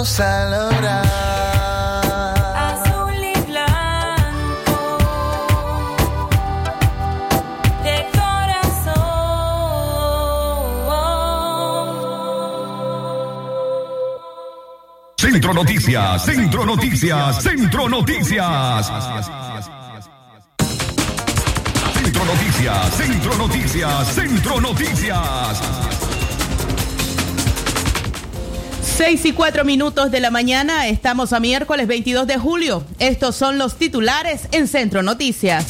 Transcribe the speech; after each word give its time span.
Vamos 0.00 0.18
a 0.20 0.48
lograr. 0.48 1.04
Azul 2.56 3.12
y 3.22 3.34
blanco 3.42 4.98
de 7.84 8.08
corazón. 8.14 8.94
Centro 15.18 15.52
Noticias, 15.52 16.24
Centro 16.24 16.64
Noticias, 16.64 17.42
Centro 17.42 17.88
Noticias. 17.90 18.92
Centro 21.92 22.24
Noticias, 22.24 22.94
Centro 22.96 23.36
Noticias, 23.36 24.14
Centro 24.14 24.60
Noticias. 24.62 25.79
6 29.00 29.24
y 29.24 29.32
4 29.32 29.64
minutos 29.64 30.10
de 30.10 30.20
la 30.20 30.30
mañana, 30.30 30.86
estamos 30.86 31.32
a 31.32 31.40
miércoles 31.40 31.86
22 31.86 32.26
de 32.26 32.36
julio. 32.36 32.84
Estos 32.98 33.34
son 33.34 33.56
los 33.56 33.76
titulares 33.76 34.42
en 34.52 34.68
Centro 34.68 35.02
Noticias. 35.02 35.64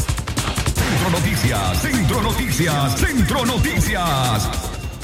Centro 0.74 1.10
Noticias, 1.10 1.80
Centro 1.80 2.22
Noticias, 2.22 2.98
Centro 2.98 3.46
Noticias. 3.46 4.48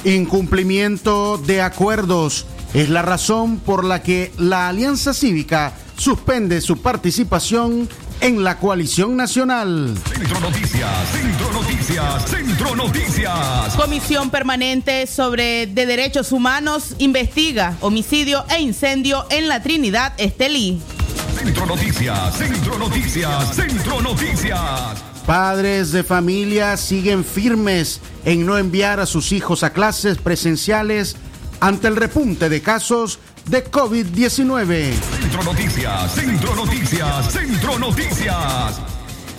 Incumplimiento 0.02 1.38
de 1.38 1.62
acuerdos 1.62 2.46
es 2.74 2.88
la 2.88 3.02
razón 3.02 3.58
por 3.60 3.84
la 3.84 4.02
que 4.02 4.32
la 4.38 4.70
Alianza 4.70 5.14
Cívica 5.14 5.74
suspende 5.96 6.60
su 6.60 6.82
participación 6.82 7.88
en 8.20 8.44
la 8.44 8.58
coalición 8.58 9.16
nacional. 9.16 9.94
Centro 10.12 10.40
Noticias, 10.40 10.90
Centro 11.12 11.52
Noticias, 11.52 12.30
Centro 12.30 12.76
Noticias. 12.76 13.76
Comisión 13.76 14.30
Permanente 14.30 15.06
sobre 15.06 15.66
de 15.66 15.86
Derechos 15.86 16.32
Humanos 16.32 16.94
investiga 16.98 17.76
homicidio 17.80 18.44
e 18.48 18.60
incendio 18.60 19.26
en 19.30 19.48
la 19.48 19.62
Trinidad 19.62 20.14
Estelí. 20.18 20.80
Centro 21.38 21.66
Noticias, 21.66 22.36
Centro 22.36 22.78
Noticias, 22.78 23.54
Centro 23.54 24.00
Noticias. 24.00 25.04
Padres 25.26 25.92
de 25.92 26.04
familia 26.04 26.76
siguen 26.76 27.24
firmes 27.24 28.00
en 28.24 28.46
no 28.46 28.58
enviar 28.58 29.00
a 29.00 29.06
sus 29.06 29.32
hijos 29.32 29.62
a 29.64 29.72
clases 29.72 30.18
presenciales 30.18 31.16
ante 31.60 31.88
el 31.88 31.96
repunte 31.96 32.48
de 32.48 32.62
casos 32.62 33.18
de 33.48 33.64
COVID-19. 33.64 34.92
Centro 34.92 35.42
Noticias, 35.44 36.14
Centro 36.14 36.54
Noticias, 36.56 37.32
Centro 37.32 37.78
Noticias. 37.78 38.80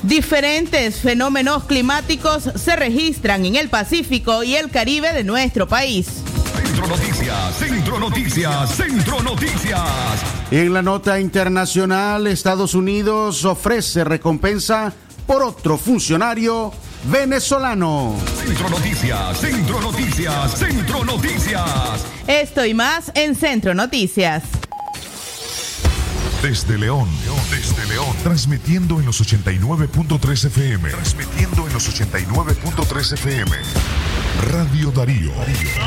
Diferentes 0.03 1.01
fenómenos 1.01 1.65
climáticos 1.65 2.49
se 2.55 2.75
registran 2.75 3.45
en 3.45 3.55
el 3.57 3.69
Pacífico 3.69 4.43
y 4.43 4.55
el 4.55 4.69
Caribe 4.69 5.11
de 5.11 5.23
nuestro 5.23 5.67
país. 5.67 6.23
Centro 6.55 6.87
Noticias, 6.87 7.55
Centro 7.57 7.99
Noticias, 7.99 8.75
Centro 8.75 9.21
Noticias. 9.23 9.81
En 10.51 10.73
la 10.73 10.81
nota 10.81 11.19
internacional, 11.19 12.27
Estados 12.27 12.75
Unidos 12.75 13.43
ofrece 13.43 14.05
recompensa 14.05 14.93
por 15.25 15.43
otro 15.43 15.77
funcionario 15.77 16.71
venezolano. 17.07 18.15
Centro 18.45 18.69
Noticias, 18.69 19.37
Centro 19.39 19.81
Noticias, 19.81 20.57
Centro 20.57 21.05
Noticias. 21.05 22.05
Esto 22.27 22.65
y 22.65 22.73
más 22.73 23.11
en 23.15 23.35
Centro 23.35 23.73
Noticias. 23.73 24.43
Desde 26.41 26.77
León, 26.77 27.09
desde 27.49 27.85
León, 27.87 28.15
transmitiendo 28.23 28.99
en 28.99 29.05
los 29.05 29.21
89.3 29.21 30.45
FM. 30.45 30.89
Transmitiendo 30.91 31.67
en 31.67 31.73
los 31.73 31.89
89.3 31.89 33.13
FM. 33.13 33.57
Radio 34.51 34.91
Darío. 34.91 35.31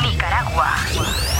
Nicaragua. 0.02 1.39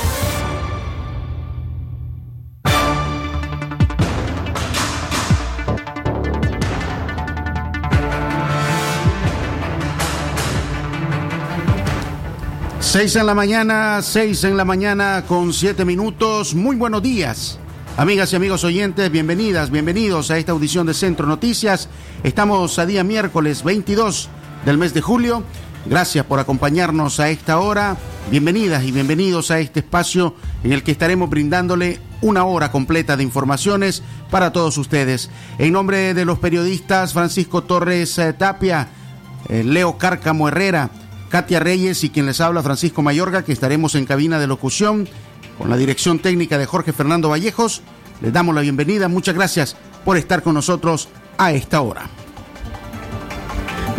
Seis 12.91 13.15
en 13.15 13.25
la 13.25 13.33
mañana, 13.33 14.01
seis 14.01 14.43
en 14.43 14.57
la 14.57 14.65
mañana 14.65 15.23
con 15.25 15.53
siete 15.53 15.85
minutos. 15.85 16.53
Muy 16.53 16.75
buenos 16.75 17.01
días. 17.01 17.57
Amigas 17.95 18.33
y 18.33 18.35
amigos 18.35 18.65
oyentes, 18.65 19.09
bienvenidas, 19.09 19.71
bienvenidos 19.71 20.29
a 20.29 20.37
esta 20.37 20.51
audición 20.51 20.87
de 20.87 20.93
Centro 20.93 21.25
Noticias. 21.25 21.87
Estamos 22.21 22.77
a 22.79 22.85
día 22.85 23.05
miércoles 23.05 23.63
22 23.63 24.27
del 24.65 24.77
mes 24.77 24.93
de 24.93 24.99
julio. 24.99 25.41
Gracias 25.85 26.25
por 26.25 26.39
acompañarnos 26.39 27.21
a 27.21 27.29
esta 27.29 27.59
hora. 27.59 27.95
Bienvenidas 28.29 28.83
y 28.83 28.91
bienvenidos 28.91 29.51
a 29.51 29.61
este 29.61 29.79
espacio 29.79 30.35
en 30.61 30.73
el 30.73 30.83
que 30.83 30.91
estaremos 30.91 31.29
brindándole 31.29 32.01
una 32.19 32.43
hora 32.43 32.73
completa 32.73 33.15
de 33.15 33.23
informaciones 33.23 34.03
para 34.29 34.51
todos 34.51 34.77
ustedes. 34.77 35.29
En 35.59 35.71
nombre 35.71 36.13
de 36.13 36.25
los 36.25 36.39
periodistas 36.39 37.13
Francisco 37.13 37.63
Torres 37.63 38.17
eh, 38.17 38.33
Tapia, 38.33 38.89
eh, 39.47 39.63
Leo 39.63 39.97
Cárcamo 39.97 40.49
Herrera, 40.49 40.89
Katia 41.31 41.61
Reyes 41.61 42.03
y 42.03 42.09
quien 42.09 42.25
les 42.25 42.41
habla 42.41 42.61
Francisco 42.61 43.01
Mayorga, 43.01 43.43
que 43.43 43.53
estaremos 43.53 43.95
en 43.95 44.05
cabina 44.05 44.37
de 44.37 44.47
locución 44.47 45.07
con 45.57 45.69
la 45.69 45.77
dirección 45.77 46.19
técnica 46.19 46.57
de 46.57 46.65
Jorge 46.65 46.91
Fernando 46.91 47.29
Vallejos. 47.29 47.81
Les 48.21 48.33
damos 48.33 48.53
la 48.53 48.61
bienvenida. 48.61 49.07
Muchas 49.07 49.33
gracias 49.33 49.77
por 50.03 50.17
estar 50.17 50.43
con 50.43 50.55
nosotros 50.55 51.07
a 51.37 51.53
esta 51.53 51.79
hora. 51.81 52.09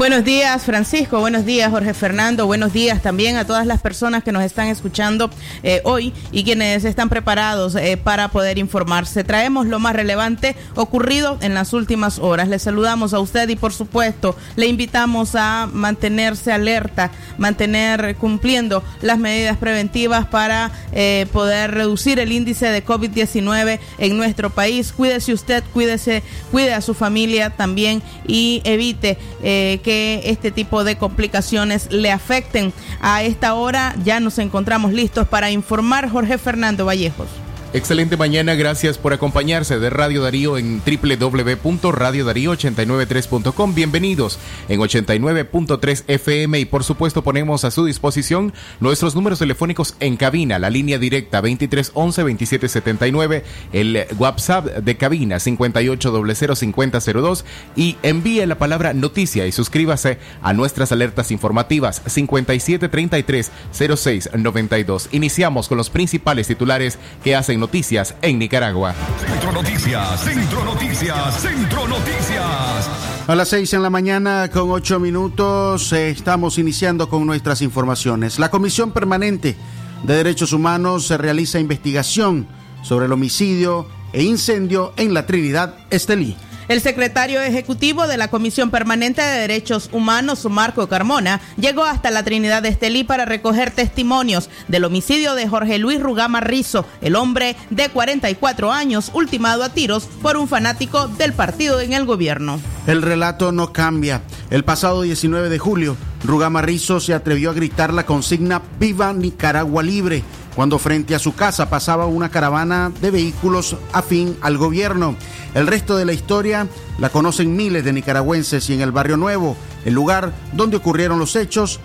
Buenos 0.02 0.24
días, 0.24 0.64
Francisco. 0.64 1.20
Buenos 1.20 1.46
días, 1.46 1.70
Jorge 1.70 1.94
Fernando. 1.94 2.44
Buenos 2.46 2.72
días 2.72 3.00
también 3.02 3.36
a 3.36 3.46
todas 3.46 3.68
las 3.68 3.80
personas 3.80 4.24
que 4.24 4.32
nos 4.32 4.42
están 4.42 4.66
escuchando 4.66 5.30
eh, 5.62 5.80
hoy 5.84 6.12
y 6.32 6.42
quienes 6.42 6.84
están 6.84 7.08
preparados 7.08 7.76
eh, 7.76 7.96
para 7.96 8.26
poder 8.26 8.58
informarse. 8.58 9.22
Traemos 9.22 9.68
lo 9.68 9.78
más 9.78 9.94
relevante 9.94 10.56
ocurrido 10.74 11.38
en 11.40 11.54
las 11.54 11.72
últimas 11.72 12.18
horas. 12.18 12.48
Le 12.48 12.58
saludamos 12.58 13.14
a 13.14 13.20
usted 13.20 13.48
y, 13.48 13.54
por 13.54 13.72
supuesto, 13.72 14.34
le 14.56 14.66
invitamos 14.66 15.36
a 15.36 15.68
mantenerse 15.72 16.50
alerta, 16.50 17.12
mantener 17.38 18.16
cumpliendo 18.16 18.82
las 19.02 19.20
medidas 19.20 19.56
preventivas 19.56 20.26
para 20.26 20.72
eh, 20.90 21.28
poder 21.32 21.70
reducir 21.70 22.18
el 22.18 22.32
índice 22.32 22.66
de 22.66 22.84
COVID-19 22.84 23.78
en 23.98 24.16
nuestro 24.16 24.50
país. 24.50 24.92
Cuídese 24.92 25.32
usted, 25.32 25.62
cuídese, 25.72 26.24
cuide 26.50 26.74
a 26.74 26.80
su 26.80 26.92
familia 26.92 27.50
también 27.50 28.02
y 28.26 28.62
evite 28.64 29.16
eh, 29.44 29.78
que 29.92 30.22
este 30.24 30.50
tipo 30.50 30.84
de 30.84 30.96
complicaciones 30.96 31.88
le 31.90 32.10
afecten. 32.10 32.72
A 33.02 33.22
esta 33.24 33.52
hora 33.52 33.94
ya 34.02 34.20
nos 34.20 34.38
encontramos 34.38 34.92
listos 34.92 35.28
para 35.28 35.50
informar 35.50 36.08
Jorge 36.08 36.38
Fernando 36.38 36.86
Vallejos. 36.86 37.41
Excelente 37.74 38.18
mañana, 38.18 38.54
gracias 38.54 38.98
por 38.98 39.14
acompañarse 39.14 39.78
de 39.78 39.88
Radio 39.88 40.20
Darío 40.20 40.58
en 40.58 40.82
www.radiodarío893.com. 40.84 43.74
Bienvenidos 43.74 44.38
en 44.68 44.78
89.3 44.78 46.04
FM 46.06 46.60
y 46.60 46.66
por 46.66 46.84
supuesto 46.84 47.24
ponemos 47.24 47.64
a 47.64 47.70
su 47.70 47.86
disposición 47.86 48.52
nuestros 48.80 49.14
números 49.14 49.38
telefónicos 49.38 49.94
en 50.00 50.18
cabina, 50.18 50.58
la 50.58 50.68
línea 50.68 50.98
directa 50.98 51.38
2311 51.38 52.20
2779, 52.20 53.42
el 53.72 54.04
WhatsApp 54.18 54.66
de 54.66 54.96
cabina 54.98 55.36
58005002 55.36 57.44
y 57.74 57.96
envíe 58.02 58.44
la 58.44 58.58
palabra 58.58 58.92
noticia 58.92 59.46
y 59.46 59.52
suscríbase 59.52 60.18
a 60.42 60.52
nuestras 60.52 60.92
alertas 60.92 61.30
informativas 61.30 62.02
5733 62.04 63.50
0692. 63.72 65.08
Iniciamos 65.12 65.68
con 65.68 65.78
los 65.78 65.88
principales 65.88 66.48
titulares 66.48 66.98
que 67.24 67.34
hacen 67.34 67.61
noticias 67.62 68.16
en 68.22 68.40
Nicaragua. 68.40 68.92
Centro 69.24 69.52
Noticias, 69.52 70.20
Centro 70.20 70.64
Noticias, 70.64 71.40
Centro 71.40 71.86
Noticias. 71.86 72.90
A 73.28 73.34
las 73.36 73.48
seis 73.50 73.72
en 73.72 73.84
la 73.84 73.88
mañana 73.88 74.50
con 74.52 74.72
ocho 74.72 74.98
minutos 74.98 75.92
eh, 75.92 76.10
estamos 76.10 76.58
iniciando 76.58 77.08
con 77.08 77.24
nuestras 77.24 77.62
informaciones. 77.62 78.40
La 78.40 78.50
Comisión 78.50 78.90
Permanente 78.90 79.54
de 80.02 80.16
Derechos 80.16 80.52
Humanos 80.52 81.06
se 81.06 81.16
realiza 81.16 81.60
investigación 81.60 82.48
sobre 82.82 83.06
el 83.06 83.12
homicidio 83.12 83.86
e 84.12 84.24
incendio 84.24 84.92
en 84.96 85.14
la 85.14 85.24
Trinidad 85.24 85.76
Estelí. 85.90 86.36
El 86.68 86.80
secretario 86.80 87.40
ejecutivo 87.40 88.06
de 88.06 88.16
la 88.16 88.28
Comisión 88.28 88.70
Permanente 88.70 89.20
de 89.20 89.40
Derechos 89.40 89.90
Humanos, 89.92 90.46
Marco 90.48 90.88
Carmona, 90.88 91.40
llegó 91.56 91.84
hasta 91.84 92.10
la 92.10 92.22
Trinidad 92.22 92.62
de 92.62 92.68
Estelí 92.68 93.04
para 93.04 93.24
recoger 93.24 93.72
testimonios 93.72 94.48
del 94.68 94.84
homicidio 94.84 95.34
de 95.34 95.48
Jorge 95.48 95.78
Luis 95.78 96.00
Rugama 96.00 96.40
Rizo, 96.40 96.86
el 97.00 97.16
hombre 97.16 97.56
de 97.70 97.88
44 97.88 98.70
años, 98.70 99.10
ultimado 99.12 99.64
a 99.64 99.70
tiros 99.70 100.04
por 100.22 100.36
un 100.36 100.46
fanático 100.46 101.08
del 101.08 101.32
partido 101.32 101.80
en 101.80 101.92
el 101.92 102.04
gobierno. 102.04 102.60
El 102.86 103.02
relato 103.02 103.52
no 103.52 103.72
cambia. 103.72 104.22
El 104.50 104.64
pasado 104.64 105.02
19 105.02 105.48
de 105.48 105.58
julio, 105.58 105.96
Rugama 106.24 106.62
Rizo 106.62 107.00
se 107.00 107.14
atrevió 107.14 107.50
a 107.50 107.54
gritar 107.54 107.92
la 107.92 108.06
consigna 108.06 108.62
Viva 108.78 109.12
Nicaragua 109.12 109.82
Libre 109.82 110.22
cuando 110.54 110.78
frente 110.78 111.14
a 111.14 111.18
su 111.18 111.34
casa 111.34 111.70
pasaba 111.70 112.06
una 112.06 112.30
caravana 112.30 112.92
de 113.00 113.10
vehículos 113.10 113.76
afín 113.92 114.36
al 114.42 114.58
gobierno. 114.58 115.16
El 115.54 115.66
resto 115.66 115.96
de 115.96 116.04
la 116.04 116.12
historia 116.12 116.66
la 116.98 117.08
conocen 117.08 117.56
miles 117.56 117.84
de 117.84 117.92
nicaragüenses 117.92 118.68
y 118.70 118.74
en 118.74 118.80
el 118.80 118.92
Barrio 118.92 119.16
Nuevo, 119.16 119.56
el 119.84 119.94
lugar 119.94 120.32
donde 120.52 120.76
ocurrieron 120.76 121.18
los 121.18 121.36
hechos, 121.36 121.80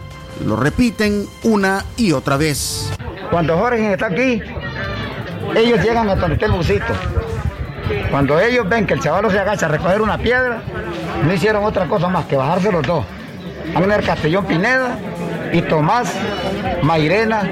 lo 0.45 0.55
repiten 0.55 1.25
una 1.43 1.85
y 1.95 2.11
otra 2.11 2.37
vez. 2.37 2.91
Cuando 3.31 3.57
Jorge 3.57 3.93
está 3.93 4.07
aquí, 4.07 4.41
ellos 5.55 5.81
llegan 5.81 6.09
a 6.09 6.15
donde 6.15 6.45
el 6.45 6.51
busito. 6.51 6.93
Cuando 8.11 8.39
ellos 8.39 8.67
ven 8.67 8.85
que 8.85 8.93
el 8.95 8.99
chaval 8.99 9.31
se 9.31 9.39
agacha 9.39 9.65
a 9.65 9.69
recoger 9.69 10.01
una 10.01 10.17
piedra, 10.17 10.61
no 11.23 11.33
hicieron 11.33 11.63
otra 11.63 11.87
cosa 11.87 12.09
más 12.09 12.25
que 12.25 12.35
bajarse 12.35 12.71
los 12.71 12.85
dos. 12.85 13.05
Abner 13.75 14.03
Castellón 14.03 14.45
Pineda 14.45 14.97
y 15.53 15.61
Tomás 15.61 16.13
Mairena 16.83 17.49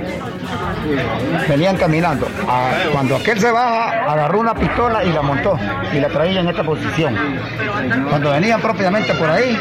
venían 1.47 1.77
caminando. 1.77 2.27
Ah, 2.47 2.71
cuando 2.91 3.15
aquel 3.15 3.39
se 3.39 3.51
baja, 3.51 4.11
agarró 4.11 4.39
una 4.39 4.53
pistola 4.53 5.03
y 5.03 5.11
la 5.11 5.21
montó 5.21 5.57
y 5.93 5.99
la 5.99 6.09
traía 6.09 6.41
en 6.41 6.49
esta 6.49 6.63
posición. 6.63 7.15
Cuando 8.09 8.31
venían 8.31 8.61
propiamente 8.61 9.13
por 9.15 9.29
ahí, 9.29 9.57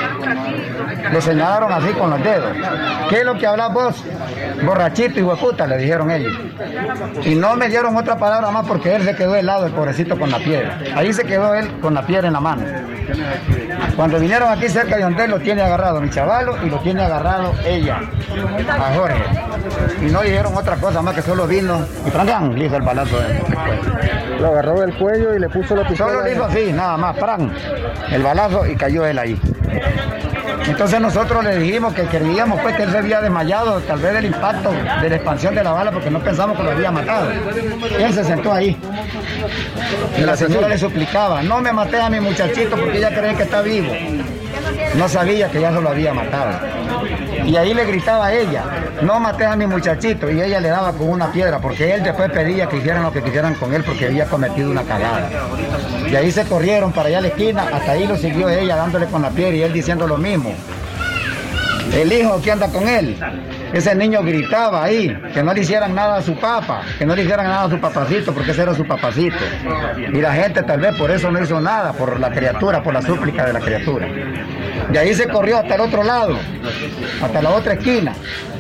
le 1.13 1.21
señalaron 1.21 1.73
así 1.73 1.93
con 1.93 2.11
los 2.11 2.23
dedos. 2.23 2.57
¿Qué 3.09 3.19
es 3.19 3.25
lo 3.25 3.39
que 3.39 3.47
hablas 3.47 3.73
vos? 3.73 4.05
Borrachito 4.65 5.21
y 5.21 5.23
hueputa, 5.23 5.67
le 5.67 5.77
dijeron 5.79 6.11
ellos. 6.11 6.33
Y 7.25 7.35
no 7.35 7.57
me 7.57 7.69
dieron 7.69 7.97
otra 7.97 8.17
palabra 8.17 8.51
más 8.51 8.67
porque 8.67 8.95
él 8.95 9.03
se 9.03 9.15
quedó 9.15 9.35
helado, 9.35 9.67
el 9.67 9.73
pobrecito, 9.73 10.19
con 10.19 10.31
la 10.31 10.39
piedra. 10.39 10.79
Ahí 10.95 11.13
se 11.13 11.25
quedó 11.25 11.55
él 11.55 11.71
con 11.81 11.95
la 11.95 12.07
piedra 12.07 12.29
en 12.29 12.33
la 12.33 12.41
mano. 12.41 12.63
Cuando 13.97 14.19
vinieron 14.19 14.51
aquí 14.51 14.69
cerca 14.69 14.97
de 14.97 15.03
donde 15.03 15.29
lo 15.29 15.39
tiene 15.39 15.63
agarrado 15.63 16.01
mi 16.01 16.11
chavalo 16.11 16.57
y 16.65 16.71
lo 16.71 16.79
tiene 16.79 17.03
agarrado 17.03 17.53
ella, 17.65 18.01
a 18.71 18.95
Jorge. 18.95 19.25
Y 20.03 20.11
no 20.11 20.23
dijeron 20.23 20.55
otra 20.57 20.77
cosa 20.77 21.03
más 21.03 21.14
que 21.15 21.23
solo 21.23 21.47
vino 21.47 21.87
y 22.07 22.11
¡pran! 22.11 22.59
le 22.59 22.67
hizo 22.67 22.77
el 22.77 22.83
balazo 22.83 23.17
de 23.19 24.41
Lo 24.41 24.49
agarró 24.49 24.81
del 24.81 24.95
cuello 24.97 25.35
y 25.35 25.39
le 25.39 25.49
puso 25.49 25.77
la 25.77 25.87
pistola. 25.87 26.13
Solo 26.13 26.25
le 26.25 26.33
hizo 26.33 26.45
así, 26.45 26.73
nada 26.73 26.97
más, 26.97 27.17
¡pran! 27.17 27.53
El 28.11 28.23
balazo 28.23 28.67
y 28.67 28.75
cayó 28.75 29.07
él 29.07 29.19
ahí. 29.19 29.41
Entonces 30.67 31.01
nosotros 31.01 31.45
le 31.45 31.59
dijimos 31.59 31.93
que 31.95 32.05
creíamos 32.05 32.61
pues 32.61 32.75
que 32.77 32.85
él 32.85 32.91
se 32.91 32.99
había 32.99 33.21
desmayado, 33.21 33.81
tal 33.81 34.01
vez 34.01 34.15
del 34.15 34.25
impacto 34.27 34.73
de 34.73 35.11
la 35.11 35.17
expansión 35.17 35.55
de 35.55 35.63
la 35.63 35.73
bala, 35.73 35.93
porque 35.93 36.11
no 36.11 36.21
pensamos 36.21 36.57
que 36.57 36.63
lo 36.63 36.71
había 36.71 36.91
matado. 36.91 37.31
Él 37.99 38.13
se 38.13 38.25
sentó 38.25 38.53
ahí. 38.53 38.77
Y 40.19 40.23
la 40.23 40.37
señora 40.37 40.69
le 40.69 40.79
suplicaba, 40.79 41.43
no 41.43 41.61
me 41.61 41.73
maté 41.73 42.01
a 42.01 42.09
mi 42.09 42.19
muchachito 42.19 42.77
porque 42.77 42.99
ella 42.99 43.15
cree 43.15 43.35
que 43.35 43.43
está 43.43 43.61
vivo. 43.61 43.93
No 44.97 45.09
sabía 45.09 45.51
que 45.51 45.61
ya 45.61 45.73
se 45.73 45.81
lo 45.81 45.89
había 45.91 46.15
matado. 46.15 46.74
Y 47.45 47.57
ahí 47.57 47.75
le 47.75 47.85
gritaba 47.85 48.27
a 48.27 48.33
ella, 48.33 48.65
no 49.03 49.21
maté 49.21 49.45
a 49.45 49.57
mi 49.57 49.67
muchachito. 49.67 50.31
Y 50.31 50.41
ella 50.41 50.61
le 50.61 50.69
daba 50.69 50.93
con 50.93 51.09
una 51.09 51.31
piedra, 51.31 51.59
porque 51.59 51.95
él 51.95 52.03
después 52.03 52.31
pedía 52.31 52.69
que 52.69 52.79
hicieran 52.79 53.03
lo 53.03 53.13
que 53.13 53.23
quisieran 53.23 53.55
con 53.55 53.73
él, 53.75 53.85
porque 53.85 54.07
había 54.07 54.27
cometido 54.27 54.71
una 54.71 54.83
cagada. 54.83 55.29
Y 56.11 56.17
ahí 56.17 56.31
se 56.31 56.45
corrieron 56.45 56.93
para 56.93 57.09
allá 57.09 57.19
a 57.19 57.23
la 57.23 57.29
esquina, 57.29 57.69
hasta 57.73 57.93
ahí 57.93 58.07
lo 58.07 58.17
siguió 58.17 58.49
ella 58.49 58.77
dándole 58.77 59.07
con 59.07 59.23
la 59.23 59.31
piedra 59.31 59.55
y 59.57 59.63
él 59.63 59.73
diciendo 59.73 60.07
lo 60.07 60.17
mismo. 60.17 60.55
El 61.93 62.13
hijo 62.13 62.41
que 62.43 62.51
anda 62.51 62.69
con 62.69 62.89
él, 62.89 63.17
ese 63.75 63.93
niño 63.95 64.23
gritaba 64.23 64.85
ahí, 64.85 65.13
que 65.33 65.43
no 65.43 65.53
le 65.53 65.63
hicieran 65.63 65.95
nada 65.95 66.19
a 66.19 66.23
su 66.23 66.37
papá, 66.37 66.83
que 66.97 67.05
no 67.05 67.17
le 67.17 67.23
hicieran 67.23 67.47
nada 67.47 67.65
a 67.65 67.71
su 67.71 67.81
papacito, 67.81 68.33
porque 68.33 68.53
ese 68.53 68.63
era 68.63 68.73
su 68.73 68.87
papacito. 68.87 69.37
Y 70.13 70.21
la 70.21 70.33
gente 70.33 70.63
tal 70.63 70.81
vez 70.81 70.95
por 70.97 71.11
eso 71.11 71.29
no 71.31 71.43
hizo 71.43 71.61
nada, 71.61 71.93
por 71.93 72.21
la 72.21 72.31
criatura, 72.31 72.85
por 72.85 72.95
la 72.95 73.03
súplica 73.03 73.45
de 73.45 73.53
la 73.53 73.59
criatura. 73.59 74.07
De 74.91 74.99
ahí 74.99 75.13
se 75.13 75.27
corrió 75.27 75.59
hasta 75.59 75.75
el 75.75 75.81
otro 75.81 76.05
lado, 76.05 76.39
hasta 77.21 77.43
la 77.43 77.51
otra 77.51 77.75
esquina. 77.75 78.13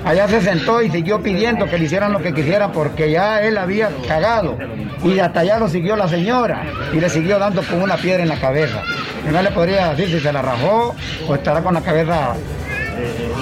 Allá 0.04 0.26
se 0.26 0.40
sentó 0.40 0.82
y 0.82 0.90
siguió 0.90 1.22
pidiendo 1.22 1.66
que 1.66 1.78
le 1.78 1.84
hicieran 1.84 2.12
lo 2.12 2.20
que 2.20 2.34
quisieran 2.34 2.72
porque 2.72 3.10
ya 3.10 3.40
él 3.40 3.56
había 3.56 3.90
cagado. 4.08 4.58
Y 5.04 5.20
hasta 5.20 5.40
allá 5.40 5.60
lo 5.60 5.68
siguió 5.68 5.94
la 5.94 6.08
señora 6.08 6.64
y 6.92 7.00
le 7.00 7.08
siguió 7.08 7.38
dando 7.38 7.62
con 7.62 7.80
una 7.80 7.96
piedra 7.96 8.22
en 8.22 8.28
la 8.28 8.36
cabeza. 8.36 8.82
Y 9.26 9.32
no 9.32 9.40
le 9.40 9.50
podría 9.52 9.94
decir 9.94 10.08
si 10.08 10.20
se 10.20 10.32
la 10.32 10.42
rajó 10.42 10.94
o 11.28 11.34
estará 11.36 11.62
con 11.62 11.72
la 11.72 11.80
cabeza 11.80 12.34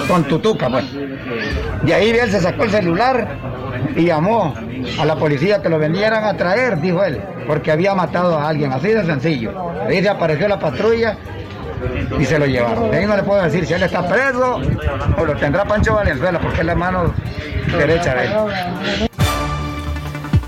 con 0.07 0.23
tutuca, 0.25 0.69
pues. 0.69 0.85
De 1.83 1.93
ahí 1.93 2.09
él 2.09 2.31
se 2.31 2.39
sacó 2.39 2.63
el 2.63 2.71
celular 2.71 3.27
y 3.95 4.05
llamó 4.05 4.53
a 4.99 5.05
la 5.05 5.15
policía 5.15 5.61
que 5.61 5.69
lo 5.69 5.79
vendieran 5.79 6.23
a 6.23 6.35
traer, 6.35 6.79
dijo 6.79 7.03
él, 7.03 7.21
porque 7.47 7.71
había 7.71 7.93
matado 7.95 8.37
a 8.37 8.49
alguien, 8.49 8.71
así 8.71 8.89
de 8.89 9.05
sencillo. 9.05 9.53
Ahí 9.87 10.01
se 10.01 10.09
apareció 10.09 10.47
la 10.47 10.59
patrulla 10.59 11.17
y 12.19 12.25
se 12.25 12.39
lo 12.39 12.45
llevaron. 12.45 12.91
De 12.91 12.97
ahí 12.97 13.05
no 13.05 13.15
le 13.15 13.23
puedo 13.23 13.41
decir 13.43 13.65
si 13.65 13.73
él 13.73 13.83
está 13.83 14.07
preso 14.07 14.61
o 15.17 15.25
lo 15.25 15.35
tendrá 15.35 15.65
Pancho 15.65 15.95
Valenzuela, 15.95 16.39
porque 16.39 16.61
es 16.61 16.65
la 16.65 16.75
mano 16.75 17.13
derecha 17.77 18.15
de 18.15 18.25
él. 18.25 19.09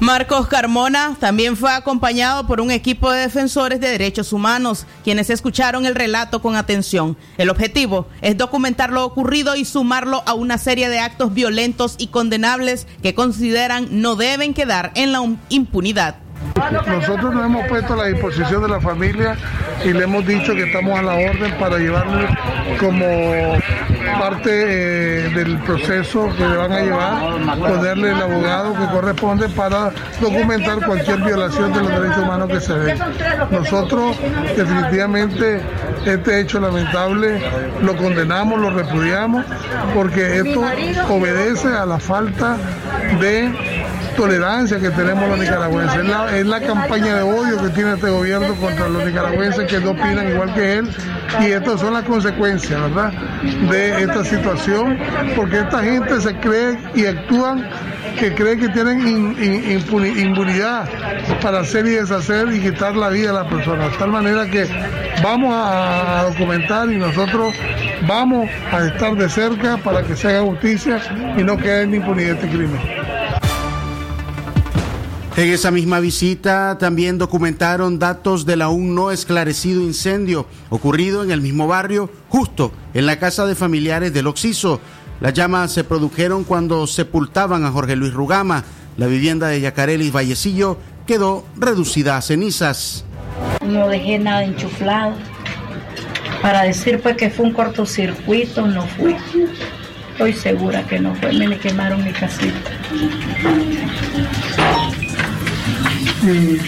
Marcos 0.06 0.46
Carmona 0.46 1.18
también 1.19 1.57
fue 1.57 1.71
acompañado 1.71 2.45
por 2.45 2.62
un 2.62 2.69
equipo 2.69 3.09
de 3.09 3.21
defensores 3.21 3.80
de 3.80 3.90
derechos 3.90 4.33
humanos, 4.33 4.85
quienes 5.04 5.31
escucharon 5.31 5.88
el 5.88 5.95
relato 5.95 6.44
con 6.44 6.56
atención. 6.56 7.18
El 7.40 7.50
objetivo 7.50 8.06
es 8.21 8.38
documentar 8.38 8.92
lo 8.92 9.04
ocurrido 9.04 9.56
y 9.56 9.66
sumarlo 9.66 10.21
a 10.28 10.35
una 10.35 10.59
serie 10.59 10.90
de 10.90 11.00
actos 11.00 11.33
violentos 11.33 11.95
y 11.97 12.09
condenables 12.09 12.85
que 13.02 13.16
consideran 13.16 13.88
no 14.00 14.16
deben 14.16 14.54
quedar 14.54 14.92
en 14.94 15.12
la 15.12 15.24
impunidad. 15.50 16.24
Nosotros 16.87 17.33
nos 17.33 17.45
hemos 17.45 17.68
puesto 17.68 17.94
a 17.94 17.97
la 17.97 18.06
disposición 18.06 18.61
de 18.61 18.69
la 18.69 18.80
familia 18.80 19.35
y 19.83 19.92
le 19.92 20.04
hemos 20.04 20.25
dicho 20.25 20.54
que 20.54 20.63
estamos 20.63 20.97
a 20.97 21.01
la 21.01 21.13
orden 21.13 21.54
para 21.59 21.77
llevarlo 21.77 22.27
como 22.80 23.06
parte 24.19 24.49
eh, 24.49 25.30
del 25.30 25.57
proceso 25.59 26.30
que 26.35 26.47
le 26.47 26.56
van 26.56 26.71
a 26.71 26.80
llevar, 26.81 27.57
ponerle 27.57 28.11
el 28.11 28.21
abogado 28.21 28.73
que 28.73 28.85
corresponde 28.94 29.49
para 29.49 29.92
documentar 30.21 30.85
cualquier 30.85 31.21
violación 31.21 31.73
de 31.73 31.81
los 31.81 31.89
derechos 31.89 32.18
humanos 32.19 32.49
que 32.49 32.61
se 32.61 32.73
dé. 32.73 32.95
Nosotros 33.51 34.18
definitivamente 34.56 35.61
este 36.06 36.39
hecho 36.39 36.59
lamentable 36.59 37.42
lo 37.81 37.95
condenamos, 37.97 38.59
lo 38.59 38.69
repudiamos, 38.69 39.45
porque 39.94 40.37
esto 40.37 40.61
obedece 41.09 41.68
a 41.68 41.85
la 41.85 41.99
falta 41.99 42.57
de 43.19 43.51
tolerancia 44.16 44.80
que 44.80 44.90
tenemos 44.92 45.30
los 45.30 45.40
nicaragüenses. 45.40 46.02
Es 46.34 46.45
la, 46.45 46.62
campaña 46.62 47.16
de 47.18 47.22
odio 47.22 47.62
que 47.62 47.69
tiene 47.69 47.94
este 47.94 48.10
gobierno 48.10 48.56
contra 48.56 48.88
los 48.90 49.06
nicaragüenses 49.06 49.66
que 49.68 49.80
no 49.80 49.92
opinan 49.92 50.30
igual 50.30 50.54
que 50.54 50.78
él. 50.78 50.90
Y 51.42 51.52
estas 51.52 51.80
son 51.80 51.94
las 51.94 52.04
consecuencias, 52.04 52.80
¿verdad? 52.81 53.12
De 53.69 54.02
esta 54.04 54.24
situación, 54.24 54.98
porque 55.36 55.60
esta 55.60 55.84
gente 55.84 56.22
se 56.22 56.36
cree 56.38 56.78
y 56.95 57.06
actúan 57.06 57.69
que 58.19 58.34
creen 58.34 58.60
que 58.60 58.69
tienen 58.69 59.36
impunidad 60.18 60.88
para 61.42 61.60
hacer 61.60 61.86
y 61.86 61.92
deshacer 61.92 62.52
y 62.54 62.62
quitar 62.62 62.95
la 62.95 63.10
vida 63.10 63.31
a 63.31 63.34
las 63.34 63.48
personas. 63.48 63.92
De 63.92 63.98
tal 63.98 64.12
manera 64.12 64.45
que 64.50 64.66
vamos 65.22 65.54
a, 65.54 66.22
a 66.22 66.24
documentar 66.24 66.90
y 66.92 66.98
nosotros 66.98 67.54
vamos 68.07 68.50
a 68.72 68.86
estar 68.86 69.16
de 69.16 69.30
cerca 69.30 69.78
para 69.78 70.04
que 70.04 70.16
se 70.16 70.30
haga 70.30 70.42
justicia 70.42 71.02
y 71.38 71.44
no 71.44 71.57
quede 71.57 71.84
en 71.84 71.95
impunidad 71.95 72.36
este 72.36 72.48
crimen. 72.48 73.05
En 75.37 75.49
esa 75.49 75.69
misma 75.69 75.99
visita 75.99 76.77
también 76.77 77.18
documentaron 77.18 77.99
datos 77.99 78.45
del 78.45 78.61
aún 78.61 78.95
no 78.95 79.11
esclarecido 79.11 79.81
incendio 79.81 80.45
ocurrido 80.69 81.25
en 81.25 81.31
el 81.31 81.42
mismo 81.42 81.68
barrio, 81.68 82.09
justo 82.30 82.71
en 82.94 83.06
la 83.06 83.19
casa 83.19 83.45
de 83.45 83.54
familiares 83.54 84.13
del 84.13 84.27
Oxiso. 84.27 84.80
Las 85.19 85.33
llamas 85.33 85.73
se 85.73 85.83
produjeron 85.83 86.45
cuando 86.45 86.87
sepultaban 86.87 87.65
a 87.65 87.71
Jorge 87.71 87.97
Luis 87.97 88.13
Rugama. 88.13 88.63
La 88.95 89.07
vivienda 89.07 89.49
de 89.49 89.59
Yacarelis 89.59 90.13
Vallecillo 90.13 90.77
quedó 91.06 91.44
reducida 91.57 92.15
a 92.15 92.21
cenizas. 92.21 93.04
No 93.61 93.89
dejé 93.89 94.18
nada 94.19 94.45
enchuflado. 94.45 95.15
Para 96.42 96.63
decir 96.63 97.01
pues 97.01 97.18
que 97.18 97.30
fue 97.30 97.45
un 97.45 97.51
cortocircuito, 97.51 98.68
no 98.68 98.83
fue. 98.83 99.18
Estoy 100.13 100.31
segura 100.31 100.87
que 100.87 100.97
no 100.97 101.13
fue. 101.15 101.33
Me 101.33 101.45
le 101.45 101.59
quemaron 101.59 102.06
mi 102.06 102.13
casita. 102.13 102.71
Y 106.24 106.60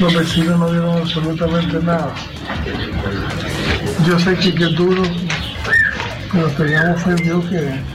los 0.00 0.14
vecinos 0.14 0.58
no 0.58 0.70
dieron 0.70 0.98
absolutamente 0.98 1.78
nada. 1.80 2.12
Yo 4.06 4.18
sé 4.18 4.36
que, 4.36 4.64
es 4.64 4.74
duro, 4.74 5.02
pero 6.32 6.48
tengamos 6.48 7.02
fe 7.02 7.10
en 7.10 7.42
que 7.48 7.94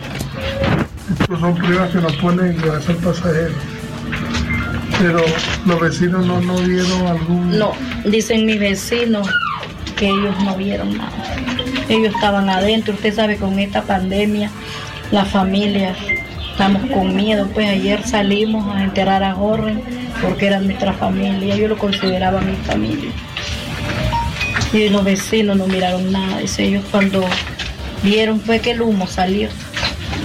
estos 1.12 1.40
son 1.40 1.56
pruebas 1.56 1.90
que 1.92 2.00
nos 2.00 2.16
ponen 2.18 2.58
y 2.64 2.70
a 2.70 2.80
ser 2.82 2.96
pasajeros. 2.98 3.54
Pero 5.00 5.22
los 5.66 5.80
vecinos 5.80 6.26
no, 6.26 6.42
no 6.42 6.60
dieron 6.62 7.08
algún... 7.08 7.58
No, 7.58 7.72
dicen 8.06 8.46
mis 8.46 8.60
vecinos 8.60 9.30
que 9.96 10.10
ellos 10.10 10.36
no 10.44 10.56
vieron 10.56 10.98
nada. 10.98 11.12
Ellos 11.88 12.14
estaban 12.14 12.50
adentro. 12.50 12.94
Usted 12.94 13.14
sabe, 13.14 13.38
con 13.38 13.60
esta 13.60 13.82
pandemia, 13.84 14.52
la 15.12 15.26
familia 15.26 15.96
estamos 16.52 16.90
con 16.92 17.16
miedo. 17.16 17.48
Pues 17.54 17.70
ayer 17.70 18.06
salimos 18.06 18.76
a 18.76 18.84
enterrar 18.84 19.24
a 19.24 19.34
Jorge 19.34 19.76
porque 20.22 20.48
era 20.48 20.60
nuestra 20.60 20.94
familia. 20.94 21.56
Yo 21.56 21.68
lo 21.68 21.78
consideraba 21.78 22.42
mi 22.42 22.56
familia. 22.58 23.10
Y 24.74 24.90
los 24.90 25.04
vecinos 25.04 25.58
no 25.58 25.68
miraron 25.68 26.12
nada. 26.12 26.40
Dice, 26.40 26.64
ellos 26.66 26.84
cuando 26.92 27.24
vieron 28.04 28.40
fue 28.40 28.60
que 28.60 28.72
el 28.72 28.82
humo 28.82 29.08
salió. 29.08 29.50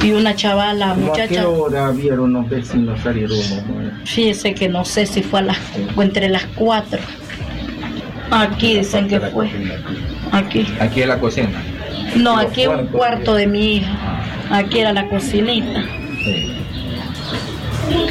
Y 0.03 0.13
una 0.13 0.35
chavala, 0.37 0.91
¿Cómo 0.95 1.13
¿A 1.13 1.17
qué 1.17 1.23
muchacha, 1.23 1.49
hora 1.49 1.91
vieron 1.91 2.33
los 2.35 2.49
vecinos 2.49 3.01
salir 3.01 3.31
humo? 3.31 3.63
fíjese 4.05 4.55
que 4.55 4.69
no 4.69 4.85
sé 4.85 5.07
si 5.07 5.23
fue 5.23 5.39
a 5.41 5.43
las 5.43 5.59
o 5.97 6.03
entre 6.03 6.29
las 6.29 6.45
cuatro. 6.55 6.99
Aquí 8.31 8.79
dicen 8.79 9.09
que 9.09 9.21
fue. 9.21 9.51
Aquí. 10.33 10.67
Aquí 10.81 11.03
en 11.03 11.09
la 11.09 11.19
cocina. 11.21 11.63
No, 12.17 12.37
aquí 12.39 12.63
es 12.63 12.69
un 12.69 12.87
cuarto 12.89 13.35
de 13.35 13.47
mi 13.47 13.77
hija. 13.77 14.21
Aquí 14.51 14.81
era 14.81 14.93
la 14.93 15.09
cocinita. 15.09 15.85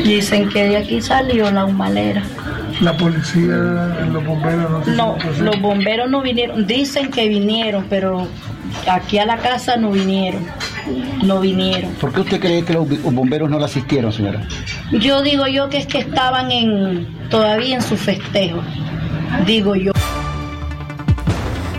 Dicen 0.03 0.49
que 0.49 0.63
de 0.65 0.77
aquí 0.77 1.01
salió 1.01 1.49
la 1.51 1.65
humalera. 1.65 2.23
La 2.81 2.95
policía, 2.97 3.55
los 4.11 4.25
bomberos 4.25 4.69
no 4.69 4.83
se 4.83 4.91
No, 4.91 5.17
los 5.39 5.61
bomberos 5.61 6.09
no 6.09 6.21
vinieron. 6.21 6.65
Dicen 6.65 7.09
que 7.11 7.27
vinieron, 7.27 7.85
pero 7.89 8.27
aquí 8.89 9.17
a 9.19 9.25
la 9.25 9.37
casa 9.37 9.77
no 9.77 9.91
vinieron. 9.91 10.45
No 11.23 11.39
vinieron. 11.39 11.91
¿Por 11.93 12.11
qué 12.11 12.21
usted 12.21 12.39
cree 12.39 12.65
que 12.65 12.73
los 12.73 12.87
bomberos 13.13 13.49
no 13.49 13.59
la 13.59 13.65
asistieron, 13.65 14.11
señora? 14.11 14.45
Yo 14.91 15.21
digo 15.21 15.47
yo 15.47 15.69
que 15.69 15.77
es 15.77 15.87
que 15.87 15.99
estaban 15.99 16.51
en 16.51 17.07
todavía 17.29 17.75
en 17.75 17.81
su 17.81 17.95
festejo. 17.95 18.61
Digo 19.45 19.75
yo. 19.75 19.93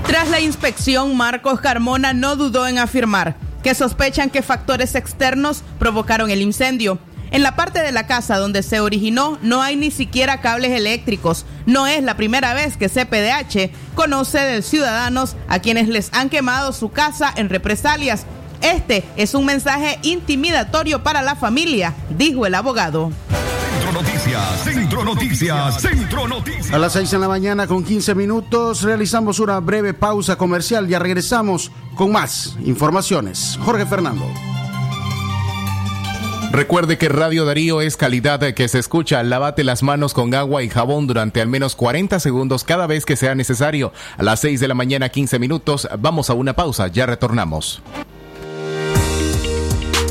Tras 0.07 0.31
la 0.31 0.41
inspección, 0.41 1.17
Marcos 1.17 1.61
Carmona 1.61 2.13
no 2.13 2.37
dudó 2.37 2.67
en 2.67 2.79
afirmar 2.79 3.37
que 3.63 3.75
sospechan 3.75 4.31
que 4.31 4.43
factores 4.43 4.95
externos 4.95 5.65
provocaron 5.79 6.31
el 6.31 6.43
incendio. 6.43 6.99
En 7.35 7.43
la 7.43 7.57
parte 7.57 7.83
de 7.83 7.91
la 7.91 8.07
casa 8.07 8.39
donde 8.39 8.63
se 8.63 8.79
originó 8.79 9.41
no 9.43 9.61
hay 9.61 9.75
ni 9.75 9.91
siquiera 9.91 10.41
cables 10.41 10.71
eléctricos. 10.71 11.45
No 11.67 11.89
es 11.89 12.01
la 12.01 12.17
primera 12.17 12.55
vez 12.55 12.77
que 12.77 12.89
CPDH 12.89 13.73
conoce 13.97 14.39
de 14.39 14.63
ciudadanos 14.63 15.35
a 15.49 15.59
quienes 15.59 15.89
les 15.89 16.15
han 16.15 16.31
quemado 16.31 16.73
su 16.73 16.93
casa 16.93 17.35
en 17.35 17.49
represalias. 17.49 18.25
Este 18.61 19.03
es 19.17 19.35
un 19.35 19.47
mensaje 19.47 19.99
intimidatorio 20.03 21.03
para 21.03 21.23
la 21.23 21.35
familia, 21.35 21.93
dijo 22.17 22.47
el 22.47 22.55
abogado. 22.55 23.11
Centro 23.73 24.01
Noticias, 24.01 24.63
Centro 24.63 25.05
Noticias, 25.05 25.83
Centro 25.83 26.29
Noticias. 26.29 26.73
A 26.73 26.79
las 26.79 26.93
6 26.93 27.15
en 27.15 27.21
la 27.21 27.29
mañana 27.29 27.67
con 27.67 27.83
15 27.83 28.15
minutos 28.15 28.83
realizamos 28.83 29.41
una 29.41 29.59
breve 29.59 29.93
pausa 29.93 30.37
comercial. 30.37 30.87
Ya 30.87 31.01
regresamos 31.01 31.73
con 31.97 32.13
más 32.13 32.57
informaciones. 32.65 33.59
Jorge 33.61 33.87
Fernando. 33.87 34.25
Recuerde 36.55 36.99
que 36.99 37.09
Radio 37.09 37.45
Darío 37.47 37.81
es 37.81 37.97
calidad 37.97 38.39
que 38.55 38.69
se 38.69 38.79
escucha. 38.79 39.21
Lávate 39.25 39.65
las 39.65 39.83
manos 39.83 40.15
con 40.15 40.33
agua 40.37 40.63
y 40.63 40.69
jabón 40.69 41.09
durante 41.09 41.41
al 41.41 41.49
menos 41.49 41.75
40 41.75 42.21
segundos 42.21 42.63
cada 42.63 42.87
vez 42.87 43.05
que 43.05 43.17
sea 43.17 43.35
necesario. 43.35 43.93
A 44.17 44.23
las 44.23 44.39
6 44.39 44.61
de 44.61 44.69
la 44.69 44.75
mañana, 44.75 45.09
15 45.09 45.41
minutos. 45.41 45.89
Vamos 45.99 46.31
a 46.31 46.35
una 46.35 46.53
pausa. 46.53 46.87
Ya 46.87 47.07
retornamos. 47.07 47.83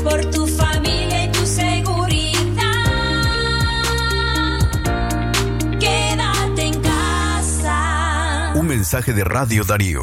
Por 0.02 0.22
tu 0.32 0.46
familia 0.46 1.24
y 1.24 1.32
tu 1.32 1.46
seguridad. 1.46 2.60
Quédate 5.80 6.62
en 6.62 6.82
casa. 6.82 8.52
Un 8.54 8.66
mensaje 8.66 9.14
de 9.14 9.24
Radio 9.24 9.64
Darío. 9.64 10.02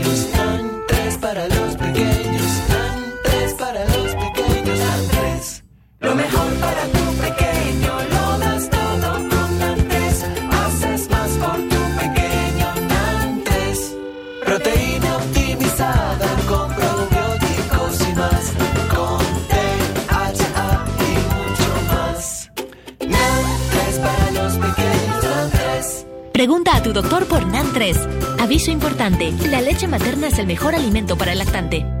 Pregunta 26.41 26.75
a 26.75 26.81
tu 26.81 26.91
doctor 26.91 27.27
por 27.27 27.43
NAN3. 27.43 28.39
Aviso 28.39 28.71
importante, 28.71 29.31
la 29.51 29.61
leche 29.61 29.87
materna 29.87 30.25
es 30.25 30.39
el 30.39 30.47
mejor 30.47 30.73
alimento 30.73 31.15
para 31.15 31.33
el 31.33 31.37
lactante. 31.37 32.00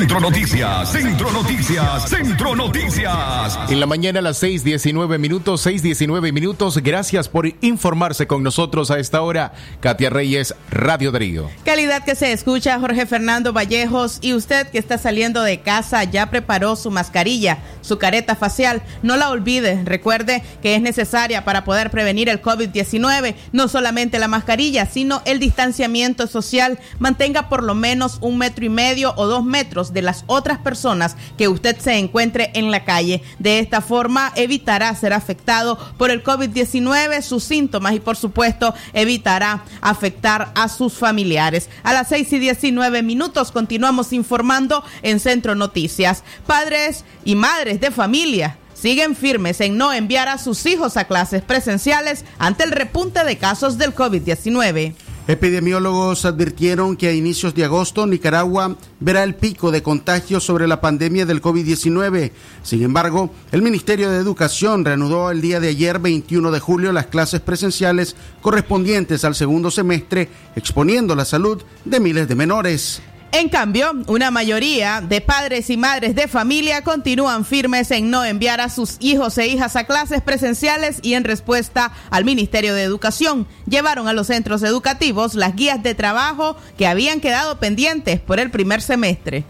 Centro 0.00 0.18
Noticias, 0.18 0.92
Centro 0.92 1.30
Noticias, 1.30 2.08
Centro 2.08 2.56
Noticias. 2.56 3.58
En 3.68 3.80
la 3.80 3.84
mañana 3.84 4.20
a 4.20 4.22
las 4.22 4.42
6:19 4.42 5.18
minutos, 5.18 5.60
6:19 5.66 6.32
minutos. 6.32 6.78
Gracias 6.78 7.28
por 7.28 7.46
informarse 7.60 8.26
con 8.26 8.42
nosotros 8.42 8.90
a 8.90 8.98
esta 8.98 9.20
hora. 9.20 9.52
Katia 9.80 10.08
Reyes, 10.08 10.54
Radio 10.70 11.12
Darío. 11.12 11.50
Calidad 11.66 12.02
que 12.02 12.14
se 12.14 12.32
escucha, 12.32 12.80
Jorge 12.80 13.04
Fernando 13.04 13.52
Vallejos. 13.52 14.20
Y 14.22 14.32
usted 14.32 14.68
que 14.68 14.78
está 14.78 14.96
saliendo 14.96 15.42
de 15.42 15.60
casa 15.60 16.02
ya 16.04 16.30
preparó 16.30 16.76
su 16.76 16.90
mascarilla, 16.90 17.58
su 17.82 17.98
careta 17.98 18.36
facial. 18.36 18.80
No 19.02 19.18
la 19.18 19.28
olvide. 19.28 19.82
Recuerde 19.84 20.42
que 20.62 20.76
es 20.76 20.80
necesaria 20.80 21.44
para 21.44 21.64
poder 21.64 21.90
prevenir 21.90 22.30
el 22.30 22.40
COVID-19. 22.40 23.34
No 23.52 23.68
solamente 23.68 24.18
la 24.18 24.28
mascarilla, 24.28 24.86
sino 24.86 25.20
el 25.26 25.40
distanciamiento 25.40 26.26
social. 26.26 26.78
Mantenga 26.98 27.50
por 27.50 27.62
lo 27.62 27.74
menos 27.74 28.16
un 28.22 28.38
metro 28.38 28.64
y 28.64 28.70
medio 28.70 29.12
o 29.18 29.26
dos 29.26 29.44
metros 29.44 29.89
de 29.92 30.02
las 30.02 30.24
otras 30.26 30.58
personas 30.58 31.16
que 31.36 31.48
usted 31.48 31.78
se 31.78 31.98
encuentre 31.98 32.50
en 32.54 32.70
la 32.70 32.84
calle. 32.84 33.22
De 33.38 33.58
esta 33.58 33.80
forma 33.80 34.32
evitará 34.36 34.94
ser 34.94 35.12
afectado 35.12 35.78
por 35.96 36.10
el 36.10 36.22
COVID-19, 36.22 37.22
sus 37.22 37.44
síntomas 37.44 37.94
y 37.94 38.00
por 38.00 38.16
supuesto 38.16 38.74
evitará 38.92 39.64
afectar 39.80 40.52
a 40.54 40.68
sus 40.68 40.94
familiares. 40.94 41.68
A 41.82 41.92
las 41.92 42.08
6 42.08 42.32
y 42.34 42.38
19 42.38 43.02
minutos 43.02 43.52
continuamos 43.52 44.12
informando 44.12 44.84
en 45.02 45.20
Centro 45.20 45.54
Noticias. 45.54 46.24
Padres 46.46 47.04
y 47.24 47.34
madres 47.34 47.80
de 47.80 47.90
familia 47.90 48.56
siguen 48.74 49.14
firmes 49.14 49.60
en 49.60 49.76
no 49.76 49.92
enviar 49.92 50.28
a 50.28 50.38
sus 50.38 50.64
hijos 50.66 50.96
a 50.96 51.04
clases 51.04 51.42
presenciales 51.42 52.24
ante 52.38 52.64
el 52.64 52.72
repunte 52.72 53.24
de 53.24 53.36
casos 53.36 53.76
del 53.76 53.94
COVID-19. 53.94 54.94
Epidemiólogos 55.30 56.24
advirtieron 56.24 56.96
que 56.96 57.06
a 57.06 57.12
inicios 57.12 57.54
de 57.54 57.64
agosto 57.64 58.04
Nicaragua 58.04 58.76
verá 58.98 59.22
el 59.22 59.36
pico 59.36 59.70
de 59.70 59.80
contagios 59.80 60.42
sobre 60.42 60.66
la 60.66 60.80
pandemia 60.80 61.24
del 61.24 61.40
COVID-19. 61.40 62.32
Sin 62.64 62.82
embargo, 62.82 63.30
el 63.52 63.62
Ministerio 63.62 64.10
de 64.10 64.18
Educación 64.18 64.84
reanudó 64.84 65.30
el 65.30 65.40
día 65.40 65.60
de 65.60 65.68
ayer, 65.68 66.00
21 66.00 66.50
de 66.50 66.58
julio, 66.58 66.92
las 66.92 67.06
clases 67.06 67.40
presenciales 67.40 68.16
correspondientes 68.42 69.24
al 69.24 69.36
segundo 69.36 69.70
semestre, 69.70 70.28
exponiendo 70.56 71.14
la 71.14 71.24
salud 71.24 71.62
de 71.84 72.00
miles 72.00 72.26
de 72.26 72.34
menores. 72.34 73.00
En 73.32 73.48
cambio, 73.48 73.92
una 74.08 74.32
mayoría 74.32 75.00
de 75.00 75.20
padres 75.20 75.70
y 75.70 75.76
madres 75.76 76.16
de 76.16 76.26
familia 76.26 76.82
continúan 76.82 77.44
firmes 77.44 77.92
en 77.92 78.10
no 78.10 78.24
enviar 78.24 78.60
a 78.60 78.68
sus 78.68 78.96
hijos 78.98 79.38
e 79.38 79.46
hijas 79.46 79.76
a 79.76 79.84
clases 79.84 80.20
presenciales 80.20 80.98
y 81.02 81.14
en 81.14 81.22
respuesta 81.22 81.92
al 82.10 82.24
Ministerio 82.24 82.74
de 82.74 82.82
Educación 82.82 83.46
llevaron 83.68 84.08
a 84.08 84.12
los 84.14 84.26
centros 84.26 84.64
educativos 84.64 85.34
las 85.36 85.54
guías 85.54 85.80
de 85.80 85.94
trabajo 85.94 86.56
que 86.76 86.88
habían 86.88 87.20
quedado 87.20 87.60
pendientes 87.60 88.18
por 88.18 88.40
el 88.40 88.50
primer 88.50 88.82
semestre. 88.82 89.44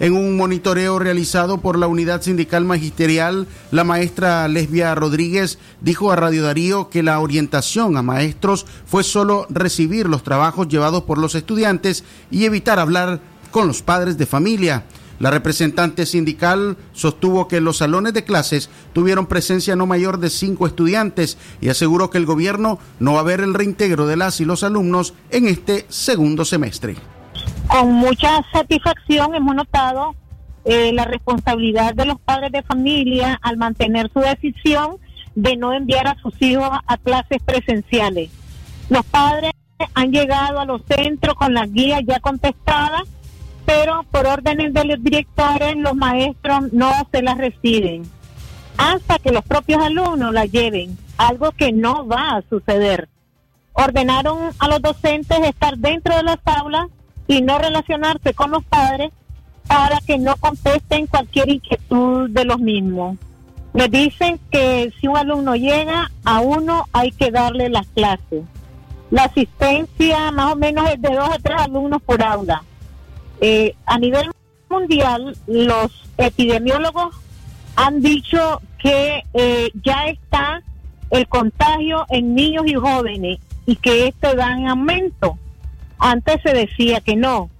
En 0.00 0.12
un 0.12 0.36
monitoreo 0.36 0.98
realizado 0.98 1.58
por 1.58 1.78
la 1.78 1.86
unidad 1.86 2.20
sindical 2.20 2.64
magisterial, 2.64 3.46
la 3.70 3.84
maestra 3.84 4.48
Lesbia 4.48 4.92
Rodríguez 4.96 5.58
dijo 5.82 6.10
a 6.10 6.16
Radio 6.16 6.42
Darío 6.42 6.90
que 6.90 7.04
la 7.04 7.20
orientación 7.20 7.96
a 7.96 8.02
maestros 8.02 8.66
fue 8.86 9.04
solo 9.04 9.46
recibir 9.50 10.08
los 10.08 10.24
trabajos 10.24 10.66
llevados 10.66 11.04
por 11.04 11.18
los 11.18 11.36
estudiantes 11.36 12.02
y 12.28 12.44
evitar 12.44 12.80
hablar 12.80 13.20
con 13.52 13.68
los 13.68 13.82
padres 13.82 14.18
de 14.18 14.26
familia. 14.26 14.84
La 15.20 15.30
representante 15.30 16.06
sindical 16.06 16.76
sostuvo 16.92 17.46
que 17.46 17.60
los 17.60 17.76
salones 17.76 18.14
de 18.14 18.24
clases 18.24 18.70
tuvieron 18.94 19.26
presencia 19.26 19.76
no 19.76 19.86
mayor 19.86 20.18
de 20.18 20.28
cinco 20.28 20.66
estudiantes 20.66 21.38
y 21.60 21.68
aseguró 21.68 22.10
que 22.10 22.18
el 22.18 22.26
gobierno 22.26 22.80
no 22.98 23.12
va 23.12 23.20
a 23.20 23.22
ver 23.22 23.40
el 23.40 23.54
reintegro 23.54 24.08
de 24.08 24.16
las 24.16 24.40
y 24.40 24.44
los 24.44 24.64
alumnos 24.64 25.14
en 25.30 25.46
este 25.46 25.86
segundo 25.88 26.44
semestre 26.44 26.96
con 27.68 27.92
mucha 27.92 28.42
satisfacción 28.52 29.34
hemos 29.34 29.54
notado 29.54 30.14
eh, 30.64 30.92
la 30.92 31.04
responsabilidad 31.04 31.94
de 31.94 32.06
los 32.06 32.20
padres 32.20 32.52
de 32.52 32.62
familia 32.62 33.38
al 33.42 33.56
mantener 33.56 34.10
su 34.12 34.20
decisión 34.20 34.96
de 35.34 35.56
no 35.56 35.72
enviar 35.72 36.06
a 36.06 36.16
sus 36.22 36.40
hijos 36.40 36.70
a 36.86 36.96
clases 36.96 37.42
presenciales. 37.44 38.30
Los 38.88 39.04
padres 39.06 39.52
han 39.94 40.12
llegado 40.12 40.60
a 40.60 40.64
los 40.64 40.82
centros 40.88 41.34
con 41.34 41.54
las 41.54 41.72
guías 41.72 42.02
ya 42.06 42.20
contestadas, 42.20 43.02
pero 43.66 44.04
por 44.10 44.26
órdenes 44.26 44.72
de 44.72 44.84
los 44.84 45.02
directores 45.02 45.76
los 45.76 45.94
maestros 45.94 46.72
no 46.72 46.92
se 47.10 47.22
las 47.22 47.38
reciben 47.38 48.04
hasta 48.76 49.18
que 49.18 49.30
los 49.30 49.44
propios 49.44 49.82
alumnos 49.82 50.32
las 50.32 50.50
lleven, 50.50 50.98
algo 51.16 51.52
que 51.52 51.72
no 51.72 52.06
va 52.06 52.36
a 52.36 52.42
suceder. 52.48 53.08
Ordenaron 53.72 54.50
a 54.58 54.68
los 54.68 54.82
docentes 54.82 55.38
estar 55.40 55.78
dentro 55.78 56.16
de 56.16 56.22
las 56.22 56.38
aulas 56.44 56.86
y 57.26 57.42
no 57.42 57.58
relacionarse 57.58 58.34
con 58.34 58.50
los 58.50 58.64
padres 58.64 59.10
para 59.66 59.98
que 60.00 60.18
no 60.18 60.36
contesten 60.36 61.06
cualquier 61.06 61.48
inquietud 61.48 62.30
de 62.30 62.44
los 62.44 62.58
mismos. 62.58 63.16
Me 63.72 63.88
dicen 63.88 64.38
que 64.50 64.92
si 65.00 65.08
un 65.08 65.16
alumno 65.16 65.56
llega, 65.56 66.10
a 66.24 66.40
uno 66.40 66.86
hay 66.92 67.10
que 67.10 67.30
darle 67.30 67.68
las 67.70 67.86
clases. 67.88 68.44
La 69.10 69.24
asistencia 69.24 70.30
más 70.30 70.52
o 70.52 70.56
menos 70.56 70.88
es 70.90 71.00
de 71.00 71.14
dos 71.14 71.28
a 71.28 71.38
tres 71.38 71.60
alumnos 71.60 72.02
por 72.02 72.22
aula. 72.22 72.62
Eh, 73.40 73.74
a 73.86 73.98
nivel 73.98 74.30
mundial, 74.68 75.36
los 75.46 76.08
epidemiólogos 76.16 77.16
han 77.76 78.00
dicho 78.00 78.60
que 78.78 79.24
eh, 79.32 79.70
ya 79.82 80.06
está 80.06 80.62
el 81.10 81.26
contagio 81.26 82.06
en 82.10 82.34
niños 82.34 82.64
y 82.66 82.74
jóvenes 82.74 83.38
y 83.66 83.76
que 83.76 84.08
esto 84.08 84.34
da 84.34 84.52
en 84.52 84.68
aumento. 84.68 85.38
Antes 85.98 86.40
se 86.42 86.52
decía 86.52 87.00
que 87.00 87.16
no. 87.16 87.50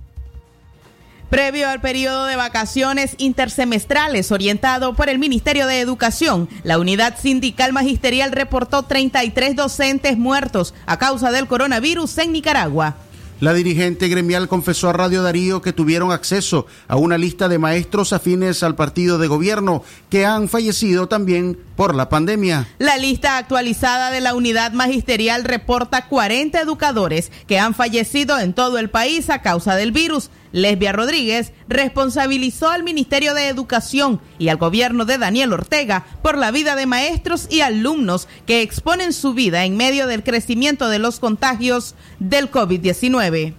Previo 1.31 1.69
al 1.69 1.81
periodo 1.81 2.27
de 2.27 2.37
vacaciones 2.37 3.17
intersemestrales 3.19 4.31
orientado 4.31 4.95
por 4.95 5.09
el 5.09 5.19
Ministerio 5.19 5.67
de 5.67 5.81
Educación, 5.81 6.49
la 6.63 6.79
unidad 6.79 7.19
sindical 7.19 7.73
magisterial 7.73 8.31
reportó 8.31 8.85
33 8.85 9.57
docentes 9.57 10.17
muertos 10.17 10.75
a 10.87 10.99
causa 10.99 11.33
del 11.33 11.49
coronavirus 11.49 12.19
en 12.19 12.33
Nicaragua. 12.33 12.97
La 13.41 13.53
dirigente 13.53 14.09
gremial 14.09 14.49
confesó 14.49 14.89
a 14.89 14.93
Radio 14.93 15.23
Darío 15.23 15.61
que 15.61 15.73
tuvieron 15.73 16.13
acceso 16.13 16.67
a 16.87 16.97
una 16.97 17.19
lista 17.19 17.49
de 17.49 17.59
maestros 17.59 18.13
afines 18.13 18.63
al 18.63 18.77
partido 18.77 19.19
de 19.19 19.27
gobierno 19.27 19.83
que 20.09 20.25
han 20.25 20.49
fallecido 20.49 21.09
también 21.09 21.59
por 21.75 21.97
la 21.97 22.09
pandemia. 22.09 22.69
La 22.79 22.97
lista 22.97 23.37
actualizada 23.37 24.13
de 24.13 24.21
la 24.21 24.35
unidad 24.35 24.73
magisterial 24.73 25.43
reporta 25.43 26.07
40 26.07 26.61
educadores 26.61 27.33
que 27.49 27.59
han 27.59 27.75
fallecido 27.75 28.39
en 28.39 28.55
todo 28.55 28.79
el 28.79 28.89
país 28.89 29.29
a 29.31 29.43
causa 29.43 29.75
del 29.75 29.91
virus. 29.91 30.31
Lesbia 30.55 30.93
Rodríguez 30.93 31.53
responsabilizó 31.69 32.71
al 32.71 32.85
Ministerio 32.85 33.35
de 33.35 33.49
Educación 33.49 34.21
y 34.39 34.51
al 34.51 34.57
gobierno 34.57 35.05
de 35.05 35.19
Daniel 35.19 35.53
Ortega 35.53 36.05
por 36.23 36.39
la 36.39 36.53
vida 36.53 36.77
de 36.77 36.87
maestros 36.87 37.49
y 37.51 37.61
alumnos 37.61 38.29
que 38.47 38.63
exponen 38.63 39.13
su 39.13 39.35
vida 39.35 39.65
en 39.65 39.77
medio 39.77 40.07
del 40.07 40.23
crecimiento 40.23 40.89
de 40.89 41.01
los 41.01 41.19
contagios 41.19 41.97
del 42.21 42.53
COVID-19. 42.53 43.53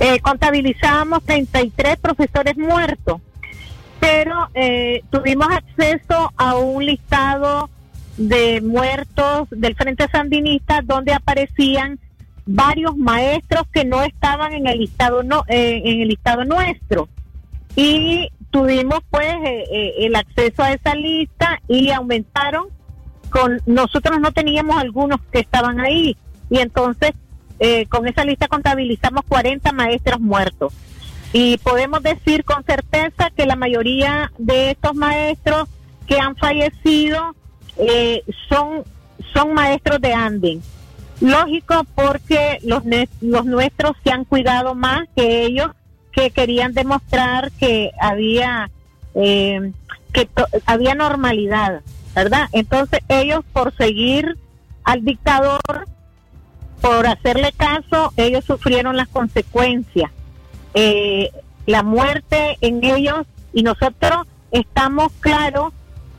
Eh, 0.00 0.20
contabilizamos 0.20 1.22
33 1.24 1.98
profesores 1.98 2.56
muertos, 2.56 3.20
pero 4.00 4.48
eh, 4.54 5.02
tuvimos 5.10 5.48
acceso 5.50 6.32
a 6.38 6.56
un 6.56 6.86
listado 6.86 7.68
de 8.16 8.62
muertos 8.62 9.48
del 9.50 9.74
Frente 9.74 10.08
Sandinista 10.10 10.80
donde 10.82 11.12
aparecían 11.12 11.98
varios 12.50 12.96
maestros 12.96 13.64
que 13.74 13.84
no 13.84 14.02
estaban 14.02 14.54
en 14.54 14.66
el 14.66 14.78
listado 14.78 15.22
no 15.22 15.44
eh, 15.48 15.82
en 15.84 16.00
el 16.00 16.08
listado 16.08 16.46
nuestro. 16.46 17.08
Y 17.76 18.30
tuvimos 18.50 19.00
pues 19.10 19.28
eh, 19.44 19.64
eh, 19.70 19.94
el 19.98 20.16
acceso 20.16 20.62
a 20.62 20.72
esa 20.72 20.94
lista 20.94 21.60
y 21.68 21.90
aumentaron 21.90 22.68
con 23.28 23.60
nosotros 23.66 24.18
no 24.18 24.32
teníamos 24.32 24.78
algunos 24.78 25.20
que 25.30 25.40
estaban 25.40 25.78
ahí. 25.78 26.16
Y 26.48 26.58
entonces 26.58 27.12
con 27.88 28.06
esa 28.06 28.24
lista 28.24 28.46
contabilizamos 28.46 29.24
40 29.28 29.72
maestros 29.72 30.20
muertos. 30.20 30.72
Y 31.32 31.58
podemos 31.58 32.02
decir 32.02 32.44
con 32.44 32.64
certeza 32.64 33.30
que 33.36 33.46
la 33.46 33.56
mayoría 33.56 34.32
de 34.38 34.70
estos 34.70 34.94
maestros 34.94 35.68
que 36.06 36.18
han 36.18 36.36
fallecido 36.36 37.34
son 38.48 38.84
son 39.34 39.52
maestros 39.52 40.00
de 40.00 40.14
Anden 40.14 40.62
lógico 41.20 41.84
porque 41.94 42.58
los, 42.62 42.82
los 43.20 43.44
nuestros 43.44 43.92
se 44.04 44.10
han 44.10 44.24
cuidado 44.24 44.74
más 44.74 45.08
que 45.16 45.44
ellos 45.44 45.70
que 46.12 46.30
querían 46.30 46.72
demostrar 46.72 47.50
que 47.52 47.90
había 48.00 48.70
eh, 49.14 49.72
que 50.12 50.28
había 50.66 50.94
normalidad, 50.94 51.82
¿verdad? 52.14 52.48
Entonces 52.52 53.00
ellos 53.08 53.44
por 53.52 53.76
seguir 53.76 54.38
al 54.84 55.04
dictador, 55.04 55.86
por 56.80 57.06
hacerle 57.06 57.52
caso, 57.52 58.12
ellos 58.16 58.44
sufrieron 58.44 58.96
las 58.96 59.08
consecuencias. 59.08 60.10
Eh, 60.74 61.30
la 61.66 61.82
muerte 61.82 62.56
en 62.60 62.82
ellos 62.82 63.26
y 63.52 63.62
nosotros 63.62 64.26
estamos 64.50 65.12
claros 65.20 65.72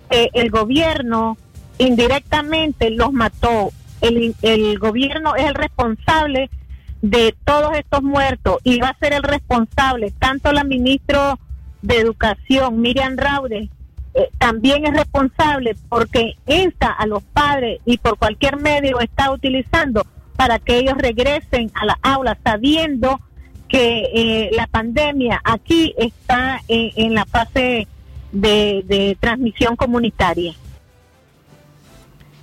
que 0.10 0.30
el 0.34 0.52
gobierno 0.52 1.38
indirectamente 1.78 2.92
los 2.92 3.12
mató. 3.12 3.72
El, 4.02 4.36
el 4.42 4.80
gobierno 4.80 5.36
es 5.36 5.46
el 5.46 5.56
responsable 5.56 6.50
de 7.02 7.36
todos 7.46 7.78
estos 7.78 8.04
muertos 8.04 8.58
y 8.64 8.80
va 8.80 8.90
a 8.90 8.98
ser 8.98 9.14
el 9.14 9.24
responsable, 9.24 10.12
tanto 10.20 10.52
la 10.52 10.64
ministra 10.64 11.38
de 11.82 11.98
Educación, 11.98 12.82
Miriam 12.82 13.16
Raude, 13.18 13.70
eh, 14.14 14.30
también 14.38 14.86
es 14.86 14.94
responsable 14.94 15.76
porque 15.88 16.36
insta 16.48 16.88
a 16.92 17.06
los 17.06 17.24
padres 17.24 17.80
y 17.86 17.98
por 17.98 18.18
cualquier 18.18 18.58
medio 18.58 19.00
está 19.00 19.32
utilizando 19.32 20.06
para 20.36 20.60
que 20.60 20.78
ellos 20.78 20.98
regresen 20.98 21.72
a 21.76 21.86
la 21.86 22.00
aula 22.02 22.38
sabiendo 22.44 23.20
que 23.68 24.04
eh, 24.14 24.50
la 24.54 24.66
pandemia 24.68 25.40
aquí 25.44 25.94
está 25.98 26.60
en, 26.68 26.92
en 26.96 27.14
la 27.14 27.26
fase 27.26 27.88
de, 28.32 28.84
de 28.88 29.18
transmisión 29.20 29.76
comunitaria. 29.76 30.54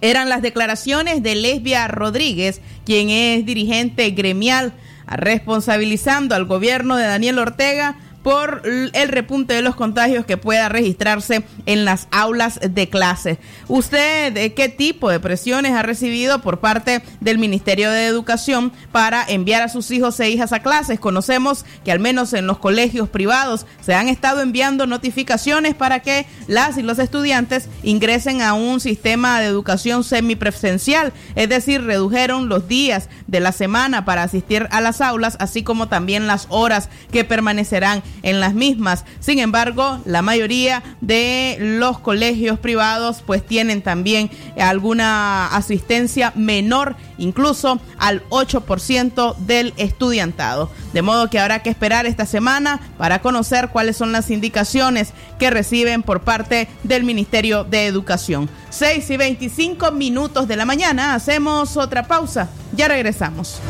Eran 0.01 0.29
las 0.29 0.43
declaraciones 0.43 1.23
de 1.23 1.35
Lesbia 1.35 1.89
Rodríguez, 1.89 2.61
quien 2.85 3.11
es 3.11 3.47
dirigente 3.47 4.11
gremial, 4.11 4.73
responsabilizando 5.07 6.35
al 6.35 6.45
gobierno 6.45 6.97
de 6.97 7.07
Daniel 7.07 7.39
Ortega 7.39 7.97
por 8.27 8.63
el 8.65 9.09
repunte 9.09 9.55
de 9.55 9.63
los 9.63 9.77
contagios 9.77 10.27
que 10.27 10.37
pueda 10.37 10.69
registrarse 10.69 11.45
en 11.65 11.85
las 11.85 12.09
aulas 12.11 12.59
de 12.61 12.89
clase. 12.89 13.39
¿Usted 13.69 14.53
qué 14.55 14.69
tipo 14.69 15.11
de 15.11 15.21
presiones 15.21 15.75
ha 15.75 15.85
recibido 15.85 16.41
por 16.41 16.59
parte 16.59 17.05
del 17.21 17.39
Ministerio 17.39 17.89
de 17.89 18.07
Educación 18.07 18.73
para 18.91 19.25
enviar 19.29 19.63
a 19.63 19.69
sus 19.69 19.93
hijos 19.93 20.19
e 20.19 20.29
hijas 20.29 20.53
a 20.53 20.59
clases? 20.59 20.99
Conocemos 20.99 21.65
que 21.85 21.93
al 21.93 22.01
menos 22.01 22.33
en 22.33 22.49
los 22.49 22.59
colegios 22.59 23.09
privados 23.09 23.65
se 23.81 23.95
han 23.95 24.09
estado 24.09 24.41
enviando 24.41 24.89
notificaciones 24.89 25.77
para 25.77 26.01
que 26.01 26.27
las 26.49 26.79
y 26.79 26.83
los 26.83 26.99
estudiantes 26.99 27.69
ingresen 27.85 28.43
a 28.43 28.55
un 28.55 28.81
sistema 28.81 29.39
de 29.39 29.47
educación 29.47 30.03
semipresencial, 30.03 31.13
es 31.37 31.49
decir, 31.49 31.85
redujeron 31.85 32.49
los 32.49 32.67
días 32.67 33.09
de 33.29 33.39
la 33.39 33.53
semana 33.53 34.05
para 34.05 34.25
asistir 34.25 34.67
a 34.73 34.81
las 34.81 35.01
aulas, 35.01 35.37
así 35.39 35.63
como 35.63 35.87
también 35.87 36.27
las 36.27 36.49
horas 36.51 36.89
que 37.13 37.23
permanecerán 37.23 38.03
en 38.23 38.41
las 38.41 38.55
mismas. 38.55 39.05
Sin 39.21 39.39
embargo, 39.39 40.01
la 40.05 40.23
mayoría 40.23 40.83
de 41.01 41.57
los 41.61 41.99
colegios 41.99 42.59
privados 42.59 43.23
pues 43.27 43.45
tienen 43.45 43.83
también 43.83 44.31
alguna 44.59 45.49
asistencia 45.49 46.33
menor, 46.35 46.97
incluso 47.19 47.81
al 47.99 48.23
8% 48.29 49.37
del 49.39 49.75
estudiantado. 49.77 50.71
De 50.93 51.03
modo 51.03 51.31
que 51.31 51.39
habrá 51.39 51.63
que 51.63 51.71
esperar 51.71 52.07
esta 52.07 52.27
semana 52.27 52.81
para 52.99 53.21
conocer 53.21 53.69
cuáles 53.69 53.97
son 53.97 54.13
las 54.13 54.31
indicaciones 54.31 55.13
que 55.39 55.51
reciben 55.51 56.03
por 56.03 56.23
parte 56.23 56.69
del 56.83 57.05
Ministerio 57.05 57.65
de 57.65 57.87
Educación. 57.87 58.49
6 58.71 59.11
y 59.11 59.17
25 59.17 59.93
minutos 59.93 60.49
de 60.49 60.57
la 60.57 60.65
mañana, 60.65 61.15
hacemos 61.15 61.77
otra 61.77 62.07
pausa. 62.07 62.49
Ya 62.75 62.89
regresamos. 62.89 63.61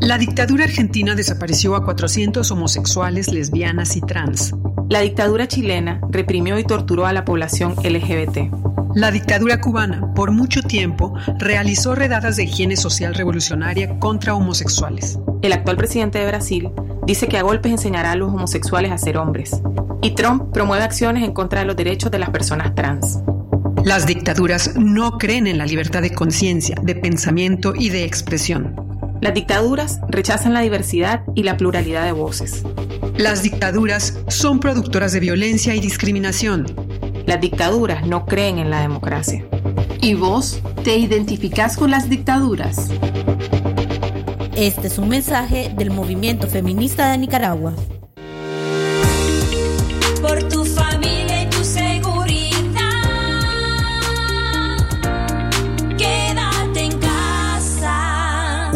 La 0.00 0.18
dictadura 0.18 0.64
argentina 0.64 1.14
desapareció 1.14 1.74
a 1.74 1.84
400 1.84 2.48
homosexuales, 2.50 3.32
lesbianas 3.32 3.96
y 3.96 4.00
trans. 4.00 4.54
La 4.88 5.00
dictadura 5.00 5.48
chilena 5.48 6.00
reprimió 6.10 6.58
y 6.58 6.64
torturó 6.64 7.06
a 7.06 7.12
la 7.12 7.24
población 7.24 7.74
LGBT. 7.82 8.52
La 8.94 9.10
dictadura 9.10 9.60
cubana, 9.60 10.14
por 10.14 10.30
mucho 10.30 10.62
tiempo, 10.62 11.12
realizó 11.38 11.94
redadas 11.94 12.36
de 12.36 12.44
higiene 12.44 12.76
social 12.76 13.14
revolucionaria 13.14 13.98
contra 13.98 14.34
homosexuales. 14.34 15.18
El 15.42 15.52
actual 15.52 15.76
presidente 15.76 16.18
de 16.18 16.26
Brasil 16.26 16.70
dice 17.04 17.26
que 17.26 17.38
a 17.38 17.42
golpes 17.42 17.72
enseñará 17.72 18.12
a 18.12 18.16
los 18.16 18.32
homosexuales 18.32 18.92
a 18.92 18.98
ser 18.98 19.18
hombres. 19.18 19.60
Y 20.02 20.12
Trump 20.12 20.52
promueve 20.52 20.84
acciones 20.84 21.24
en 21.24 21.32
contra 21.32 21.60
de 21.60 21.66
los 21.66 21.76
derechos 21.76 22.10
de 22.10 22.20
las 22.20 22.30
personas 22.30 22.74
trans. 22.74 23.18
Las 23.86 24.04
dictaduras 24.04 24.74
no 24.74 25.16
creen 25.16 25.46
en 25.46 25.58
la 25.58 25.64
libertad 25.64 26.02
de 26.02 26.10
conciencia, 26.10 26.74
de 26.82 26.96
pensamiento 26.96 27.72
y 27.72 27.90
de 27.90 28.02
expresión. 28.02 28.74
Las 29.20 29.32
dictaduras 29.32 30.00
rechazan 30.08 30.54
la 30.54 30.62
diversidad 30.62 31.22
y 31.36 31.44
la 31.44 31.56
pluralidad 31.56 32.04
de 32.04 32.10
voces. 32.10 32.64
Las 33.16 33.44
dictaduras 33.44 34.18
son 34.26 34.58
productoras 34.58 35.12
de 35.12 35.20
violencia 35.20 35.72
y 35.76 35.78
discriminación. 35.78 36.66
Las 37.26 37.40
dictaduras 37.40 38.04
no 38.04 38.26
creen 38.26 38.58
en 38.58 38.70
la 38.70 38.80
democracia. 38.80 39.46
¿Y 40.00 40.14
vos 40.14 40.60
te 40.82 40.96
identificás 40.96 41.76
con 41.76 41.92
las 41.92 42.08
dictaduras? 42.08 42.88
Este 44.56 44.88
es 44.88 44.98
un 44.98 45.10
mensaje 45.10 45.72
del 45.78 45.92
movimiento 45.92 46.48
feminista 46.48 47.12
de 47.12 47.18
Nicaragua. 47.18 47.72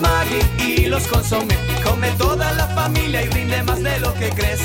Maggi 0.00 0.38
y 0.64 0.86
los 0.86 1.06
consomé, 1.06 1.56
come 1.84 2.10
toda 2.18 2.52
la 2.54 2.66
familia 2.68 3.22
y 3.22 3.28
rinde 3.28 3.62
más 3.62 3.82
de 3.82 4.00
lo 4.00 4.12
que 4.14 4.30
crees. 4.30 4.60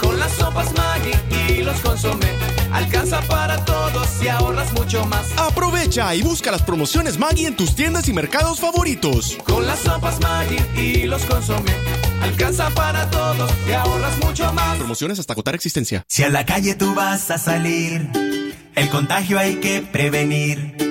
Con 0.00 0.18
las 0.18 0.32
sopas 0.32 0.72
Maggi 0.76 1.12
y 1.52 1.62
los 1.62 1.80
consomé, 1.80 2.28
alcanza 2.72 3.20
para 3.22 3.64
todos 3.64 4.08
y 4.22 4.28
ahorras 4.28 4.72
mucho 4.72 5.04
más. 5.06 5.26
Aprovecha 5.36 6.14
y 6.14 6.22
busca 6.22 6.50
las 6.50 6.62
promociones 6.62 7.18
Maggi 7.18 7.46
en 7.46 7.56
tus 7.56 7.74
tiendas 7.74 8.08
y 8.08 8.12
mercados 8.12 8.60
favoritos. 8.60 9.36
Con 9.44 9.66
las 9.66 9.80
sopas 9.80 10.20
Maggi 10.20 10.56
y 10.80 11.04
los 11.04 11.24
consomé, 11.24 11.72
alcanza 12.22 12.70
para 12.70 13.10
todos 13.10 13.50
y 13.68 13.72
ahorras 13.72 14.18
mucho 14.24 14.52
más. 14.52 14.76
Promociones 14.76 15.18
hasta 15.18 15.32
agotar 15.32 15.54
existencia. 15.54 16.04
Si 16.08 16.22
a 16.22 16.28
la 16.28 16.46
calle 16.46 16.74
tú 16.74 16.94
vas 16.94 17.30
a 17.30 17.38
salir, 17.38 18.08
el 18.74 18.88
contagio 18.90 19.38
hay 19.38 19.56
que 19.56 19.80
prevenir. 19.82 20.87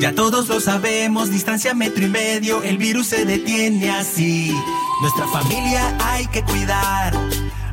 Ya 0.00 0.14
todos 0.14 0.46
lo 0.48 0.60
sabemos, 0.60 1.28
distancia 1.28 1.74
metro 1.74 2.04
y 2.04 2.08
medio, 2.08 2.62
el 2.62 2.78
virus 2.78 3.08
se 3.08 3.24
detiene 3.24 3.90
así. 3.90 4.54
Nuestra 5.00 5.26
familia 5.26 5.92
hay 6.00 6.24
que 6.28 6.44
cuidar, 6.44 7.12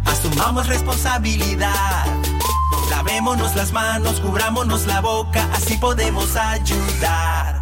asumamos 0.06 0.66
responsabilidad. 0.66 2.06
Lavémonos 2.90 3.56
las 3.56 3.72
manos, 3.72 4.20
cubrámonos 4.22 4.88
la 4.88 5.02
boca, 5.02 5.48
así 5.54 5.78
podemos 5.78 6.36
ayudar. 6.36 7.62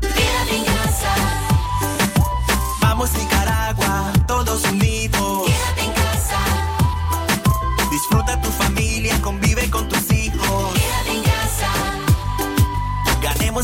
Quédate 0.00 0.56
en 0.56 0.64
casa. 0.64 1.14
Vamos 2.80 3.10
Nicaragua, 3.12 4.12
todos 4.28 4.62
unidos. 4.70 5.46
Quédate 5.46 5.80
en 5.84 5.92
casa. 5.92 6.38
Disfruta 7.90 8.40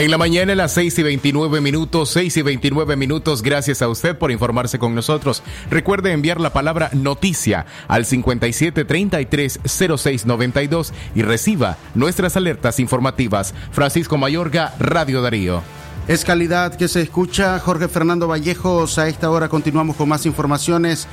En 0.00 0.10
la 0.10 0.16
mañana 0.16 0.54
a 0.54 0.56
las 0.56 0.72
6 0.72 0.98
y 0.98 1.02
29 1.02 1.60
minutos, 1.60 2.08
6 2.08 2.38
y 2.38 2.40
29 2.40 2.96
minutos, 2.96 3.42
gracias 3.42 3.82
a 3.82 3.88
usted 3.88 4.16
por 4.16 4.30
informarse 4.30 4.78
con 4.78 4.94
nosotros. 4.94 5.42
Recuerde 5.70 6.12
enviar 6.12 6.40
la 6.40 6.54
palabra 6.54 6.88
noticia 6.94 7.66
al 7.86 8.06
57330692 8.06 10.92
y 11.14 11.20
reciba 11.20 11.76
nuestras 11.94 12.38
alertas 12.38 12.80
informativas. 12.80 13.52
Francisco 13.72 14.16
Mayorga, 14.16 14.74
Radio 14.78 15.20
Darío. 15.20 15.60
Es 16.08 16.24
calidad 16.24 16.76
que 16.76 16.88
se 16.88 17.02
escucha. 17.02 17.58
Jorge 17.58 17.86
Fernando 17.86 18.26
Vallejos, 18.26 18.98
a 18.98 19.06
esta 19.06 19.30
hora 19.30 19.50
continuamos 19.50 19.96
con 19.96 20.08
más 20.08 20.24
informaciones 20.24 21.08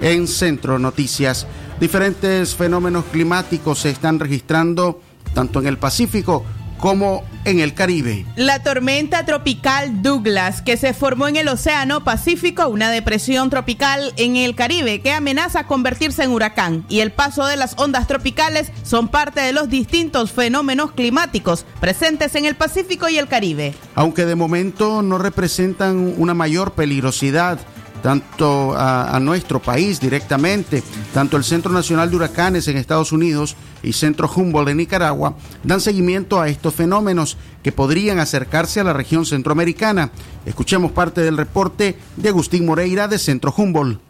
en 0.00 0.26
Centro 0.26 0.80
Noticias. 0.80 1.46
Diferentes 1.78 2.56
fenómenos 2.56 3.04
climáticos 3.04 3.78
se 3.78 3.90
están 3.90 4.18
registrando 4.18 5.00
tanto 5.32 5.60
en 5.60 5.68
el 5.68 5.78
Pacífico 5.78 6.44
como 6.82 7.22
en 7.44 7.60
el 7.60 7.74
Caribe. 7.74 8.26
La 8.34 8.64
tormenta 8.64 9.24
tropical 9.24 10.02
Douglas, 10.02 10.62
que 10.62 10.76
se 10.76 10.92
formó 10.92 11.28
en 11.28 11.36
el 11.36 11.46
Océano 11.46 12.02
Pacífico, 12.02 12.66
una 12.66 12.90
depresión 12.90 13.50
tropical 13.50 14.12
en 14.16 14.34
el 14.34 14.56
Caribe 14.56 15.00
que 15.00 15.12
amenaza 15.12 15.68
convertirse 15.68 16.24
en 16.24 16.32
huracán, 16.32 16.84
y 16.88 16.98
el 16.98 17.12
paso 17.12 17.46
de 17.46 17.56
las 17.56 17.78
ondas 17.78 18.08
tropicales 18.08 18.72
son 18.82 19.06
parte 19.06 19.40
de 19.40 19.52
los 19.52 19.68
distintos 19.68 20.32
fenómenos 20.32 20.90
climáticos 20.90 21.66
presentes 21.80 22.34
en 22.34 22.46
el 22.46 22.56
Pacífico 22.56 23.08
y 23.08 23.16
el 23.16 23.28
Caribe. 23.28 23.74
Aunque 23.94 24.26
de 24.26 24.34
momento 24.34 25.02
no 25.02 25.18
representan 25.18 26.14
una 26.18 26.34
mayor 26.34 26.72
peligrosidad 26.72 27.60
tanto 28.02 28.74
a, 28.76 29.18
nuestro 29.20 29.60
país 29.60 30.00
directamente, 30.00 30.82
tanto 31.14 31.36
el 31.36 31.44
Centro 31.44 31.72
Nacional 31.72 32.10
de 32.10 32.16
Huracanes 32.16 32.66
en 32.68 32.76
Estados 32.76 33.12
Unidos 33.12 33.56
y 33.82 33.92
Centro 33.92 34.28
Humboldt 34.34 34.70
en 34.70 34.78
Nicaragua 34.78 35.34
dan 35.62 35.80
seguimiento 35.80 36.40
a 36.40 36.48
estos 36.48 36.74
fenómenos 36.74 37.38
que 37.62 37.72
podrían 37.72 38.18
acercarse 38.18 38.80
a 38.80 38.84
la 38.84 38.92
región 38.92 39.24
centroamericana. 39.24 40.10
Escuchemos 40.44 40.90
parte 40.90 41.20
del 41.20 41.36
reporte 41.36 41.96
de 42.16 42.28
Agustín 42.28 42.66
Moreira 42.66 43.06
de 43.06 43.18
Centro 43.18 43.54
Humboldt. 43.56 44.00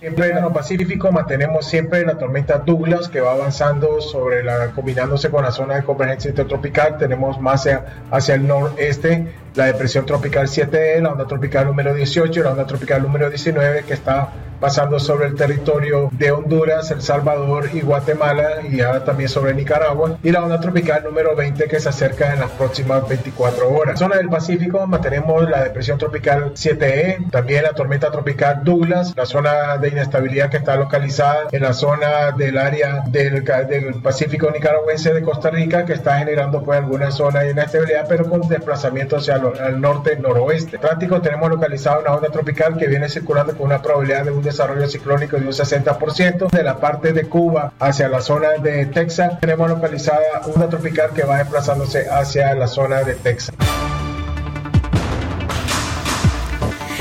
Siempre 0.00 0.28
en 0.28 0.36
el 0.36 0.52
Pacífico 0.52 1.10
mantenemos 1.12 1.66
siempre 1.66 2.04
la 2.04 2.18
tormenta 2.18 2.58
Douglas 2.58 3.08
que 3.08 3.22
va 3.22 3.32
avanzando 3.32 4.02
sobre 4.02 4.44
la, 4.44 4.72
combinándose 4.72 5.30
con 5.30 5.44
la 5.44 5.50
zona 5.50 5.76
de 5.76 5.84
convergencia 5.84 6.28
intertropical. 6.28 6.98
Tenemos 6.98 7.40
más 7.40 7.66
hacia 8.10 8.34
el 8.34 8.46
noreste 8.46 9.32
la 9.54 9.66
depresión 9.66 10.04
tropical 10.04 10.46
7E, 10.46 11.00
la 11.00 11.12
onda 11.12 11.26
tropical 11.26 11.66
número 11.66 11.94
18 11.94 12.40
y 12.40 12.42
la 12.42 12.50
onda 12.50 12.66
tropical 12.66 13.02
número 13.02 13.30
19 13.30 13.84
que 13.84 13.94
está 13.94 14.32
pasando 14.64 14.98
sobre 14.98 15.26
el 15.26 15.34
territorio 15.34 16.08
de 16.12 16.32
Honduras, 16.32 16.90
El 16.90 17.02
Salvador 17.02 17.68
y 17.74 17.80
Guatemala 17.80 18.62
y 18.70 18.80
ahora 18.80 19.04
también 19.04 19.28
sobre 19.28 19.52
Nicaragua 19.52 20.18
y 20.22 20.30
la 20.30 20.42
onda 20.42 20.58
tropical 20.58 21.04
número 21.04 21.36
20 21.36 21.64
que 21.66 21.78
se 21.78 21.88
acerca 21.88 22.32
en 22.32 22.40
las 22.40 22.50
próximas 22.52 23.06
24 23.06 23.68
horas. 23.68 23.98
Zona 23.98 24.16
del 24.16 24.30
Pacífico 24.30 24.86
mantenemos 24.86 25.48
la 25.50 25.64
depresión 25.64 25.98
tropical 25.98 26.54
7E, 26.54 27.30
también 27.30 27.64
la 27.64 27.72
tormenta 27.72 28.10
tropical 28.10 28.62
Douglas, 28.64 29.12
la 29.14 29.26
zona 29.26 29.76
de 29.76 29.88
inestabilidad 29.88 30.50
que 30.50 30.56
está 30.56 30.76
localizada 30.76 31.48
en 31.52 31.62
la 31.62 31.74
zona 31.74 32.32
del 32.32 32.56
área 32.56 33.04
del, 33.06 33.44
del 33.44 33.94
Pacífico 34.02 34.50
nicaragüense 34.50 35.12
de 35.12 35.22
Costa 35.22 35.50
Rica 35.50 35.84
que 35.84 35.92
está 35.92 36.18
generando 36.18 36.62
pues 36.62 36.78
alguna 36.78 37.10
zona 37.10 37.40
de 37.40 37.50
inestabilidad 37.50 38.06
pero 38.08 38.28
con 38.30 38.48
desplazamiento 38.48 39.16
hacia 39.16 39.36
al 39.60 39.80
norte 39.80 40.16
noroeste. 40.16 40.76
Atlántico 40.76 41.20
tenemos 41.20 41.50
localizada 41.50 41.98
una 41.98 42.14
onda 42.14 42.28
tropical 42.28 42.76
que 42.76 42.86
viene 42.86 43.08
circulando 43.08 43.56
con 43.56 43.66
una 43.66 43.82
probabilidad 43.82 44.24
de 44.24 44.30
un 44.30 44.42
desarrollo 44.42 44.86
ciclónico 44.86 45.36
de 45.36 45.46
un 45.46 45.52
60%. 45.52 46.50
De 46.50 46.62
la 46.62 46.78
parte 46.78 47.12
de 47.12 47.24
Cuba 47.24 47.72
hacia 47.78 48.08
la 48.08 48.20
zona 48.20 48.52
de 48.52 48.86
Texas 48.86 49.40
tenemos 49.40 49.68
localizada 49.68 50.42
una 50.54 50.68
tropical 50.68 51.10
que 51.14 51.24
va 51.24 51.38
desplazándose 51.38 52.08
hacia 52.08 52.54
la 52.54 52.66
zona 52.66 53.02
de 53.02 53.14
Texas. 53.14 53.54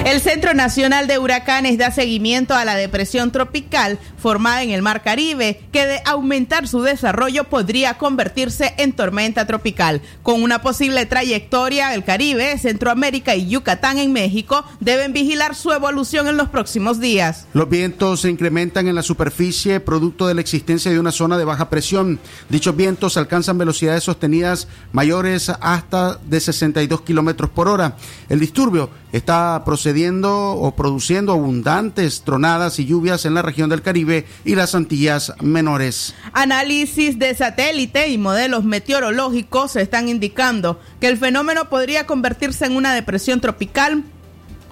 El 0.05 0.19
Centro 0.19 0.53
Nacional 0.53 1.07
de 1.07 1.17
Huracanes 1.17 1.77
da 1.77 1.89
seguimiento 1.89 2.53
a 2.53 2.65
la 2.65 2.75
depresión 2.75 3.31
tropical 3.31 3.97
formada 4.17 4.61
en 4.61 4.71
el 4.71 4.81
Mar 4.81 5.01
Caribe, 5.01 5.61
que 5.71 5.85
de 5.85 6.01
aumentar 6.03 6.67
su 6.67 6.81
desarrollo 6.81 7.45
podría 7.45 7.97
convertirse 7.97 8.73
en 8.77 8.91
tormenta 8.91 9.47
tropical. 9.47 10.01
Con 10.21 10.43
una 10.43 10.61
posible 10.61 11.05
trayectoria, 11.05 11.93
el 11.93 12.03
Caribe, 12.03 12.57
Centroamérica 12.57 13.35
y 13.35 13.47
Yucatán 13.47 13.97
en 13.97 14.11
México 14.11 14.65
deben 14.81 15.13
vigilar 15.13 15.55
su 15.55 15.71
evolución 15.71 16.27
en 16.27 16.35
los 16.35 16.49
próximos 16.49 16.99
días. 16.99 17.47
Los 17.53 17.69
vientos 17.69 18.21
se 18.21 18.29
incrementan 18.29 18.89
en 18.89 18.95
la 18.95 19.03
superficie 19.03 19.79
producto 19.79 20.27
de 20.27 20.33
la 20.33 20.41
existencia 20.41 20.91
de 20.91 20.99
una 20.99 21.13
zona 21.13 21.37
de 21.37 21.45
baja 21.45 21.69
presión. 21.69 22.19
Dichos 22.49 22.75
vientos 22.75 23.15
alcanzan 23.15 23.57
velocidades 23.57 24.03
sostenidas 24.03 24.67
mayores 24.91 25.49
hasta 25.61 26.17
de 26.25 26.41
62 26.41 27.01
kilómetros 27.01 27.49
por 27.51 27.69
hora. 27.69 27.95
El 28.27 28.41
disturbio 28.41 28.89
está 29.13 29.61
procediendo 29.63 29.92
o 29.93 30.75
produciendo 30.75 31.33
abundantes 31.33 32.23
tronadas 32.23 32.79
y 32.79 32.85
lluvias 32.85 33.25
en 33.25 33.33
la 33.33 33.41
región 33.41 33.69
del 33.69 33.81
Caribe 33.81 34.25
y 34.43 34.55
las 34.55 34.75
Antillas 34.75 35.33
menores. 35.41 36.15
Análisis 36.33 37.19
de 37.19 37.35
satélite 37.35 38.07
y 38.07 38.17
modelos 38.17 38.63
meteorológicos 38.63 39.75
están 39.75 40.09
indicando 40.09 40.79
que 40.99 41.07
el 41.07 41.17
fenómeno 41.17 41.69
podría 41.69 42.05
convertirse 42.05 42.65
en 42.65 42.75
una 42.75 42.93
depresión 42.93 43.39
tropical 43.39 44.03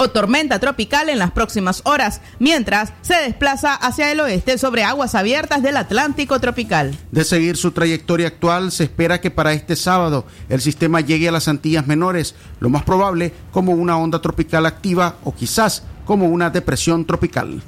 o 0.01 0.09
tormenta 0.09 0.57
tropical 0.57 1.09
en 1.09 1.19
las 1.19 1.29
próximas 1.29 1.81
horas, 1.85 2.21
mientras 2.39 2.91
se 3.01 3.13
desplaza 3.13 3.75
hacia 3.75 4.11
el 4.11 4.19
oeste 4.19 4.57
sobre 4.57 4.83
aguas 4.83 5.13
abiertas 5.13 5.61
del 5.61 5.77
Atlántico 5.77 6.39
tropical. 6.39 6.97
De 7.11 7.23
seguir 7.23 7.55
su 7.55 7.71
trayectoria 7.71 8.27
actual, 8.27 8.71
se 8.71 8.85
espera 8.85 9.21
que 9.21 9.29
para 9.29 9.53
este 9.53 9.75
sábado 9.75 10.25
el 10.49 10.59
sistema 10.59 11.01
llegue 11.01 11.29
a 11.29 11.31
las 11.31 11.47
Antillas 11.47 11.85
menores, 11.85 12.33
lo 12.59 12.69
más 12.69 12.81
probable 12.81 13.31
como 13.51 13.73
una 13.73 13.95
onda 13.97 14.21
tropical 14.21 14.65
activa 14.65 15.17
o 15.23 15.35
quizás 15.35 15.83
como 16.05 16.25
una 16.25 16.49
depresión 16.49 17.05
tropical. 17.05 17.61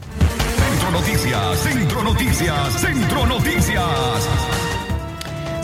Centro 0.72 0.92
Noticias, 0.92 1.60
Centro 1.60 2.04
Noticias, 2.04 2.82
Centro 2.82 3.26
Noticias. 3.28 4.53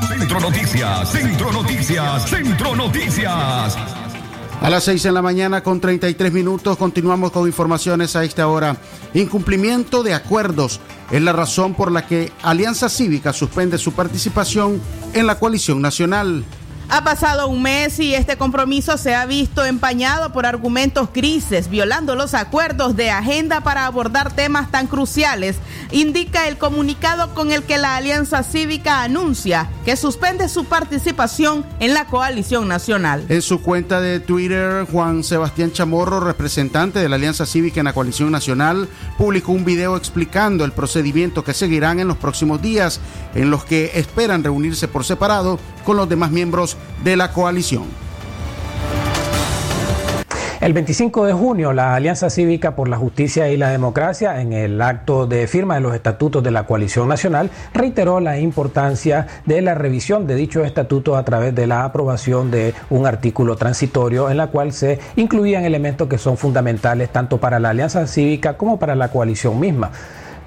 Centro 0.08 0.40
Noticias, 0.40 1.12
Centro 1.12 1.52
Noticias, 1.52 2.30
Centro 2.30 2.74
Noticias. 2.76 3.78
A 4.62 4.70
las 4.70 4.84
6 4.84 5.06
en 5.06 5.16
la 5.16 5.24
mañana 5.24 5.64
con 5.64 5.82
33 5.82 6.32
minutos 6.32 6.78
continuamos 6.78 7.32
con 7.32 7.48
informaciones 7.48 8.16
a 8.16 8.24
esta 8.24 8.48
hora. 8.48 8.78
Incumplimiento 9.16 10.04
de 10.04 10.14
acuerdos 10.14 10.80
es 11.10 11.22
la 11.22 11.34
razón 11.34 11.74
por 11.74 11.92
la 11.92 12.06
que 12.06 12.32
Alianza 12.44 12.88
Cívica 12.88 13.34
suspende 13.34 13.80
su 13.80 13.94
participación 13.94 14.80
en 15.14 15.26
la 15.26 15.40
coalición 15.40 15.82
nacional. 15.82 16.46
Ha 16.94 17.06
pasado 17.06 17.48
un 17.48 17.62
mes 17.62 17.98
y 18.02 18.14
este 18.16 18.36
compromiso 18.36 18.98
se 18.98 19.16
ha 19.16 19.26
visto 19.26 19.64
empañado 19.64 20.34
por 20.34 20.46
argumentos 20.46 21.08
grises, 21.14 21.70
violando 21.70 22.16
los 22.16 22.34
acuerdos 22.34 22.98
de 22.98 23.10
agenda 23.10 23.62
para 23.62 23.86
abordar 23.86 24.34
temas 24.34 24.70
tan 24.72 24.88
cruciales, 24.88 25.56
indica 25.92 26.50
el 26.50 26.58
comunicado 26.58 27.34
con 27.34 27.54
el 27.54 27.64
que 27.64 27.78
la 27.78 27.96
Alianza 27.96 28.44
Cívica 28.44 29.04
anuncia 29.04 29.70
que 29.86 29.96
suspende 29.96 30.50
su 30.50 30.66
participación 30.66 31.66
en 31.80 31.94
la 31.94 32.08
coalición 32.08 32.68
nacional. 32.68 33.24
En 33.30 33.42
su 33.42 33.62
cuenta 33.62 34.02
de 34.02 34.20
Twitter, 34.20 34.86
Juan 34.92 35.24
Sebastián 35.24 35.72
Chamorro, 35.72 36.20
representante 36.20 37.00
de 37.00 37.08
la 37.08 37.16
Alianza 37.16 37.46
Cívica 37.46 37.80
en 37.80 37.86
la 37.86 37.94
coalición 37.94 38.34
nacional, 38.34 38.90
publicó 39.18 39.54
un 39.54 39.64
video 39.64 39.96
explicando 39.96 40.66
el 40.66 40.74
procedimiento 40.74 41.46
que 41.46 41.54
seguirán 41.54 42.02
en 42.02 42.10
los 42.10 42.18
próximos 42.18 42.62
días, 42.62 43.00
en 43.34 43.50
los 43.50 43.64
que 43.64 43.92
esperan 43.96 44.44
reunirse 44.44 44.90
por 44.90 45.06
separado 45.06 45.58
con 45.86 45.98
los 45.98 46.08
demás 46.08 46.32
miembros 46.32 46.78
de 47.04 47.16
la 47.16 47.32
coalición. 47.32 47.84
El 50.62 50.74
25 50.74 51.26
de 51.26 51.34
junio, 51.34 51.74
la 51.74 51.96
Alianza 51.96 52.30
Cívica 52.30 52.76
por 52.76 52.88
la 52.88 52.96
Justicia 52.96 53.50
y 53.50 53.58
la 53.58 53.70
Democracia, 53.70 54.42
en 54.42 54.54
el 54.54 54.80
acto 54.80 55.26
de 55.26 55.48
firma 55.48 55.74
de 55.74 55.82
los 55.82 55.96
estatutos 55.96 56.44
de 56.44 56.52
la 56.52 56.68
coalición 56.68 57.08
nacional, 57.08 57.50
reiteró 57.74 58.20
la 58.20 58.38
importancia 58.38 59.26
de 59.48 59.64
la 59.64 59.74
revisión 59.74 60.28
de 60.28 60.36
dichos 60.36 60.68
estatutos 60.68 61.18
a 61.18 61.26
través 61.26 61.56
de 61.56 61.66
la 61.66 61.84
aprobación 61.84 62.52
de 62.52 62.76
un 62.92 63.08
artículo 63.08 63.56
transitorio 63.56 64.30
en 64.30 64.38
la 64.38 64.48
cual 64.48 64.72
se 64.72 65.00
incluían 65.16 65.66
elementos 65.66 66.08
que 66.08 66.20
son 66.20 66.38
fundamentales 66.38 67.10
tanto 67.10 67.40
para 67.40 67.60
la 67.60 67.72
Alianza 67.72 68.06
Cívica 68.06 68.56
como 68.56 68.78
para 68.78 68.94
la 68.94 69.08
coalición 69.08 69.60
misma 69.60 69.90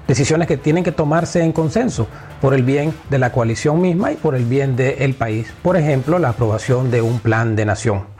decisiones 0.07 0.47
que 0.47 0.57
tienen 0.57 0.83
que 0.83 0.91
tomarse 0.91 1.43
en 1.43 1.51
consenso 1.51 2.07
por 2.41 2.53
el 2.53 2.63
bien 2.63 2.93
de 3.09 3.19
la 3.19 3.31
coalición 3.31 3.81
misma 3.81 4.11
y 4.11 4.15
por 4.15 4.35
el 4.35 4.45
bien 4.45 4.75
del 4.75 5.13
país. 5.15 5.53
Por 5.61 5.77
ejemplo, 5.77 6.19
la 6.19 6.29
aprobación 6.29 6.91
de 6.91 7.01
un 7.01 7.19
plan 7.19 7.55
de 7.55 7.65
nación. 7.65 8.15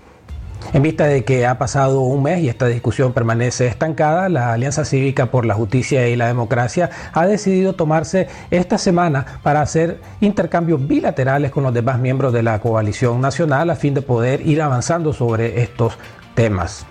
En 0.74 0.82
vista 0.82 1.06
de 1.06 1.24
que 1.24 1.45
ha 1.45 1.58
pasado 1.58 2.02
un 2.02 2.24
mes 2.24 2.41
y 2.41 2.50
esta 2.50 2.67
discusión 2.67 3.13
permanece 3.13 3.67
estancada, 3.67 4.30
la 4.30 4.52
Alianza 4.52 4.84
Cívica 4.84 5.28
por 5.28 5.45
la 5.45 5.54
Justicia 5.54 6.08
y 6.08 6.15
la 6.15 6.28
Democracia 6.28 6.89
ha 7.13 7.26
decidido 7.28 7.74
tomarse 7.74 8.28
esta 8.52 8.78
semana 8.78 9.26
para 9.43 9.62
hacer 9.62 10.02
intercambios 10.21 10.86
bilaterales 10.86 11.52
con 11.52 11.63
los 11.63 11.74
demás 11.74 12.00
miembros 12.00 12.34
de 12.34 12.43
la 12.43 12.60
coalición 12.60 13.21
nacional 13.21 13.69
a 13.69 13.76
fin 13.76 13.93
de 13.93 14.02
poder 14.02 14.45
ir 14.45 14.62
avanzando 14.62 15.13
sobre 15.13 15.62
estos 15.62 15.98
temas. 16.34 16.86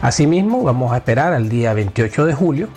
Asimismo, 0.00 0.62
vamos 0.62 0.92
a 0.92 0.98
esperar 0.98 1.32
al 1.32 1.48
día 1.48 1.72
28 1.72 2.26
de 2.26 2.34
julio 2.34 2.68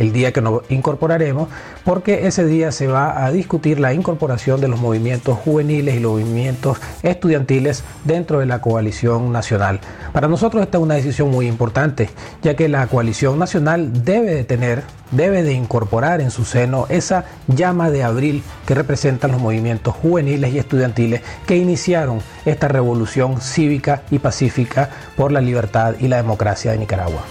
el 0.00 0.12
día 0.12 0.32
que 0.32 0.40
nos 0.40 0.62
incorporaremos, 0.70 1.48
porque 1.84 2.26
ese 2.26 2.44
día 2.46 2.72
se 2.72 2.86
va 2.86 3.24
a 3.24 3.30
discutir 3.30 3.78
la 3.78 3.92
incorporación 3.92 4.60
de 4.60 4.66
los 4.66 4.80
movimientos 4.80 5.38
juveniles 5.38 5.94
y 5.94 6.00
los 6.00 6.12
movimientos 6.12 6.78
estudiantiles 7.02 7.84
dentro 8.04 8.40
de 8.40 8.46
la 8.46 8.60
coalición 8.60 9.30
nacional. 9.30 9.78
Para 10.12 10.26
nosotros 10.26 10.62
esta 10.62 10.78
es 10.78 10.82
una 10.82 10.94
decisión 10.94 11.30
muy 11.30 11.46
importante, 11.46 12.08
ya 12.42 12.56
que 12.56 12.68
la 12.68 12.86
coalición 12.86 13.38
nacional 13.38 14.04
debe 14.04 14.34
de 14.34 14.44
tener, 14.44 14.84
debe 15.10 15.42
de 15.42 15.52
incorporar 15.52 16.22
en 16.22 16.30
su 16.30 16.46
seno 16.46 16.86
esa 16.88 17.26
llama 17.46 17.90
de 17.90 18.02
abril 18.02 18.42
que 18.66 18.74
representan 18.74 19.32
los 19.32 19.40
movimientos 19.40 19.94
juveniles 19.94 20.54
y 20.54 20.58
estudiantiles 20.58 21.20
que 21.46 21.56
iniciaron 21.56 22.20
esta 22.46 22.68
revolución 22.68 23.42
cívica 23.42 24.02
y 24.10 24.18
pacífica 24.18 24.88
por 25.14 25.30
la 25.30 25.42
libertad 25.42 25.94
y 26.00 26.08
la 26.08 26.16
democracia 26.16 26.72
de 26.72 26.78
Nicaragua. 26.78 27.22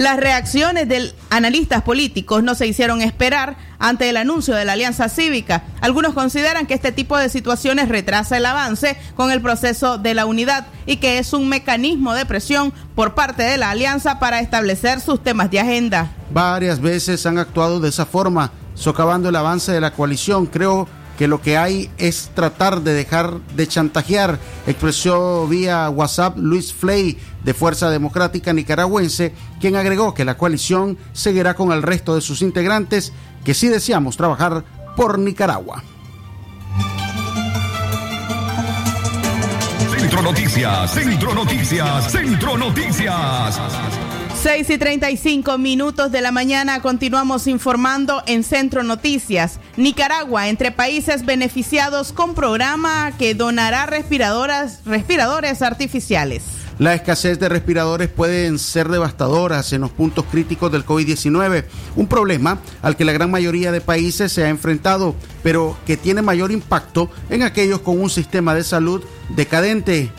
Las 0.00 0.16
reacciones 0.16 0.88
de 0.88 1.12
analistas 1.28 1.82
políticos 1.82 2.42
no 2.42 2.54
se 2.54 2.66
hicieron 2.66 3.02
esperar 3.02 3.58
ante 3.78 4.08
el 4.08 4.16
anuncio 4.16 4.54
de 4.54 4.64
la 4.64 4.72
Alianza 4.72 5.10
Cívica. 5.10 5.64
Algunos 5.82 6.14
consideran 6.14 6.66
que 6.66 6.72
este 6.72 6.90
tipo 6.90 7.18
de 7.18 7.28
situaciones 7.28 7.90
retrasa 7.90 8.38
el 8.38 8.46
avance 8.46 8.96
con 9.14 9.30
el 9.30 9.42
proceso 9.42 9.98
de 9.98 10.14
la 10.14 10.24
unidad 10.24 10.68
y 10.86 10.96
que 10.96 11.18
es 11.18 11.34
un 11.34 11.50
mecanismo 11.50 12.14
de 12.14 12.24
presión 12.24 12.72
por 12.94 13.14
parte 13.14 13.42
de 13.42 13.58
la 13.58 13.72
Alianza 13.72 14.18
para 14.18 14.40
establecer 14.40 15.02
sus 15.02 15.22
temas 15.22 15.50
de 15.50 15.60
agenda. 15.60 16.10
Varias 16.32 16.80
veces 16.80 17.26
han 17.26 17.36
actuado 17.36 17.78
de 17.78 17.90
esa 17.90 18.06
forma, 18.06 18.52
socavando 18.72 19.28
el 19.28 19.36
avance 19.36 19.70
de 19.70 19.82
la 19.82 19.92
coalición. 19.92 20.46
Creo 20.46 20.88
que 21.20 21.28
lo 21.28 21.42
que 21.42 21.58
hay 21.58 21.90
es 21.98 22.30
tratar 22.34 22.80
de 22.80 22.94
dejar 22.94 23.40
de 23.54 23.68
chantajear, 23.68 24.38
expresó 24.66 25.46
vía 25.46 25.90
WhatsApp 25.90 26.38
Luis 26.38 26.72
Flay 26.72 27.18
de 27.44 27.54
Fuerza 27.54 27.90
Democrática 27.90 28.52
Nicaragüense, 28.52 29.32
quien 29.60 29.76
agregó 29.76 30.14
que 30.14 30.24
la 30.24 30.36
coalición 30.36 30.98
seguirá 31.12 31.54
con 31.54 31.72
el 31.72 31.82
resto 31.82 32.14
de 32.14 32.20
sus 32.20 32.42
integrantes 32.42 33.12
que 33.44 33.54
sí 33.54 33.68
deseamos 33.68 34.16
trabajar 34.16 34.64
por 34.96 35.18
Nicaragua. 35.18 35.82
Centro 40.10 40.22
Noticias, 40.22 40.90
Centro 40.92 41.34
Noticias, 41.34 42.10
Centro 42.12 42.56
Noticias. 42.58 43.60
6 44.42 44.70
y 44.70 44.78
35 44.78 45.58
minutos 45.58 46.10
de 46.10 46.22
la 46.22 46.32
mañana 46.32 46.80
continuamos 46.80 47.46
informando 47.46 48.22
en 48.26 48.42
Centro 48.42 48.82
Noticias. 48.82 49.60
Nicaragua, 49.76 50.48
entre 50.48 50.72
países 50.72 51.26
beneficiados 51.26 52.12
con 52.12 52.34
programa 52.34 53.12
que 53.18 53.34
donará 53.34 53.84
respiradoras, 53.84 54.80
respiradores 54.86 55.60
artificiales. 55.60 56.59
La 56.80 56.94
escasez 56.94 57.38
de 57.38 57.50
respiradores 57.50 58.08
pueden 58.08 58.58
ser 58.58 58.88
devastadoras 58.88 59.74
en 59.74 59.82
los 59.82 59.90
puntos 59.90 60.24
críticos 60.30 60.72
del 60.72 60.86
COVID-19, 60.86 61.64
un 61.94 62.06
problema 62.06 62.58
al 62.80 62.96
que 62.96 63.04
la 63.04 63.12
gran 63.12 63.30
mayoría 63.30 63.70
de 63.70 63.82
países 63.82 64.32
se 64.32 64.44
ha 64.44 64.48
enfrentado, 64.48 65.14
pero 65.42 65.76
que 65.84 65.98
tiene 65.98 66.22
mayor 66.22 66.50
impacto 66.50 67.10
en 67.28 67.42
aquellos 67.42 67.80
con 67.80 68.00
un 68.00 68.08
sistema 68.08 68.54
de 68.54 68.64
salud 68.64 69.04
decadente. 69.28 70.10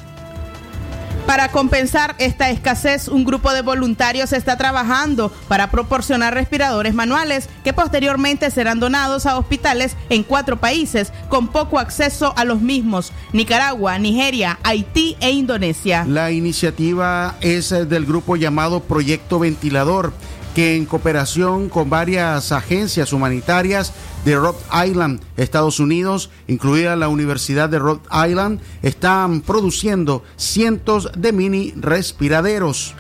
Para 1.26 1.50
compensar 1.50 2.16
esta 2.18 2.50
escasez, 2.50 3.08
un 3.08 3.24
grupo 3.24 3.54
de 3.54 3.62
voluntarios 3.62 4.34
está 4.34 4.58
trabajando 4.58 5.32
para 5.48 5.72
proporcionar 5.72 6.34
respiradores 6.34 6.94
manuales 6.94 7.48
que 7.64 7.74
posteriormente 7.74 8.50
serán 8.52 8.80
donados 8.80 9.26
a 9.26 9.38
hospitales 9.38 9.96
en 10.10 10.24
cuatro 10.24 10.60
países 10.60 11.14
con 11.30 11.48
poco 11.48 11.80
acceso 11.80 12.34
a 12.36 12.44
los 12.44 12.62
mismos, 12.62 13.14
Nicaragua, 13.34 13.98
Nigeria, 13.98 14.60
Haití 14.64 15.16
e 15.22 15.32
Indonesia. 15.32 16.06
La 16.08 16.32
iniciativa 16.32 17.36
es 17.40 17.70
del 17.70 18.06
grupo 18.06 18.36
llamado 18.36 18.82
Proyecto 18.82 19.40
Ventilador 19.40 20.14
que 20.56 20.76
en 20.76 20.86
cooperación 20.86 21.70
con 21.70 21.90
varias 21.90 22.52
agencias 22.52 23.14
humanitarias 23.14 23.94
de 24.26 24.36
Rhode 24.36 24.60
Island, 24.88 25.22
Estados 25.38 25.80
Unidos, 25.80 26.30
incluida 26.48 26.96
la 26.96 27.08
Universidad 27.08 27.70
de 27.70 27.80
Rhode 27.80 28.02
Island, 28.28 28.60
están 28.82 29.42
produciendo 29.42 30.24
cientos 30.36 31.10
de 31.16 31.32
mini 31.32 31.74
respiraderos. 31.78 32.96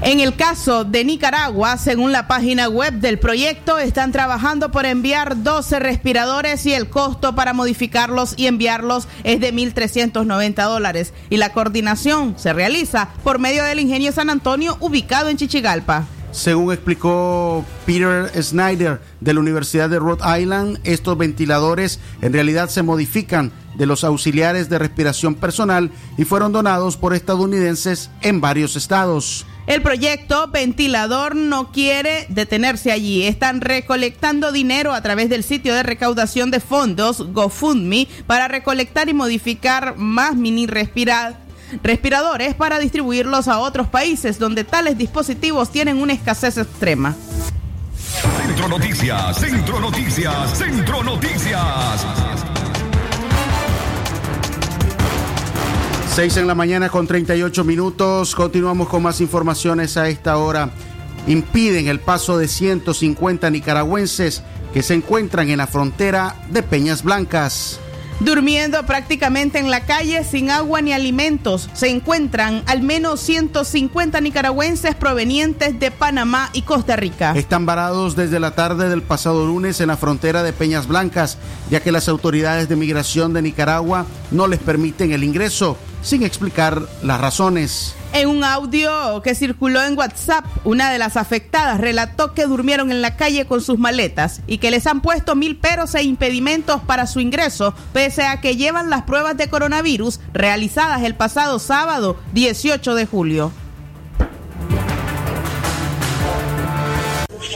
En 0.00 0.20
el 0.20 0.36
caso 0.36 0.84
de 0.84 1.04
Nicaragua, 1.04 1.76
según 1.76 2.12
la 2.12 2.28
página 2.28 2.68
web 2.68 2.94
del 2.94 3.18
proyecto, 3.18 3.78
están 3.78 4.12
trabajando 4.12 4.70
por 4.70 4.86
enviar 4.86 5.42
12 5.42 5.80
respiradores 5.80 6.64
y 6.66 6.72
el 6.72 6.88
costo 6.88 7.34
para 7.34 7.52
modificarlos 7.52 8.34
y 8.36 8.46
enviarlos 8.46 9.08
es 9.24 9.40
de 9.40 9.52
1.390 9.52 10.64
dólares. 10.68 11.12
Y 11.30 11.36
la 11.38 11.52
coordinación 11.52 12.38
se 12.38 12.52
realiza 12.52 13.08
por 13.24 13.40
medio 13.40 13.64
del 13.64 13.80
Ingenio 13.80 14.12
San 14.12 14.30
Antonio 14.30 14.76
ubicado 14.80 15.30
en 15.30 15.36
Chichigalpa. 15.36 16.06
Según 16.30 16.72
explicó 16.72 17.64
Peter 17.84 18.30
Snyder 18.40 19.00
de 19.18 19.34
la 19.34 19.40
Universidad 19.40 19.90
de 19.90 19.98
Rhode 19.98 20.40
Island, 20.40 20.78
estos 20.84 21.18
ventiladores 21.18 21.98
en 22.20 22.32
realidad 22.32 22.68
se 22.68 22.82
modifican 22.82 23.50
de 23.76 23.86
los 23.86 24.04
auxiliares 24.04 24.68
de 24.68 24.78
respiración 24.78 25.34
personal 25.34 25.90
y 26.16 26.24
fueron 26.24 26.52
donados 26.52 26.96
por 26.96 27.14
estadounidenses 27.14 28.10
en 28.20 28.40
varios 28.40 28.76
estados. 28.76 29.46
El 29.68 29.82
proyecto 29.82 30.48
Ventilador 30.48 31.36
no 31.36 31.70
quiere 31.72 32.24
detenerse 32.30 32.90
allí. 32.90 33.26
Están 33.26 33.60
recolectando 33.60 34.50
dinero 34.50 34.94
a 34.94 35.02
través 35.02 35.28
del 35.28 35.44
sitio 35.44 35.74
de 35.74 35.82
recaudación 35.82 36.50
de 36.50 36.58
fondos 36.58 37.32
GoFundMe 37.34 38.08
para 38.26 38.48
recolectar 38.48 39.10
y 39.10 39.12
modificar 39.14 39.94
más 39.98 40.34
mini 40.36 40.66
respira- 40.66 41.36
respiradores 41.82 42.54
para 42.54 42.78
distribuirlos 42.78 43.46
a 43.46 43.58
otros 43.58 43.88
países 43.88 44.38
donde 44.38 44.64
tales 44.64 44.96
dispositivos 44.96 45.70
tienen 45.70 45.98
una 46.00 46.14
escasez 46.14 46.56
extrema. 46.56 47.14
Centro 48.46 48.68
Noticias, 48.68 49.36
Centro 49.36 49.80
Noticias, 49.80 50.58
Centro 50.58 51.02
Noticias. 51.02 52.06
6 56.18 56.38
en 56.38 56.48
la 56.48 56.56
mañana 56.56 56.88
con 56.88 57.06
38 57.06 57.62
minutos. 57.62 58.34
Continuamos 58.34 58.88
con 58.88 59.04
más 59.04 59.20
informaciones 59.20 59.96
a 59.96 60.08
esta 60.08 60.36
hora. 60.36 60.68
Impiden 61.28 61.86
el 61.86 62.00
paso 62.00 62.36
de 62.38 62.48
150 62.48 63.48
nicaragüenses 63.50 64.42
que 64.74 64.82
se 64.82 64.94
encuentran 64.94 65.48
en 65.48 65.58
la 65.58 65.68
frontera 65.68 66.34
de 66.50 66.64
Peñas 66.64 67.04
Blancas. 67.04 67.78
Durmiendo 68.18 68.84
prácticamente 68.84 69.60
en 69.60 69.70
la 69.70 69.86
calle 69.86 70.24
sin 70.24 70.50
agua 70.50 70.80
ni 70.80 70.92
alimentos, 70.92 71.70
se 71.72 71.88
encuentran 71.88 72.64
al 72.66 72.82
menos 72.82 73.20
150 73.20 74.20
nicaragüenses 74.20 74.96
provenientes 74.96 75.78
de 75.78 75.92
Panamá 75.92 76.50
y 76.52 76.62
Costa 76.62 76.96
Rica. 76.96 77.32
Están 77.36 77.64
varados 77.64 78.16
desde 78.16 78.40
la 78.40 78.56
tarde 78.56 78.88
del 78.88 79.02
pasado 79.02 79.46
lunes 79.46 79.80
en 79.80 79.86
la 79.86 79.96
frontera 79.96 80.42
de 80.42 80.52
Peñas 80.52 80.88
Blancas, 80.88 81.38
ya 81.70 81.78
que 81.78 81.92
las 81.92 82.08
autoridades 82.08 82.68
de 82.68 82.74
migración 82.74 83.32
de 83.32 83.42
Nicaragua 83.42 84.04
no 84.32 84.48
les 84.48 84.58
permiten 84.58 85.12
el 85.12 85.22
ingreso, 85.22 85.78
sin 86.02 86.22
explicar 86.22 86.82
las 87.02 87.20
razones. 87.20 87.94
En 88.12 88.28
un 88.28 88.42
audio 88.42 89.20
que 89.22 89.34
circuló 89.34 89.82
en 89.82 89.96
WhatsApp, 89.96 90.44
una 90.64 90.90
de 90.90 90.98
las 90.98 91.16
afectadas 91.16 91.78
relató 91.78 92.32
que 92.32 92.46
durmieron 92.46 92.90
en 92.90 93.02
la 93.02 93.16
calle 93.16 93.44
con 93.46 93.60
sus 93.60 93.78
maletas 93.78 94.40
y 94.46 94.58
que 94.58 94.70
les 94.70 94.86
han 94.86 95.02
puesto 95.02 95.36
mil 95.36 95.56
peros 95.56 95.94
e 95.94 96.02
impedimentos 96.02 96.80
para 96.82 97.06
su 97.06 97.20
ingreso, 97.20 97.74
pese 97.92 98.24
a 98.24 98.40
que 98.40 98.56
llevan 98.56 98.88
las 98.88 99.02
pruebas 99.02 99.36
de 99.36 99.48
coronavirus 99.48 100.20
realizadas 100.32 101.02
el 101.02 101.14
pasado 101.14 101.58
sábado 101.58 102.16
18 102.32 102.94
de 102.94 103.06
julio. 103.06 103.52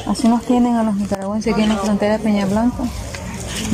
Así 0.07 0.28
nos 0.28 0.45
tienen 0.45 0.76
a 0.76 0.82
los 0.82 0.95
nicaragüenses 0.97 1.53
aquí 1.53 1.62
en 1.62 1.70
la 1.70 1.78
frontera 1.78 2.18
de 2.18 2.24
Peña 2.24 2.45
Blanca. 2.45 2.84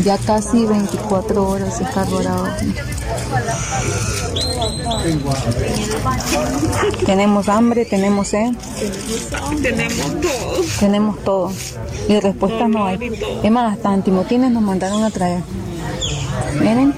Ya 0.04 0.16
casi 0.18 0.64
24 0.64 1.48
horas 1.48 1.80
está 1.80 2.02
aquí. 2.02 2.74
Tenemos 7.06 7.48
hambre, 7.48 7.84
tenemos 7.84 8.28
sed. 8.28 8.52
Tenemos 9.62 10.20
todo. 10.20 10.64
Tenemos 10.80 11.24
todo. 11.24 11.52
Y 12.08 12.20
respuestas 12.20 12.68
no 12.68 12.86
hay. 12.86 12.98
Es 13.42 13.50
más, 13.50 13.74
hasta 13.74 13.90
antimotines 13.90 14.50
nos 14.50 14.62
mandaron 14.62 15.04
a 15.04 15.10
traer. 15.10 15.42
Miren. 16.60 16.94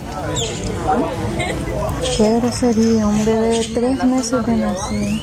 Qué 2.17 2.41
grosería, 2.41 3.07
un 3.07 3.25
bebé 3.25 3.59
de 3.59 3.65
tres 3.65 4.05
meses 4.05 4.47
de 4.47 4.57
nacido. 4.57 5.23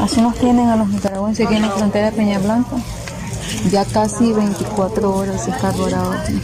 Así 0.00 0.20
nos 0.20 0.34
tienen 0.36 0.68
a 0.68 0.76
los 0.76 0.88
nicaragüenses 0.88 1.46
aquí 1.46 1.56
en 1.56 1.62
la 1.62 1.70
frontera 1.70 2.10
de 2.10 2.16
Peña 2.16 2.38
Blanca. 2.38 2.76
Ya 3.70 3.84
casi 3.84 4.32
24 4.32 5.14
horas 5.14 5.46
dorado 5.76 6.12
aquí. 6.12 6.40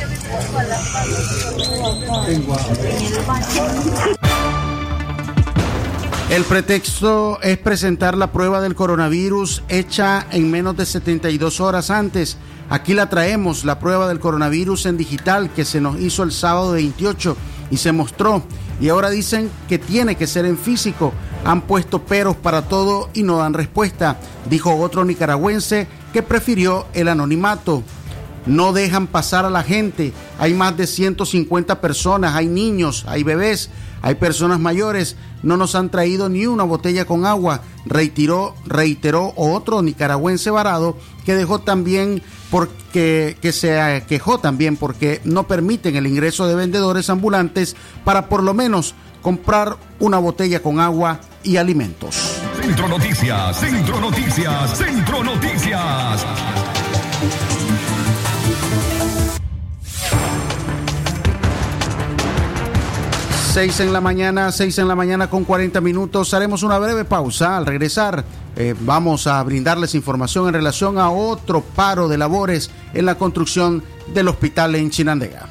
El 6.31 6.45
pretexto 6.45 7.41
es 7.43 7.59
presentar 7.59 8.17
la 8.17 8.31
prueba 8.31 8.61
del 8.61 8.77
coronavirus 8.77 9.65
hecha 9.69 10.27
en 10.31 10.51
menos 10.51 10.77
de 10.77 10.87
72 10.87 11.61
horas 11.61 11.91
antes. 11.91 12.37
Aquí 12.69 12.95
la 12.95 13.09
traemos, 13.09 13.65
la 13.65 13.81
prueba 13.81 14.07
del 14.07 14.21
coronavirus 14.21 14.87
en 14.87 14.97
digital 14.97 15.51
que 15.51 15.65
se 15.65 15.81
nos 15.81 15.99
hizo 16.01 16.23
el 16.23 16.31
sábado 16.31 16.73
28 16.73 17.37
y 17.73 17.79
se 17.79 17.91
mostró. 17.91 18.45
Y 18.81 18.89
ahora 18.91 19.11
dicen 19.11 19.51
que 19.69 19.79
tiene 19.79 20.15
que 20.15 20.29
ser 20.29 20.47
en 20.47 20.57
físico. 20.57 21.13
Han 21.45 21.63
puesto 21.63 22.05
peros 22.05 22.37
para 22.37 22.63
todo 22.63 23.11
y 23.13 23.25
no 23.25 23.39
dan 23.39 23.55
respuesta, 23.55 24.19
dijo 24.49 24.77
otro 24.77 25.05
nicaragüense 25.05 25.89
que 26.13 26.23
prefirió 26.23 26.87
el 26.95 27.09
anonimato. 27.09 27.83
No 28.47 28.73
dejan 28.73 29.07
pasar 29.07 29.45
a 29.45 29.51
la 29.51 29.63
gente. 29.63 30.13
Hay 30.39 30.55
más 30.55 30.77
de 30.77 30.87
150 30.87 31.81
personas, 31.81 32.35
hay 32.35 32.47
niños, 32.47 33.05
hay 33.07 33.23
bebés, 33.23 33.71
hay 34.03 34.15
personas 34.15 34.59
mayores. 34.61 35.17
No 35.43 35.57
nos 35.57 35.75
han 35.75 35.91
traído 35.91 36.29
ni 36.29 36.47
una 36.47 36.65
botella 36.65 37.05
con 37.05 37.27
agua, 37.27 37.63
reiteró, 37.85 38.55
reiteró 38.67 39.33
otro 39.37 39.83
nicaragüense 39.83 40.51
varado 40.51 40.97
que 41.25 41.35
dejó 41.35 41.61
también 41.61 42.23
porque 42.51 43.37
que 43.41 43.53
se 43.53 44.05
quejó 44.09 44.39
también 44.39 44.77
porque 44.77 45.21
no 45.25 45.47
permiten 45.47 45.97
el 45.97 46.07
ingreso 46.07 46.49
de 46.49 46.55
vendedores 46.55 47.09
ambulantes 47.09 47.77
para 48.05 48.29
por 48.29 48.43
lo 48.43 48.55
menos 48.55 48.95
comprar 49.23 49.77
una 49.99 50.19
botella 50.19 50.61
con 50.61 50.81
agua 50.81 51.21
y 51.43 51.57
alimentos. 51.57 52.41
Centro 52.71 52.87
Noticias, 52.87 53.57
Centro 53.59 54.01
Noticias, 54.01 54.79
Centro 54.79 55.25
Noticias. 55.25 56.27
Seis 63.53 63.81
en 63.81 63.93
la 63.93 64.01
mañana, 64.01 64.53
seis 64.53 64.79
en 64.79 64.87
la 64.87 64.95
mañana 64.95 65.29
con 65.29 65.43
40 65.43 65.81
minutos. 65.81 66.33
Haremos 66.33 66.63
una 66.63 66.79
breve 66.79 67.05
pausa. 67.05 67.57
Al 67.57 67.67
regresar, 67.67 68.25
eh, 68.55 68.77
vamos 68.79 69.27
a 69.27 69.43
brindarles 69.43 69.97
información 69.97 70.47
en 70.47 70.55
relación 70.55 70.99
a 70.99 71.11
otro 71.11 71.63
paro 71.63 72.07
de 72.07 72.19
labores 72.19 72.71
en 72.95 73.05
la 73.05 73.17
construcción 73.17 73.83
del 74.15 74.29
hospital 74.29 74.77
en 74.77 74.91
Chinandega. 74.91 75.50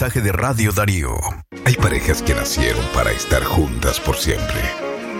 De 0.00 0.32
Radio 0.32 0.72
Darío. 0.72 1.14
Hay 1.66 1.74
parejas 1.74 2.22
que 2.22 2.32
nacieron 2.32 2.82
para 2.94 3.12
estar 3.12 3.44
juntas 3.44 4.00
por 4.00 4.16
siempre, 4.16 4.62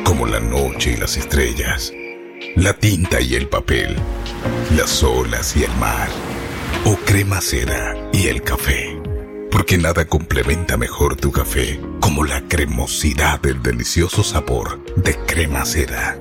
como 0.04 0.26
la 0.26 0.40
noche 0.40 0.92
y 0.92 0.96
las 0.96 1.18
estrellas, 1.18 1.92
la 2.56 2.72
tinta 2.72 3.20
y 3.20 3.34
el 3.34 3.46
papel, 3.46 3.94
las 4.74 5.02
olas 5.02 5.54
y 5.54 5.64
el 5.64 5.76
mar, 5.76 6.08
o 6.86 6.96
crema 7.04 7.42
cera 7.42 7.94
y 8.10 8.28
el 8.28 8.42
café. 8.42 8.98
Porque 9.50 9.76
nada 9.76 10.06
complementa 10.06 10.78
mejor 10.78 11.14
tu 11.14 11.30
café 11.30 11.78
como 12.00 12.24
la 12.24 12.40
cremosidad 12.48 13.38
del 13.38 13.62
delicioso 13.62 14.24
sabor 14.24 14.82
de 14.96 15.14
crema 15.26 15.66
cera. 15.66 16.18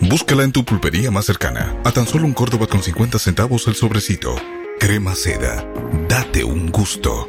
Búscala 0.00 0.44
en 0.44 0.52
tu 0.52 0.64
pulpería 0.64 1.10
más 1.10 1.24
cercana, 1.24 1.76
a 1.84 1.90
tan 1.90 2.06
solo 2.06 2.26
un 2.26 2.32
Córdoba 2.32 2.68
con 2.68 2.80
50 2.80 3.18
centavos 3.18 3.66
el 3.66 3.74
sobrecito. 3.74 4.36
Crema 4.78 5.16
seda, 5.16 5.66
date 6.08 6.44
un 6.44 6.70
gusto. 6.70 7.28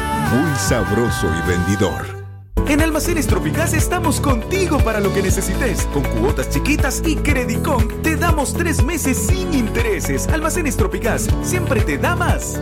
muy 0.31 0.55
sabroso 0.57 1.27
y 1.27 1.47
vendidor. 1.47 2.21
En 2.67 2.81
Almacenes 2.81 3.27
Tropicás 3.27 3.73
estamos 3.73 4.21
contigo 4.21 4.77
para 4.79 4.99
lo 4.99 5.13
que 5.13 5.21
necesites. 5.21 5.85
Con 5.87 6.03
cuotas 6.03 6.49
chiquitas 6.49 7.01
y 7.05 7.17
Credicon 7.17 8.01
te 8.01 8.15
damos 8.15 8.53
tres 8.53 8.83
meses 8.83 9.17
sin 9.27 9.53
intereses. 9.53 10.27
Almacenes 10.29 10.77
Tropicás 10.77 11.27
siempre 11.43 11.81
te 11.81 11.97
da 11.97 12.15
más. 12.15 12.59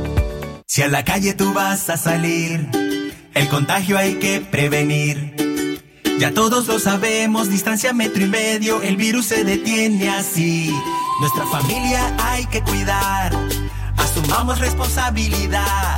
Si 0.66 0.82
a 0.82 0.88
la 0.88 1.04
calle 1.04 1.34
tú 1.34 1.54
vas 1.54 1.90
a 1.90 1.98
salir, 1.98 2.70
el 3.34 3.48
contagio 3.50 3.98
hay 3.98 4.16
que 4.16 4.42
prevenir. 4.42 5.36
Ya 6.20 6.34
todos 6.34 6.68
lo 6.68 6.80
sabemos, 6.80 7.50
distancia 7.50 7.94
metro 7.94 8.24
y 8.24 8.28
medio, 8.28 8.82
el 8.82 8.98
virus 8.98 9.28
se 9.28 9.44
detiene 9.44 10.10
así. 10.10 10.76
Nuestra 11.22 11.46
familia 11.46 12.16
hay 12.20 12.46
que 12.48 12.62
cuidar, 12.62 13.32
asumamos 13.98 14.60
responsabilidad. 14.60 15.98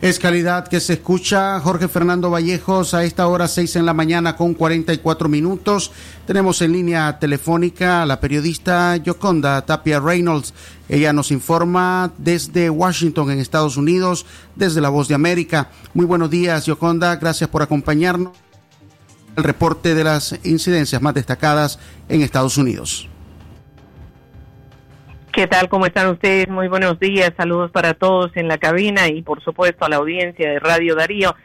Es 0.01 0.17
calidad 0.17 0.69
que 0.69 0.79
se 0.79 0.93
escucha. 0.93 1.59
Jorge 1.59 1.89
Fernando 1.89 2.29
Vallejos 2.29 2.93
a 2.93 3.03
esta 3.03 3.27
hora 3.27 3.49
6 3.49 3.75
en 3.75 3.85
la 3.85 3.93
mañana 3.93 4.37
con 4.37 4.53
44 4.53 5.27
minutos. 5.27 5.91
Tenemos 6.25 6.61
en 6.61 6.71
línea 6.71 7.19
telefónica 7.19 8.01
a 8.01 8.05
la 8.05 8.21
periodista 8.21 8.95
Yoconda 8.95 9.65
Tapia 9.65 9.99
Reynolds. 9.99 10.53
Ella 10.87 11.11
nos 11.11 11.31
informa 11.31 12.13
desde 12.17 12.69
Washington, 12.69 13.29
en 13.29 13.39
Estados 13.39 13.75
Unidos, 13.75 14.25
desde 14.55 14.79
La 14.79 14.87
Voz 14.87 15.09
de 15.09 15.15
América. 15.15 15.69
Muy 15.93 16.05
buenos 16.05 16.29
días, 16.29 16.65
Yoconda. 16.65 17.17
Gracias 17.17 17.49
por 17.49 17.61
acompañarnos. 17.61 18.31
El 19.35 19.43
reporte 19.43 19.95
de 19.95 20.05
las 20.05 20.39
incidencias 20.45 21.01
más 21.01 21.13
destacadas 21.13 21.77
en 22.07 22.21
Estados 22.21 22.57
Unidos. 22.57 23.09
¿Qué 25.31 25.45
tal? 25.45 25.69
¿Cómo 25.69 25.85
están 25.85 26.09
ustedes? 26.09 26.49
Muy 26.49 26.67
buenos 26.67 26.99
días. 26.99 27.31
Saludos 27.37 27.69
para 27.69 27.93
todos 27.93 28.35
en 28.35 28.47
la 28.47 28.57
cabina 28.57 29.07
y 29.09 29.21
por 29.21 29.43
supuesto 29.43 29.85
a 29.85 29.89
la 29.89 29.97
audiencia 29.97 30.49
de 30.49 30.59
Radio 30.59 30.95
Darío. 30.95 31.35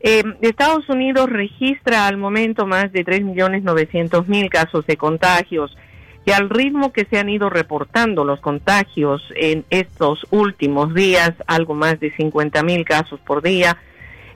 Eh, 0.00 0.22
Estados 0.40 0.88
Unidos 0.88 1.28
registra 1.28 2.06
al 2.06 2.16
momento 2.16 2.66
más 2.66 2.90
de 2.92 3.04
3.900.000 3.04 4.48
casos 4.48 4.86
de 4.86 4.96
contagios 4.96 5.76
y 6.24 6.30
al 6.30 6.48
ritmo 6.48 6.94
que 6.94 7.04
se 7.04 7.18
han 7.18 7.28
ido 7.28 7.50
reportando 7.50 8.24
los 8.24 8.40
contagios 8.40 9.22
en 9.36 9.66
estos 9.68 10.26
últimos 10.30 10.94
días, 10.94 11.32
algo 11.46 11.74
más 11.74 12.00
de 12.00 12.14
50.000 12.14 12.84
casos 12.84 13.20
por 13.20 13.42
día, 13.42 13.76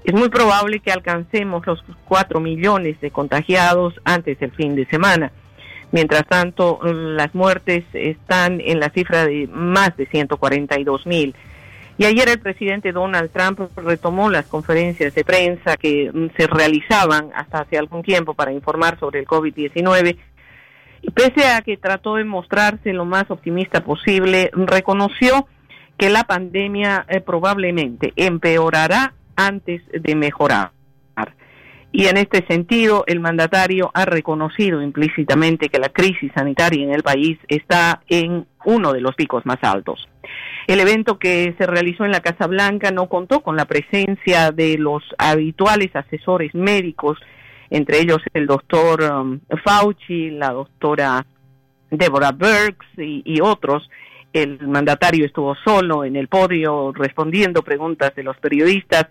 es 0.05 0.13
muy 0.13 0.29
probable 0.29 0.81
que 0.81 0.93
alcancemos 0.93 1.67
los 1.67 1.83
4 2.05 2.39
millones 2.39 3.01
de 3.01 3.11
contagiados 3.11 3.95
antes 4.05 4.39
del 4.39 4.53
fin 4.53 4.77
de 4.77 4.85
semana. 4.87 5.33
Mientras 5.95 6.27
tanto, 6.27 6.81
las 6.83 7.37
muertes 7.37 7.85
están 7.93 8.61
en 8.61 8.81
la 8.81 8.91
cifra 8.91 9.27
de 9.27 9.47
más 9.47 9.97
de 9.97 10.07
142 10.07 11.07
mil. 11.07 11.37
Y 11.99 12.05
ayer 12.05 12.29
el 12.31 12.41
presidente 12.41 12.91
Donald 12.91 13.31
Trump 13.31 13.61
retomó 13.77 14.29
las 14.29 14.47
conferencias 14.47 15.15
de 15.15 15.23
prensa 15.23 15.77
que 15.77 16.11
mm, 16.13 16.37
se 16.37 16.49
realizaban 16.49 17.31
hasta 17.33 17.61
hace 17.61 17.79
algún 17.79 18.03
tiempo 18.03 18.35
para 18.35 18.53
informar 18.53 18.99
sobre 18.99 19.21
el 19.21 19.27
COVID-19. 19.27 20.17
Y 21.03 21.11
pese 21.13 21.47
a 21.47 21.63
que 21.63 21.77
trató 21.77 22.17
de 22.17 22.25
mostrarse 22.25 22.93
lo 22.93 23.05
más 23.05 23.31
optimista 23.31 23.85
posible, 23.85 24.51
reconoció 24.53 25.47
que 25.97 26.11
la 26.11 26.25
pandemia 26.25 27.07
eh, 27.09 27.21
probablemente 27.21 28.13
empeorará 28.17 29.15
antes 29.37 29.81
de 29.93 30.17
mejorar. 30.17 30.74
Y 31.97 32.09
en 32.09 32.17
este 32.17 32.45
sentido, 32.49 33.05
el 33.07 33.21
mandatario 33.21 33.93
ha 33.95 34.05
reconocido 34.05 34.83
implícitamente 34.83 35.69
que 35.69 35.79
la 35.79 35.91
crisis 35.91 36.33
sanitaria 36.35 36.83
en 36.83 36.93
el 36.93 37.05
país 37.05 37.39
está 37.47 38.03
en 38.09 38.47
uno 38.65 38.93
de 38.93 39.01
los 39.01 39.15
picos 39.15 39.47
más 39.47 39.59
altos. 39.63 40.09
El 40.67 40.81
evento 40.81 41.21
que 41.21 41.55
se 41.57 41.67
realizó 41.69 42.05
en 42.05 42.11
la 42.11 42.19
Casa 42.19 42.49
Blanca 42.49 42.91
no 42.91 43.09
contó 43.09 43.43
con 43.43 43.55
la 43.55 43.67
presencia 43.67 44.51
de 44.51 44.77
los 44.77 45.05
habituales 45.19 45.95
asesores 45.95 46.53
médicos, 46.53 47.17
entre 47.71 48.01
ellos 48.01 48.19
el 48.33 48.49
doctor 48.49 49.01
um, 49.01 49.39
Fauci, 49.65 50.31
la 50.31 50.51
doctora 50.51 51.25
Deborah 51.93 52.33
Burks 52.33 52.89
y, 52.99 53.23
y 53.25 53.41
otros. 53.41 53.89
El 54.33 54.67
mandatario 54.67 55.25
estuvo 55.25 55.55
solo 55.65 56.05
en 56.05 56.17
el 56.17 56.27
podio 56.27 56.91
respondiendo 56.93 57.63
preguntas 57.63 58.17
de 58.17 58.25
los 58.25 58.37
periodistas 58.39 59.07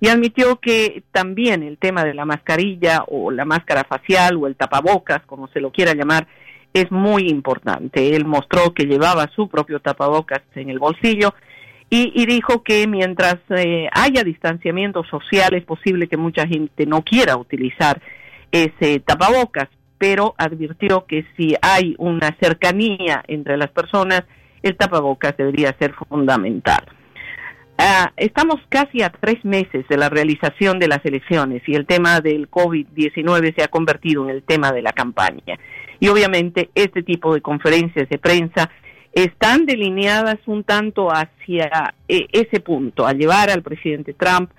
y 0.00 0.08
admitió 0.08 0.56
que 0.56 1.02
también 1.12 1.62
el 1.62 1.78
tema 1.78 2.04
de 2.04 2.14
la 2.14 2.24
mascarilla 2.24 3.04
o 3.08 3.30
la 3.30 3.44
máscara 3.44 3.84
facial 3.84 4.36
o 4.36 4.46
el 4.46 4.56
tapabocas, 4.56 5.22
como 5.26 5.48
se 5.48 5.60
lo 5.60 5.70
quiera 5.72 5.94
llamar, 5.94 6.26
es 6.72 6.90
muy 6.90 7.28
importante. 7.28 8.14
Él 8.14 8.26
mostró 8.26 8.74
que 8.74 8.84
llevaba 8.84 9.30
su 9.34 9.48
propio 9.48 9.80
tapabocas 9.80 10.42
en 10.54 10.68
el 10.68 10.78
bolsillo 10.78 11.34
y, 11.88 12.26
dijo 12.26 12.62
que 12.62 12.86
mientras 12.88 13.36
eh, 13.50 13.88
haya 13.92 14.24
distanciamiento 14.24 15.04
social 15.04 15.54
es 15.54 15.64
posible 15.64 16.08
que 16.08 16.16
mucha 16.16 16.46
gente 16.46 16.84
no 16.84 17.02
quiera 17.02 17.36
utilizar 17.36 18.02
ese 18.50 19.00
tapabocas, 19.00 19.68
pero 19.96 20.34
advirtió 20.36 21.06
que 21.06 21.24
si 21.36 21.54
hay 21.62 21.94
una 21.98 22.36
cercanía 22.40 23.22
entre 23.28 23.56
las 23.56 23.70
personas, 23.70 24.24
el 24.62 24.76
tapabocas 24.76 25.36
debería 25.36 25.74
ser 25.78 25.94
fundamental. 25.94 26.84
Ah, 27.78 28.10
estamos 28.16 28.56
casi 28.70 29.02
a 29.02 29.10
tres 29.10 29.44
meses 29.44 29.86
de 29.88 29.96
la 29.98 30.08
realización 30.08 30.78
de 30.78 30.88
las 30.88 31.04
elecciones 31.04 31.62
y 31.66 31.74
el 31.74 31.86
tema 31.86 32.20
del 32.20 32.50
COVID-19 32.50 33.54
se 33.54 33.62
ha 33.62 33.68
convertido 33.68 34.24
en 34.24 34.30
el 34.30 34.42
tema 34.42 34.72
de 34.72 34.80
la 34.80 34.92
campaña. 34.92 35.58
Y 36.00 36.08
obviamente 36.08 36.70
este 36.74 37.02
tipo 37.02 37.34
de 37.34 37.42
conferencias 37.42 38.08
de 38.08 38.18
prensa 38.18 38.70
están 39.12 39.66
delineadas 39.66 40.38
un 40.46 40.64
tanto 40.64 41.08
hacia 41.10 41.94
eh, 42.08 42.26
ese 42.32 42.60
punto, 42.60 43.06
a 43.06 43.12
llevar 43.12 43.50
al 43.50 43.62
presidente 43.62 44.14
Trump 44.14 44.50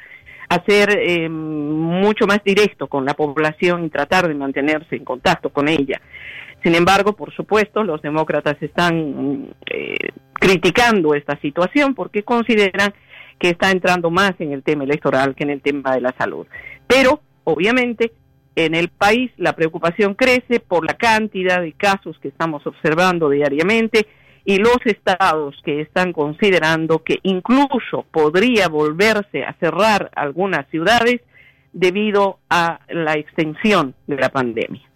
a 0.50 0.64
ser 0.66 0.98
eh, 0.98 1.28
mucho 1.28 2.26
más 2.26 2.44
directo 2.44 2.88
con 2.88 3.04
la 3.04 3.14
población 3.14 3.86
y 3.86 3.90
tratar 3.90 4.28
de 4.28 4.36
mantenerse 4.36 4.96
en 4.96 5.04
contacto 5.04 5.50
con 5.50 5.68
ella. 5.68 6.02
Sin 6.64 6.74
embargo, 6.74 7.14
por 7.14 7.34
supuesto, 7.34 7.84
los 7.84 8.02
demócratas 8.02 8.58
están 8.62 9.54
eh, 9.66 9.96
criticando 10.34 11.14
esta 11.14 11.40
situación 11.40 11.94
porque 11.94 12.24
consideran 12.24 12.94
que 13.40 13.50
está 13.50 13.72
entrando 13.72 14.10
más 14.10 14.34
en 14.40 14.52
el 14.52 14.64
tema 14.64 14.84
electoral 14.84 15.36
que 15.36 15.44
en 15.44 15.52
el 15.52 15.62
tema 15.62 15.94
de 15.94 16.02
la 16.02 16.14
salud. 16.18 16.48
Pero, 16.88 17.22
obviamente, 17.44 18.12
en 18.56 18.74
el 18.74 18.90
país 18.90 19.32
la 19.38 19.54
preocupación 19.54 20.16
crece 20.16 20.60
por 20.60 20.86
la 20.86 20.96
cantidad 20.96 21.62
de 21.62 21.74
casos 21.74 22.18
que 22.20 22.30
estamos 22.30 22.66
observando 22.66 23.30
diariamente 23.30 24.08
y 24.46 24.58
los 24.58 24.78
estados 24.86 25.56
que 25.64 25.82
están 25.82 26.14
considerando 26.14 27.04
que 27.04 27.20
incluso 27.24 28.06
podría 28.12 28.68
volverse 28.70 29.44
a 29.44 29.54
cerrar 29.60 30.10
algunas 30.16 30.68
ciudades 30.70 31.22
debido 31.74 32.40
a 32.50 32.80
la 32.90 33.14
extensión 33.14 33.94
de 34.08 34.16
la 34.16 34.30
pandemia. 34.30 34.87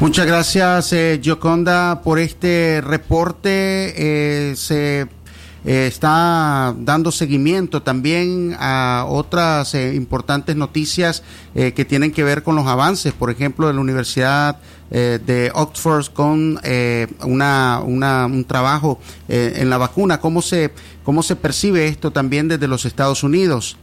Muchas 0.00 0.26
gracias, 0.26 0.92
eh, 0.92 1.18
Gioconda, 1.20 2.02
por 2.02 2.20
este 2.20 2.80
reporte. 2.80 3.94
Eh, 3.96 4.54
se 4.54 5.00
eh, 5.00 5.86
está 5.88 6.72
dando 6.78 7.10
seguimiento 7.10 7.82
también 7.82 8.54
a 8.60 9.06
otras 9.08 9.74
eh, 9.74 9.96
importantes 9.96 10.54
noticias 10.54 11.24
eh, 11.56 11.72
que 11.72 11.84
tienen 11.84 12.12
que 12.12 12.22
ver 12.22 12.44
con 12.44 12.54
los 12.54 12.68
avances, 12.68 13.12
por 13.12 13.28
ejemplo, 13.28 13.66
de 13.66 13.74
la 13.74 13.80
Universidad 13.80 14.60
eh, 14.92 15.18
de 15.26 15.50
Oxford 15.52 16.06
con 16.12 16.60
eh, 16.62 17.08
una, 17.24 17.80
una, 17.84 18.26
un 18.26 18.44
trabajo 18.44 19.00
en 19.28 19.68
la 19.68 19.78
vacuna. 19.78 20.20
¿Cómo 20.20 20.42
se, 20.42 20.72
¿Cómo 21.02 21.24
se 21.24 21.34
percibe 21.34 21.88
esto 21.88 22.12
también 22.12 22.46
desde 22.46 22.68
los 22.68 22.84
Estados 22.84 23.24
Unidos? 23.24 23.76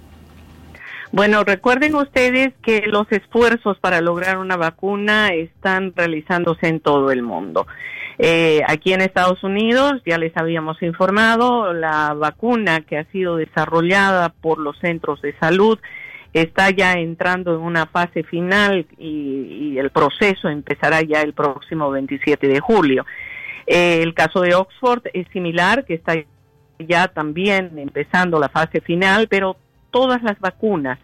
Bueno, 1.15 1.45
recuerden 1.45 1.95
ustedes 1.95 2.53
que 2.61 2.81
los 2.87 3.09
esfuerzos 3.09 3.79
para 3.79 4.01
lograr 4.01 4.37
una 4.37 4.57
vacuna 4.57 5.29
están 5.29 5.93
realizándose 5.95 6.67
en 6.67 6.81
todo 6.81 7.09
el 7.09 7.21
mundo. 7.21 7.67
Eh, 8.17 8.59
aquí 8.67 8.91
en 8.91 8.99
Estados 8.99 9.41
Unidos, 9.41 10.01
ya 10.05 10.17
les 10.17 10.35
habíamos 10.35 10.83
informado, 10.83 11.71
la 11.71 12.13
vacuna 12.15 12.81
que 12.81 12.97
ha 12.97 13.05
sido 13.13 13.37
desarrollada 13.37 14.27
por 14.27 14.59
los 14.59 14.77
centros 14.79 15.21
de 15.21 15.33
salud 15.39 15.79
está 16.33 16.69
ya 16.71 16.91
entrando 16.95 17.55
en 17.55 17.61
una 17.61 17.85
fase 17.85 18.23
final 18.23 18.85
y, 18.97 19.71
y 19.71 19.79
el 19.79 19.91
proceso 19.91 20.49
empezará 20.49 21.01
ya 21.01 21.21
el 21.21 21.31
próximo 21.31 21.91
27 21.91 22.45
de 22.45 22.59
julio. 22.59 23.05
Eh, 23.67 24.01
el 24.03 24.13
caso 24.13 24.41
de 24.41 24.53
Oxford 24.53 25.03
es 25.13 25.29
similar, 25.31 25.85
que 25.85 25.93
está 25.93 26.15
ya 26.77 27.07
también 27.07 27.79
empezando 27.79 28.37
la 28.37 28.49
fase 28.49 28.81
final, 28.81 29.29
pero 29.29 29.55
todas 29.95 30.21
las 30.23 30.37
vacunas 30.41 30.99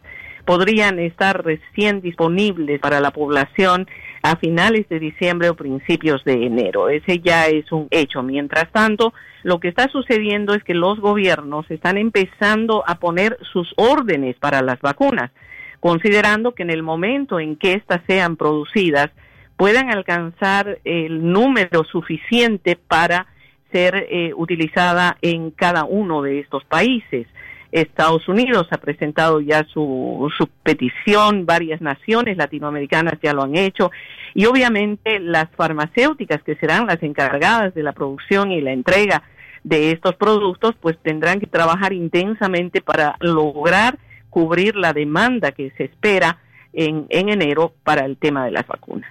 podrían 0.52 1.00
estar 1.00 1.46
recién 1.46 2.02
disponibles 2.02 2.82
para 2.82 3.00
la 3.00 3.12
población 3.12 3.88
a 4.22 4.36
finales 4.36 4.86
de 4.90 5.00
diciembre 5.00 5.48
o 5.48 5.56
principios 5.56 6.26
de 6.26 6.46
enero. 6.46 6.90
Ese 6.90 7.20
ya 7.20 7.48
es 7.48 7.72
un 7.72 7.88
hecho. 7.90 8.22
Mientras 8.22 8.70
tanto, 8.74 9.14
lo 9.44 9.62
que 9.62 9.70
está 9.70 9.88
sucediendo 9.88 10.54
es 10.54 10.62
que 10.66 10.74
los 10.74 11.00
gobiernos 11.00 11.72
están 11.72 11.98
empezando 11.98 12.84
a 12.86 12.96
poner 12.96 13.38
sus 13.54 13.74
órdenes 13.78 14.36
para 14.40 14.62
las 14.62 14.82
vacunas, 14.82 15.32
considerando 15.80 16.54
que 16.54 16.64
en 16.64 16.72
el 16.72 16.84
momento 16.84 17.40
en 17.40 17.56
que 17.56 17.72
éstas 17.72 18.02
sean 18.06 18.36
producidas, 18.36 19.10
puedan 19.56 19.90
alcanzar 19.90 20.80
el 20.84 21.32
número 21.32 21.86
suficiente 21.86 22.76
para 22.76 23.28
ser 23.72 23.96
eh, 23.96 24.34
utilizada 24.36 25.18
en 25.22 25.52
cada 25.52 25.86
uno 25.86 26.22
de 26.22 26.40
estos 26.42 26.66
países. 26.66 27.26
Estados 27.72 28.28
Unidos 28.28 28.68
ha 28.72 28.78
presentado 28.78 29.40
ya 29.40 29.66
su, 29.74 30.30
su 30.38 30.48
petición, 30.64 31.46
varias 31.46 31.82
naciones 31.82 32.38
latinoamericanas 32.38 33.14
ya 33.22 33.34
lo 33.34 33.44
han 33.44 33.56
hecho 33.56 33.92
y 34.34 34.46
obviamente 34.46 35.20
las 35.20 35.50
farmacéuticas 35.56 36.44
que 36.44 36.56
serán 36.56 36.88
las 36.88 37.02
encargadas 37.02 37.74
de 37.74 37.84
la 37.84 37.94
producción 37.94 38.52
y 38.52 38.62
la 38.62 38.72
entrega 38.74 39.24
de 39.64 39.92
estos 39.92 40.16
productos 40.16 40.76
pues 40.82 40.98
tendrán 41.02 41.40
que 41.40 41.48
trabajar 41.48 41.94
intensamente 41.94 42.82
para 42.82 43.16
lograr 43.20 43.98
cubrir 44.30 44.76
la 44.76 44.94
demanda 44.94 45.52
que 45.52 45.72
se 45.78 45.86
espera 45.86 46.40
en, 46.74 47.06
en 47.10 47.30
enero 47.30 47.74
para 47.84 48.06
el 48.06 48.18
tema 48.18 48.46
de 48.46 48.52
las 48.52 48.66
vacunas. 48.68 49.10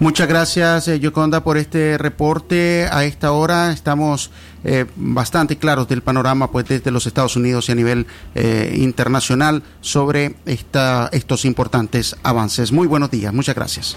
Muchas 0.00 0.26
gracias, 0.26 0.88
eh, 0.88 0.98
Yoconda, 0.98 1.44
por 1.44 1.56
este 1.56 1.98
reporte. 1.98 2.88
A 2.90 3.04
esta 3.04 3.32
hora 3.32 3.70
estamos 3.72 4.32
eh, 4.64 4.86
bastante 4.96 5.56
claros 5.56 5.88
del 5.88 6.02
panorama 6.02 6.50
pues, 6.50 6.66
desde 6.66 6.90
los 6.90 7.06
Estados 7.06 7.36
Unidos 7.36 7.68
y 7.68 7.72
a 7.72 7.74
nivel 7.74 8.06
eh, 8.34 8.74
internacional 8.76 9.62
sobre 9.80 10.34
esta, 10.46 11.08
estos 11.12 11.44
importantes 11.44 12.16
avances. 12.22 12.72
Muy 12.72 12.86
buenos 12.86 13.10
días, 13.10 13.32
muchas 13.32 13.54
gracias. 13.54 13.96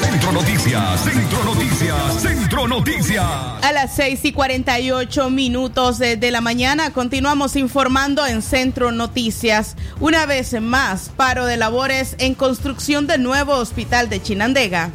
Centro 0.00 0.32
Noticias, 0.32 1.00
Centro 1.04 1.44
Noticias, 1.44 2.22
Centro 2.22 2.68
Noticias. 2.68 3.24
A 3.62 3.72
las 3.72 3.94
6 3.94 4.24
y 4.24 4.32
48 4.32 5.30
minutos 5.30 5.98
de, 5.98 6.16
de 6.16 6.30
la 6.30 6.40
mañana 6.40 6.92
continuamos 6.92 7.56
informando 7.56 8.26
en 8.26 8.42
Centro 8.42 8.90
Noticias. 8.90 9.76
Una 10.00 10.26
vez 10.26 10.60
más, 10.60 11.10
paro 11.16 11.46
de 11.46 11.56
labores 11.56 12.16
en 12.18 12.34
construcción 12.34 13.06
del 13.06 13.22
nuevo 13.22 13.52
hospital 13.54 14.08
de 14.08 14.22
Chinandega. 14.22 14.90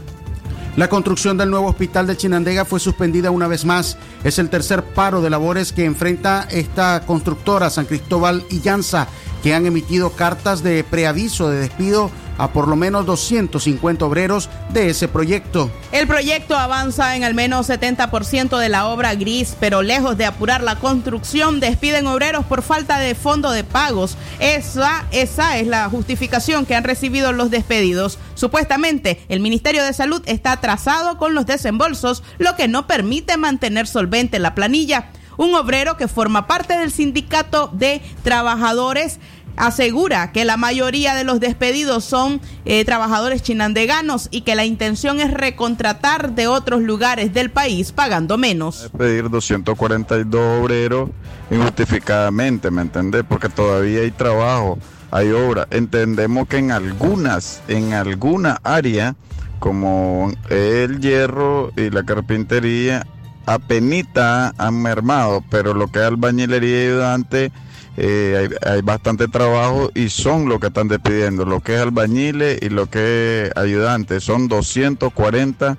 La 0.75 0.87
construcción 0.87 1.37
del 1.37 1.49
nuevo 1.49 1.67
hospital 1.67 2.07
de 2.07 2.15
Chinandega 2.15 2.63
fue 2.63 2.79
suspendida 2.79 3.31
una 3.31 3.47
vez 3.47 3.65
más. 3.65 3.97
Es 4.23 4.39
el 4.39 4.49
tercer 4.49 4.83
paro 4.83 5.21
de 5.21 5.29
labores 5.29 5.73
que 5.73 5.83
enfrenta 5.83 6.47
esta 6.49 7.01
constructora 7.05 7.69
San 7.69 7.85
Cristóbal 7.85 8.45
y 8.49 8.61
Llanza, 8.61 9.07
que 9.43 9.53
han 9.53 9.65
emitido 9.65 10.11
cartas 10.11 10.63
de 10.63 10.83
preaviso 10.83 11.49
de 11.49 11.59
despido 11.59 12.11
a 12.39 12.53
por 12.53 12.67
lo 12.67 12.75
menos 12.77 13.05
250 13.05 14.05
obreros 14.05 14.49
de 14.71 14.89
ese 14.89 15.07
proyecto. 15.07 15.69
El 15.91 16.07
proyecto 16.07 16.57
avanza 16.57 17.15
en 17.15 17.25
al 17.25 17.33
menos 17.33 17.69
70% 17.69 18.57
de 18.57 18.69
la 18.69 18.87
obra 18.87 19.13
gris, 19.15 19.57
pero 19.59 19.81
lejos 19.81 20.17
de 20.17 20.25
apurar 20.25 20.63
la 20.63 20.77
construcción, 20.77 21.59
despiden 21.59 22.07
obreros 22.07 22.45
por 22.45 22.61
falta 22.61 22.97
de 22.97 23.13
fondo 23.13 23.51
de 23.51 23.65
pagos. 23.65 24.17
Esa, 24.39 25.05
esa 25.11 25.57
es 25.57 25.67
la 25.67 25.89
justificación 25.89 26.65
que 26.65 26.75
han 26.75 26.85
recibido 26.85 27.33
los 27.33 27.51
despedidos. 27.51 28.17
Supuestamente, 28.35 29.21
el 29.27 29.41
Ministerio 29.41 29.83
de 29.83 29.91
Salud 29.91 30.21
está 30.25 30.53
atrasado 30.53 31.17
con 31.17 31.35
los 31.35 31.45
desembolsos, 31.45 32.23
lo 32.37 32.55
que 32.55 32.69
no 32.69 32.87
permite 32.87 33.35
mantener 33.35 33.85
solvente 33.85 34.39
la 34.39 34.55
planilla. 34.55 35.09
Un 35.39 35.55
obrero 35.55 35.95
que 35.95 36.09
forma 36.09 36.47
parte 36.47 36.77
del 36.77 36.91
sindicato 36.91 37.69
de 37.71 38.01
trabajadores 38.23 39.19
asegura 39.55 40.33
que 40.33 40.43
la 40.43 40.57
mayoría 40.57 41.15
de 41.15 41.23
los 41.23 41.39
despedidos 41.39 42.03
son 42.03 42.41
eh, 42.65 42.83
trabajadores 42.83 43.41
chinandeganos 43.41 44.27
y 44.31 44.41
que 44.41 44.55
la 44.55 44.65
intención 44.65 45.21
es 45.21 45.33
recontratar 45.33 46.35
de 46.35 46.47
otros 46.47 46.81
lugares 46.81 47.33
del 47.33 47.51
país 47.51 47.93
pagando 47.93 48.37
menos. 48.37 48.81
Despedir 48.81 49.29
242 49.29 50.61
obreros 50.61 51.09
injustificadamente, 51.49 52.69
¿me 52.69 52.81
entendés? 52.81 53.23
Porque 53.25 53.47
todavía 53.47 54.01
hay 54.01 54.11
trabajo, 54.11 54.77
hay 55.09 55.31
obra. 55.31 55.69
Entendemos 55.71 56.49
que 56.49 56.57
en 56.57 56.71
algunas, 56.71 57.61
en 57.69 57.93
alguna 57.93 58.59
área, 58.65 59.15
como 59.59 60.33
el 60.49 60.99
hierro 60.99 61.71
y 61.77 61.91
la 61.91 62.03
carpintería, 62.03 63.07
apenita 63.53 64.53
han 64.57 64.81
mermado, 64.81 65.43
pero 65.49 65.73
lo 65.73 65.87
que 65.87 65.99
es 65.99 66.05
albañilería 66.05 66.83
y 66.83 66.87
ayudante 66.87 67.51
eh, 67.97 68.49
hay, 68.65 68.81
bastante 68.81 69.27
trabajo 69.27 69.91
y 69.93 70.09
son 70.09 70.47
lo 70.47 70.59
que 70.59 70.67
están 70.67 70.87
despidiendo, 70.87 71.45
lo 71.45 71.59
que 71.59 71.75
es 71.75 71.81
albañiles 71.81 72.59
y 72.61 72.69
lo 72.69 72.85
que 72.85 73.47
es 73.47 73.57
ayudante, 73.57 74.19
son 74.21 74.47
240 74.47 75.77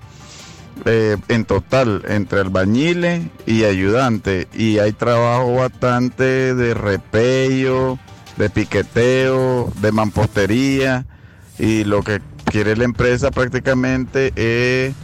eh, 0.85 1.17
en 1.29 1.45
total 1.45 2.03
entre 2.09 2.41
albañiles 2.41 3.23
y 3.47 3.65
ayudante. 3.65 4.49
Y 4.53 4.79
hay 4.79 4.93
trabajo 4.93 5.55
bastante 5.55 6.55
de 6.55 6.75
repello, 6.75 7.99
de 8.37 8.51
piqueteo, 8.51 9.73
de 9.81 9.93
mampostería. 9.93 11.07
Y 11.59 11.85
lo 11.85 12.03
que 12.03 12.21
quiere 12.45 12.77
la 12.77 12.85
empresa 12.85 13.31
prácticamente 13.31 14.33
es 14.37 14.95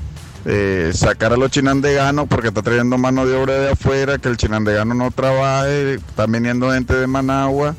eh, 0.48 0.92
sacar 0.94 1.32
a 1.32 1.36
los 1.36 1.50
chinandeganos 1.50 2.28
porque 2.28 2.48
está 2.48 2.62
trayendo 2.62 2.96
mano 2.96 3.26
de 3.26 3.36
obra 3.36 3.54
de 3.54 3.70
afuera, 3.72 4.18
que 4.18 4.28
el 4.28 4.36
chinandegano 4.36 4.94
no 4.94 5.10
trabaje, 5.10 5.94
está 5.94 6.26
viniendo 6.26 6.70
gente 6.70 6.94
de 6.94 7.08
Managua 7.08 7.74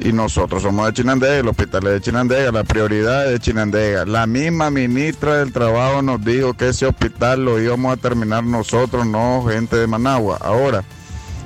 y 0.00 0.12
nosotros 0.12 0.62
somos 0.62 0.86
de 0.86 0.92
Chinandega, 0.92 1.38
el 1.38 1.48
hospital 1.48 1.86
es 1.88 1.92
de 1.92 2.00
Chinandega, 2.00 2.52
la 2.52 2.64
prioridad 2.64 3.26
es 3.26 3.32
de 3.32 3.38
Chinandega. 3.40 4.06
La 4.06 4.26
misma 4.26 4.70
ministra 4.70 5.38
del 5.38 5.52
Trabajo 5.52 6.02
nos 6.02 6.24
dijo 6.24 6.54
que 6.54 6.68
ese 6.68 6.86
hospital 6.86 7.44
lo 7.44 7.60
íbamos 7.60 7.92
a 7.92 7.96
terminar 7.96 8.44
nosotros, 8.44 9.06
no 9.06 9.44
gente 9.46 9.76
de 9.76 9.86
Managua. 9.86 10.38
Ahora, 10.40 10.84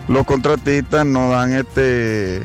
los 0.06 0.24
contratistas 0.26 1.06
no 1.06 1.30
dan 1.30 1.54
este 1.54 2.42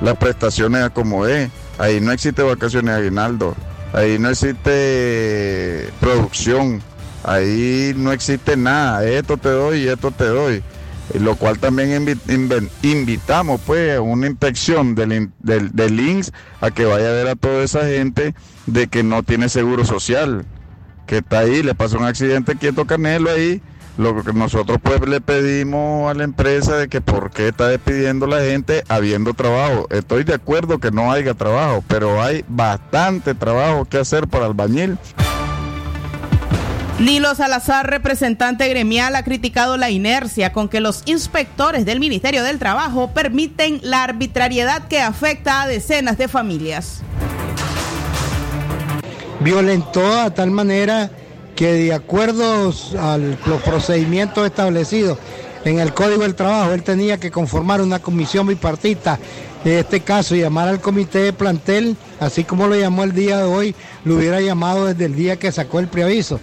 las 0.00 0.16
prestaciones 0.18 0.90
como 0.90 1.26
es. 1.26 1.50
Ahí 1.78 2.00
no 2.00 2.12
existe 2.12 2.42
vacaciones 2.42 2.94
aguinaldo, 2.94 3.54
ahí 3.92 4.18
no 4.18 4.30
existe 4.30 5.90
producción 6.00 6.82
Ahí 7.26 7.92
no 7.96 8.12
existe 8.12 8.56
nada, 8.56 9.04
esto 9.04 9.36
te 9.36 9.48
doy 9.48 9.82
y 9.82 9.88
esto 9.88 10.12
te 10.12 10.26
doy. 10.26 10.62
Lo 11.18 11.34
cual 11.34 11.58
también 11.58 11.92
invi 11.92 12.68
invitamos 12.82 13.60
pues 13.66 13.98
una 13.98 14.28
inspección 14.28 14.94
del, 14.94 15.30
del, 15.40 15.74
del 15.74 16.00
INSS 16.00 16.32
a 16.60 16.70
que 16.70 16.84
vaya 16.84 17.08
a 17.08 17.12
ver 17.12 17.28
a 17.28 17.34
toda 17.34 17.64
esa 17.64 17.84
gente 17.84 18.34
de 18.66 18.86
que 18.86 19.02
no 19.02 19.24
tiene 19.24 19.48
seguro 19.48 19.84
social, 19.84 20.44
que 21.06 21.18
está 21.18 21.40
ahí, 21.40 21.64
le 21.64 21.74
pasó 21.74 21.98
un 21.98 22.04
accidente 22.04 22.56
quieto 22.56 22.86
Canelo 22.86 23.30
ahí. 23.30 23.60
Lo 23.98 24.22
que 24.22 24.32
nosotros 24.34 24.78
pues 24.82 25.00
le 25.08 25.22
pedimos 25.22 26.10
a 26.10 26.14
la 26.14 26.24
empresa 26.24 26.76
de 26.76 26.86
que 26.86 27.00
por 27.00 27.30
qué 27.30 27.48
está 27.48 27.68
despidiendo 27.68 28.26
la 28.26 28.42
gente 28.42 28.84
habiendo 28.88 29.32
trabajo. 29.32 29.86
Estoy 29.90 30.22
de 30.22 30.34
acuerdo 30.34 30.78
que 30.78 30.90
no 30.90 31.10
haya 31.10 31.32
trabajo, 31.32 31.82
pero 31.88 32.22
hay 32.22 32.44
bastante 32.46 33.34
trabajo 33.34 33.86
que 33.86 33.96
hacer 33.96 34.28
para 34.28 34.44
albañil. 34.44 34.98
Nilo 36.98 37.34
Salazar, 37.34 37.90
representante 37.90 38.66
gremial, 38.70 39.16
ha 39.16 39.22
criticado 39.22 39.76
la 39.76 39.90
inercia 39.90 40.54
con 40.54 40.70
que 40.70 40.80
los 40.80 41.02
inspectores 41.04 41.84
del 41.84 42.00
Ministerio 42.00 42.42
del 42.42 42.58
Trabajo 42.58 43.10
permiten 43.12 43.80
la 43.82 44.02
arbitrariedad 44.02 44.88
que 44.88 45.00
afecta 45.00 45.60
a 45.60 45.66
decenas 45.66 46.16
de 46.16 46.26
familias. 46.26 47.02
Violentó 49.40 50.18
a 50.18 50.30
tal 50.30 50.50
manera 50.50 51.10
que 51.54 51.70
de 51.74 51.92
acuerdo 51.92 52.72
a 52.98 53.18
los 53.18 53.62
procedimientos 53.62 54.46
establecidos 54.46 55.18
en 55.66 55.80
el 55.80 55.92
Código 55.92 56.22
del 56.22 56.34
Trabajo, 56.34 56.72
él 56.72 56.82
tenía 56.82 57.18
que 57.18 57.30
conformar 57.30 57.82
una 57.82 57.98
comisión 57.98 58.46
bipartita, 58.46 59.18
en 59.66 59.72
este 59.72 60.00
caso 60.00 60.34
llamar 60.34 60.68
al 60.68 60.80
comité 60.80 61.18
de 61.18 61.32
plantel, 61.34 61.96
así 62.20 62.44
como 62.44 62.68
lo 62.68 62.76
llamó 62.76 63.04
el 63.04 63.12
día 63.12 63.38
de 63.38 63.44
hoy, 63.44 63.74
lo 64.04 64.14
hubiera 64.14 64.40
llamado 64.40 64.86
desde 64.86 65.04
el 65.04 65.14
día 65.14 65.36
que 65.36 65.52
sacó 65.52 65.78
el 65.80 65.88
preaviso 65.88 66.40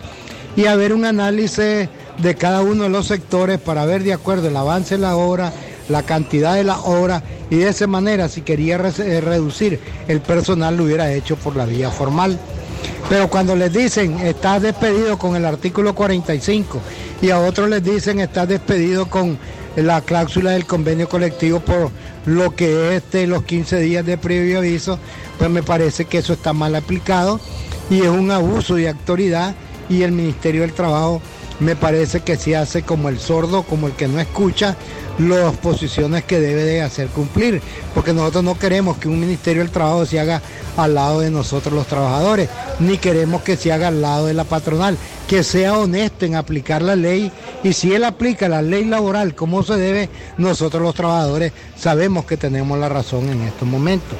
y 0.56 0.66
haber 0.66 0.94
un 0.94 1.06
análisis 1.06 1.90
de 2.18 2.36
cada 2.36 2.62
uno 2.62 2.84
de 2.84 2.90
los 2.90 3.08
sectores 3.08 3.60
para 3.60 3.86
ver 3.86 4.04
de 4.04 4.14
acuerdo 4.14 4.48
el 4.48 4.58
avance 4.58 4.96
de 4.96 5.02
la 5.02 5.16
obra, 5.16 5.52
la 5.90 6.04
cantidad 6.04 6.56
de 6.56 6.64
la 6.64 6.80
obra 6.80 7.24
y 7.50 7.58
de 7.58 7.70
esa 7.70 7.88
manera 7.88 8.30
si 8.30 8.42
quería 8.42 8.78
re 8.78 8.92
reducir 9.22 9.80
el 10.08 10.22
personal 10.22 10.78
lo 10.78 10.86
hubiera 10.86 11.12
hecho 11.12 11.36
por 11.36 11.56
la 11.56 11.66
vía 11.66 11.90
formal. 11.90 12.38
Pero 13.10 13.30
cuando 13.30 13.56
les 13.56 13.74
dicen 13.74 14.20
estás 14.20 14.62
despedido 14.62 15.18
con 15.18 15.36
el 15.36 15.46
artículo 15.46 15.96
45 15.96 16.80
y 17.22 17.32
a 17.32 17.40
otros 17.40 17.70
les 17.70 17.84
dicen 17.84 18.20
estás 18.20 18.48
despedido 18.48 19.10
con 19.10 19.38
la 19.76 20.02
cláusula 20.02 20.52
del 20.52 20.66
convenio 20.66 21.10
colectivo 21.10 21.60
por 21.60 21.92
lo 22.26 22.56
que 22.56 22.90
es 22.90 23.04
este, 23.04 23.28
los 23.28 23.44
15 23.44 23.80
días 23.80 24.06
de 24.06 24.18
previo 24.18 24.60
aviso, 24.60 25.00
pues 25.38 25.50
me 25.50 25.64
parece 25.64 26.06
que 26.06 26.20
eso 26.20 26.34
está 26.34 26.54
mal 26.54 26.76
aplicado 26.76 27.40
y 27.90 28.02
es 28.02 28.08
un 28.08 28.32
abuso 28.32 28.76
de 28.76 28.90
autoridad 28.90 29.56
y 29.90 30.04
el 30.04 30.12
Ministerio 30.12 30.62
del 30.62 30.74
Trabajo 30.74 31.22
me 31.60 31.76
parece 31.76 32.22
que 32.22 32.36
sí 32.36 32.54
hace 32.54 32.84
como 32.84 33.10
el 33.10 33.20
sordo, 33.20 33.64
como 33.64 33.88
el 33.88 33.94
que 33.94 34.08
no 34.08 34.20
escucha 34.20 34.76
las 35.20 35.56
posiciones 35.58 36.24
que 36.24 36.40
debe 36.40 36.64
de 36.64 36.82
hacer 36.82 37.08
cumplir, 37.08 37.62
porque 37.94 38.14
nosotros 38.14 38.44
no 38.44 38.58
queremos 38.58 38.98
que 38.98 39.08
un 39.08 39.20
Ministerio 39.20 39.62
del 39.62 39.72
Trabajo 39.72 40.06
se 40.06 40.20
haga 40.20 40.42
al 40.76 40.96
lado 40.96 41.20
de 41.20 41.30
nosotros 41.30 41.74
los 41.74 41.88
trabajadores, 41.88 42.50
ni 42.80 42.98
queremos 42.98 43.44
que 43.44 43.56
se 43.56 43.72
haga 43.72 43.90
al 43.90 44.02
lado 44.02 44.26
de 44.26 44.34
la 44.34 44.44
patronal, 44.44 44.98
que 45.28 45.44
sea 45.44 45.78
honesto 45.78 46.26
en 46.26 46.36
aplicar 46.36 46.82
la 46.82 46.96
ley 46.96 47.32
y 47.64 47.74
si 47.74 47.94
él 47.94 48.04
aplica 48.04 48.50
la 48.50 48.62
ley 48.62 48.86
laboral 48.86 49.36
como 49.36 49.64
se 49.64 49.78
debe, 49.78 50.10
nosotros 50.38 50.82
los 50.82 50.96
trabajadores 50.96 51.54
sabemos 51.78 52.26
que 52.26 52.38
tenemos 52.38 52.78
la 52.80 52.90
razón 52.90 53.30
en 53.30 53.42
estos 53.42 53.68
momentos. 53.68 54.18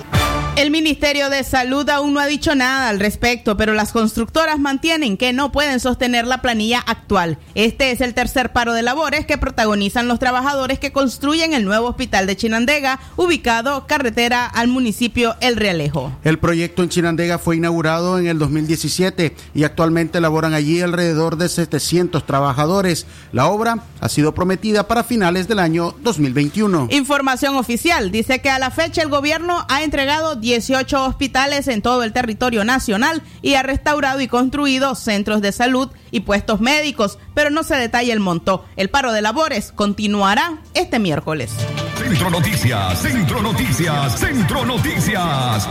El 0.56 0.70
Ministerio 0.70 1.32
de 1.32 1.44
Salud 1.44 1.90
aún 1.90 2.14
no 2.14 2.20
ha 2.20 2.28
dicho 2.28 2.54
nada 2.54 2.90
al 2.90 3.00
respecto, 3.00 3.58
pero 3.58 3.74
las 3.74 3.92
constructoras 3.92 4.60
mantienen 4.60 5.18
que 5.18 5.34
no 5.34 5.52
pueden 5.52 5.80
sostener 5.80 6.28
la 6.28 6.44
planilla 6.44 6.78
actual. 6.86 7.40
Este 7.56 7.90
es 7.90 8.02
el 8.02 8.14
tercer 8.14 8.54
paro 8.54 8.74
de 8.74 8.84
labores 8.84 9.26
que 9.26 9.40
protagonizan 9.40 10.08
los 10.08 10.20
trabajadores 10.20 10.78
que 10.78 10.92
construyen 10.92 11.56
el 11.56 11.66
nuevo 11.66 11.88
hospital 11.88 12.28
de 12.28 12.38
Chinandega, 12.38 13.00
ubicado 13.16 13.88
carretera 13.88 14.46
al 14.46 14.68
municipio 14.68 15.36
El 15.42 15.56
Realejo. 15.56 16.12
El 16.24 16.38
proyecto 16.38 16.84
en 16.84 16.90
Chinandega 16.90 17.40
fue 17.40 17.56
inaugurado 17.56 18.20
en 18.20 18.28
el 18.28 18.38
2017 18.38 19.36
y 19.56 19.64
actualmente 19.64 20.22
laboran 20.22 20.54
allí 20.54 20.82
alrededor 20.82 21.38
de 21.38 21.50
700 21.50 22.28
trabajadores. 22.28 23.08
La 23.32 23.48
obra 23.48 23.86
ha 24.00 24.08
sido 24.08 24.36
prometida 24.36 24.88
para 24.88 25.04
finales 25.04 25.48
del 25.48 25.58
año 25.58 25.96
2021. 26.04 26.90
Información 26.92 27.56
oficial 27.56 28.12
dice 28.12 28.40
que 28.40 28.52
a 28.52 28.60
la 28.60 28.70
fecha 28.70 29.02
el 29.02 29.10
gobierno 29.10 29.66
ha 29.68 29.82
entregado 29.82 30.43
18 30.44 31.06
hospitales 31.06 31.70
en 31.70 31.82
todo 31.82 32.04
el 32.04 32.12
territorio 32.12 32.66
nacional 32.66 33.24
y 33.42 33.54
ha 33.56 33.64
restaurado 33.64 34.20
y 34.20 34.28
construido 34.28 34.94
centros 34.94 35.42
de 35.42 35.54
salud 35.54 35.90
y 36.12 36.20
puestos 36.20 36.60
médicos, 36.60 37.18
pero 37.34 37.50
no 37.50 37.64
se 37.64 37.76
detalla 37.78 38.14
el 38.14 38.20
monto. 38.20 38.66
El 38.76 38.90
paro 38.90 39.14
de 39.14 39.22
labores 39.22 39.72
continuará 39.72 40.60
este 40.74 41.00
miércoles. 41.00 41.52
Centro 41.98 42.30
Noticias, 42.30 43.02
Centro 43.02 43.42
Noticias, 43.42 44.20
Centro 44.20 44.66
Noticias. 44.66 45.68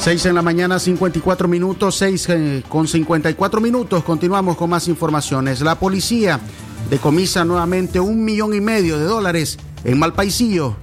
6 0.00 0.26
en 0.26 0.34
la 0.34 0.42
mañana, 0.42 0.78
54 0.78 1.48
minutos, 1.48 1.96
6 1.96 2.28
eh, 2.28 2.62
con 2.68 2.86
54 2.86 3.60
minutos. 3.62 4.04
Continuamos 4.04 4.54
con 4.58 4.68
más 4.68 4.86
informaciones. 4.86 5.62
La 5.62 5.78
policía 5.78 6.38
decomisa 6.90 7.42
nuevamente 7.46 8.00
un 8.00 8.22
millón 8.22 8.52
y 8.52 8.60
medio 8.60 8.98
de 8.98 9.06
dólares 9.06 9.58
en 9.82 9.98
Malpaisillo. 9.98 10.76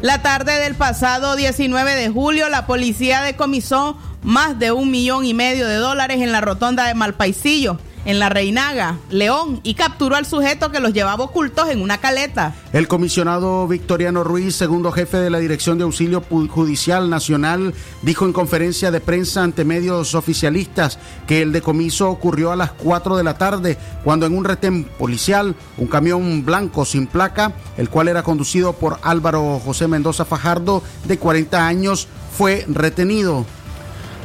La 0.00 0.22
tarde 0.22 0.60
del 0.60 0.76
pasado 0.76 1.34
19 1.34 1.96
de 1.96 2.08
julio, 2.08 2.48
la 2.48 2.66
policía 2.66 3.20
decomisó 3.22 3.98
más 4.22 4.56
de 4.56 4.70
un 4.70 4.92
millón 4.92 5.24
y 5.24 5.34
medio 5.34 5.66
de 5.66 5.74
dólares 5.74 6.20
en 6.20 6.30
la 6.30 6.40
rotonda 6.40 6.86
de 6.86 6.94
Malpaisillo, 6.94 7.80
en 8.04 8.18
la 8.18 8.28
Reinaga, 8.28 8.98
León, 9.10 9.60
y 9.62 9.74
capturó 9.74 10.16
al 10.16 10.26
sujeto 10.26 10.70
que 10.70 10.80
los 10.80 10.92
llevaba 10.92 11.24
ocultos 11.24 11.68
en 11.68 11.82
una 11.82 11.98
caleta. 11.98 12.54
El 12.72 12.88
comisionado 12.88 13.66
Victoriano 13.66 14.24
Ruiz, 14.24 14.54
segundo 14.54 14.92
jefe 14.92 15.18
de 15.18 15.30
la 15.30 15.38
Dirección 15.38 15.78
de 15.78 15.84
Auxilio 15.84 16.22
Judicial 16.22 17.10
Nacional, 17.10 17.74
dijo 18.02 18.24
en 18.24 18.32
conferencia 18.32 18.90
de 18.90 19.00
prensa 19.00 19.42
ante 19.42 19.64
medios 19.64 20.14
oficialistas 20.14 20.98
que 21.26 21.42
el 21.42 21.52
decomiso 21.52 22.10
ocurrió 22.10 22.52
a 22.52 22.56
las 22.56 22.72
4 22.72 23.16
de 23.16 23.24
la 23.24 23.38
tarde, 23.38 23.78
cuando 24.04 24.26
en 24.26 24.36
un 24.36 24.44
retén 24.44 24.84
policial, 24.84 25.54
un 25.76 25.86
camión 25.86 26.44
blanco 26.44 26.84
sin 26.84 27.06
placa, 27.06 27.52
el 27.76 27.88
cual 27.88 28.08
era 28.08 28.22
conducido 28.22 28.72
por 28.74 28.98
Álvaro 29.02 29.60
José 29.64 29.88
Mendoza 29.88 30.24
Fajardo, 30.24 30.82
de 31.04 31.18
40 31.18 31.66
años, 31.66 32.08
fue 32.36 32.64
retenido. 32.68 33.44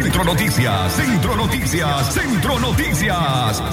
Centro 0.03 0.23
Noticias, 0.23 0.93
Centro 0.93 1.35
Noticias, 1.35 2.13
Centro 2.13 2.59
Noticias. 2.59 3.63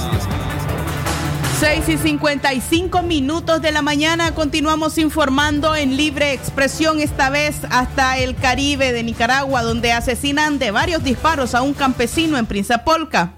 6 1.60 1.88
y 1.90 1.98
55 1.98 3.02
minutos 3.02 3.60
de 3.60 3.70
la 3.70 3.82
mañana 3.82 4.34
continuamos 4.34 4.96
informando 4.96 5.76
en 5.76 5.98
libre 5.98 6.32
expresión, 6.32 7.00
esta 7.00 7.28
vez 7.28 7.56
hasta 7.68 8.16
el 8.16 8.36
Caribe 8.36 8.92
de 8.92 9.02
Nicaragua, 9.02 9.62
donde 9.62 9.92
asesinan 9.92 10.58
de 10.58 10.70
varios 10.70 11.04
disparos 11.04 11.54
a 11.54 11.60
un 11.60 11.74
campesino 11.74 12.38
en 12.38 12.46
Prinzapolca. 12.46 13.34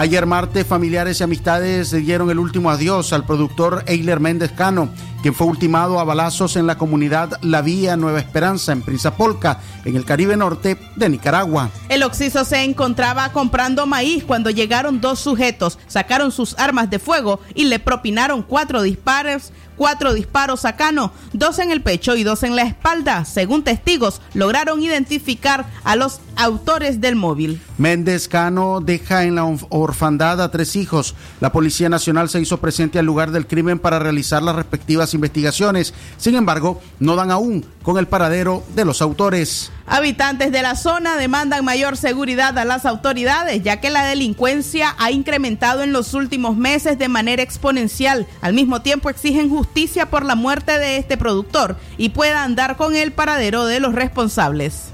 Ayer 0.00 0.26
martes, 0.26 0.64
familiares 0.64 1.18
y 1.18 1.24
amistades 1.24 1.90
dieron 1.90 2.30
el 2.30 2.38
último 2.38 2.70
adiós 2.70 3.12
al 3.12 3.24
productor 3.24 3.82
Eiler 3.88 4.20
Méndez 4.20 4.52
Cano, 4.52 4.90
quien 5.22 5.34
fue 5.34 5.48
ultimado 5.48 5.98
a 5.98 6.04
balazos 6.04 6.54
en 6.54 6.68
la 6.68 6.78
comunidad 6.78 7.32
La 7.42 7.62
Vía 7.62 7.96
Nueva 7.96 8.20
Esperanza, 8.20 8.70
en 8.70 8.82
Prinzapolca, 8.82 9.58
en 9.84 9.96
el 9.96 10.04
Caribe 10.04 10.36
Norte 10.36 10.78
de 10.94 11.08
Nicaragua. 11.08 11.70
El 11.88 12.04
occiso 12.04 12.44
se 12.44 12.62
encontraba 12.62 13.32
comprando 13.32 13.86
maíz 13.86 14.22
cuando 14.22 14.50
llegaron 14.50 15.00
dos 15.00 15.18
sujetos, 15.18 15.80
sacaron 15.88 16.30
sus 16.30 16.56
armas 16.60 16.90
de 16.90 17.00
fuego 17.00 17.40
y 17.56 17.64
le 17.64 17.80
propinaron 17.80 18.42
cuatro 18.42 18.82
disparos, 18.82 19.50
cuatro 19.78 20.12
disparos 20.12 20.66
a 20.66 20.76
Cano, 20.76 21.12
dos 21.32 21.58
en 21.60 21.70
el 21.70 21.80
pecho 21.82 22.16
y 22.16 22.24
dos 22.24 22.42
en 22.42 22.54
la 22.56 22.62
espalda. 22.64 23.24
Según 23.24 23.64
testigos, 23.64 24.20
lograron 24.34 24.82
identificar 24.82 25.64
a 25.84 25.96
los 25.96 26.20
autores 26.36 27.00
del 27.00 27.16
móvil. 27.16 27.60
Méndez 27.78 28.28
Cano 28.28 28.80
deja 28.80 29.24
en 29.24 29.36
la 29.36 29.44
orf- 29.44 29.66
orfandad 29.70 30.42
a 30.42 30.50
tres 30.50 30.76
hijos. 30.76 31.14
La 31.40 31.52
Policía 31.52 31.88
Nacional 31.88 32.28
se 32.28 32.40
hizo 32.40 32.58
presente 32.58 32.98
al 32.98 33.06
lugar 33.06 33.30
del 33.30 33.46
crimen 33.46 33.78
para 33.78 33.98
realizar 33.98 34.42
las 34.42 34.56
respectivas 34.56 35.14
investigaciones. 35.14 35.94
Sin 36.16 36.34
embargo, 36.34 36.82
no 36.98 37.16
dan 37.16 37.30
aún 37.30 37.64
con 37.82 37.96
el 37.98 38.08
paradero 38.08 38.64
de 38.74 38.84
los 38.84 39.00
autores. 39.00 39.70
Habitantes 39.90 40.52
de 40.52 40.60
la 40.60 40.76
zona 40.76 41.16
demandan 41.16 41.64
mayor 41.64 41.96
seguridad 41.96 42.58
a 42.58 42.66
las 42.66 42.84
autoridades, 42.84 43.62
ya 43.62 43.80
que 43.80 43.88
la 43.88 44.04
delincuencia 44.04 44.94
ha 44.98 45.10
incrementado 45.10 45.82
en 45.82 45.92
los 45.92 46.12
últimos 46.12 46.56
meses 46.56 46.98
de 46.98 47.08
manera 47.08 47.42
exponencial. 47.42 48.26
Al 48.42 48.52
mismo 48.52 48.82
tiempo 48.82 49.08
exigen 49.08 49.48
justicia 49.48 50.10
por 50.10 50.26
la 50.26 50.34
muerte 50.34 50.78
de 50.78 50.98
este 50.98 51.16
productor 51.16 51.76
y 51.96 52.10
puedan 52.10 52.54
dar 52.54 52.76
con 52.76 52.96
el 52.96 53.12
paradero 53.12 53.64
de 53.64 53.80
los 53.80 53.94
responsables. 53.94 54.90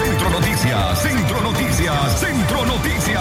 Centro 0.00 0.30
Noticias, 0.30 1.02
Centro 1.02 1.40
Noticias, 1.40 2.20
Centro 2.20 2.66
Noticias. 2.66 3.18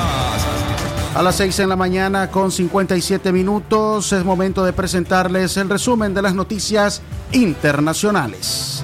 A 1.15 1.23
las 1.23 1.35
6 1.37 1.59
en 1.61 1.69
la 1.69 1.75
mañana 1.75 2.29
con 2.29 2.51
57 2.51 3.31
minutos 3.31 4.13
es 4.13 4.23
momento 4.23 4.63
de 4.63 4.73
presentarles 4.73 5.57
el 5.57 5.67
resumen 5.67 6.13
de 6.13 6.21
las 6.21 6.35
noticias 6.35 7.01
internacionales. 7.31 8.83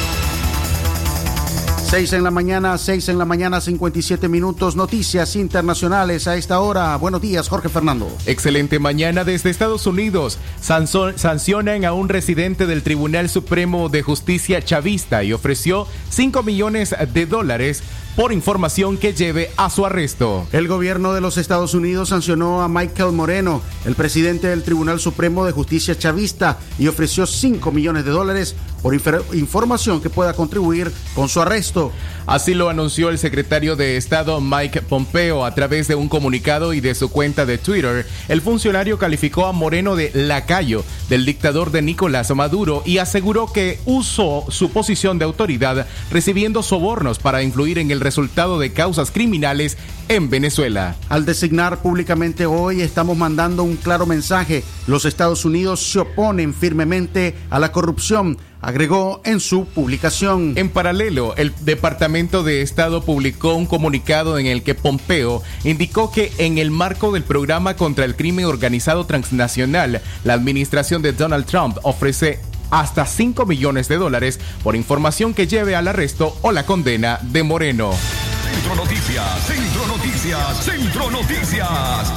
6 1.91 2.13
en 2.13 2.23
la 2.23 2.31
mañana, 2.31 2.77
6 2.77 3.09
en 3.09 3.17
la 3.17 3.25
mañana, 3.25 3.59
57 3.59 4.29
minutos. 4.29 4.77
Noticias 4.77 5.35
internacionales 5.35 6.25
a 6.25 6.37
esta 6.37 6.61
hora. 6.61 6.95
Buenos 6.95 7.21
días, 7.21 7.49
Jorge 7.49 7.67
Fernando. 7.67 8.07
Excelente 8.25 8.79
mañana 8.79 9.25
desde 9.25 9.49
Estados 9.49 9.85
Unidos. 9.85 10.39
Sancionan 10.61 11.83
a 11.83 11.91
un 11.91 12.07
residente 12.07 12.65
del 12.65 12.81
Tribunal 12.81 13.27
Supremo 13.27 13.89
de 13.89 14.03
Justicia 14.03 14.61
chavista 14.61 15.25
y 15.25 15.33
ofreció 15.33 15.85
5 16.11 16.43
millones 16.43 16.95
de 17.13 17.25
dólares 17.25 17.83
por 18.15 18.33
información 18.33 18.97
que 18.97 19.13
lleve 19.13 19.49
a 19.57 19.69
su 19.69 19.85
arresto. 19.85 20.47
El 20.51 20.67
gobierno 20.67 21.13
de 21.13 21.21
los 21.21 21.37
Estados 21.37 21.73
Unidos 21.73 22.09
sancionó 22.09 22.61
a 22.61 22.67
Michael 22.67 23.13
Moreno, 23.13 23.61
el 23.85 23.95
presidente 23.95 24.47
del 24.47 24.63
Tribunal 24.63 24.99
Supremo 24.99 25.45
de 25.45 25.51
Justicia 25.51 25.97
chavista, 25.97 26.59
y 26.77 26.87
ofreció 26.87 27.25
5 27.25 27.71
millones 27.71 28.05
de 28.05 28.11
dólares 28.11 28.55
por 28.81 28.95
información 28.95 30.01
que 30.01 30.09
pueda 30.09 30.33
contribuir 30.33 30.91
con 31.13 31.29
su 31.29 31.39
arresto. 31.41 31.91
Así 32.25 32.53
lo 32.53 32.69
anunció 32.69 33.09
el 33.09 33.17
secretario 33.17 33.75
de 33.75 33.97
Estado 33.97 34.41
Mike 34.41 34.81
Pompeo 34.81 35.45
a 35.45 35.53
través 35.53 35.87
de 35.87 35.95
un 35.95 36.09
comunicado 36.09 36.73
y 36.73 36.81
de 36.81 36.95
su 36.95 37.09
cuenta 37.09 37.45
de 37.45 37.57
Twitter. 37.57 38.07
El 38.27 38.41
funcionario 38.41 38.97
calificó 38.97 39.45
a 39.45 39.51
Moreno 39.51 39.95
de 39.95 40.11
lacayo 40.13 40.83
del 41.09 41.25
dictador 41.25 41.71
de 41.71 41.81
Nicolás 41.81 42.33
Maduro 42.35 42.83
y 42.85 42.97
aseguró 42.97 43.51
que 43.51 43.79
usó 43.85 44.45
su 44.49 44.71
posición 44.71 45.19
de 45.19 45.25
autoridad 45.25 45.87
recibiendo 46.11 46.63
sobornos 46.63 47.19
para 47.19 47.43
influir 47.43 47.77
en 47.77 47.91
el 47.91 48.00
resultado 48.01 48.59
de 48.59 48.73
causas 48.73 49.11
criminales 49.11 49.77
en 50.09 50.29
Venezuela. 50.29 50.95
Al 51.07 51.25
designar 51.25 51.81
públicamente 51.81 52.45
hoy 52.45 52.81
estamos 52.81 53.15
mandando 53.15 53.63
un 53.63 53.77
claro 53.77 54.05
mensaje. 54.05 54.63
Los 54.87 55.05
Estados 55.05 55.45
Unidos 55.45 55.79
se 55.79 55.99
oponen 55.99 56.53
firmemente 56.53 57.33
a 57.49 57.59
la 57.59 57.71
corrupción, 57.71 58.37
agregó 58.59 59.21
en 59.23 59.39
su 59.39 59.65
publicación. 59.65 60.53
En 60.57 60.69
paralelo, 60.69 61.33
el 61.37 61.53
Departamento 61.61 62.43
de 62.43 62.61
Estado 62.61 63.03
publicó 63.03 63.55
un 63.55 63.65
comunicado 63.65 64.37
en 64.37 64.47
el 64.47 64.63
que 64.63 64.75
Pompeo 64.75 65.41
indicó 65.63 66.11
que 66.11 66.31
en 66.37 66.57
el 66.57 66.71
marco 66.71 67.11
del 67.11 67.23
programa 67.23 67.75
contra 67.75 68.03
el 68.03 68.15
crimen 68.15 68.45
organizado 68.45 69.05
transnacional, 69.05 70.01
la 70.25 70.33
administración 70.33 71.01
de 71.01 71.13
Donald 71.13 71.45
Trump 71.45 71.77
ofrece 71.83 72.39
hasta 72.71 73.05
5 73.05 73.45
millones 73.45 73.87
de 73.87 73.97
dólares 73.97 74.39
por 74.63 74.75
información 74.75 75.35
que 75.35 75.45
lleve 75.45 75.75
al 75.75 75.87
arresto 75.87 76.35
o 76.41 76.51
la 76.51 76.65
condena 76.65 77.19
de 77.21 77.43
Moreno. 77.43 77.91
Centro 78.51 78.75
Noticias, 78.75 79.45
Centro 79.45 79.85
Noticias, 79.87 80.63
Centro 80.63 81.11
Noticias. 81.11 82.11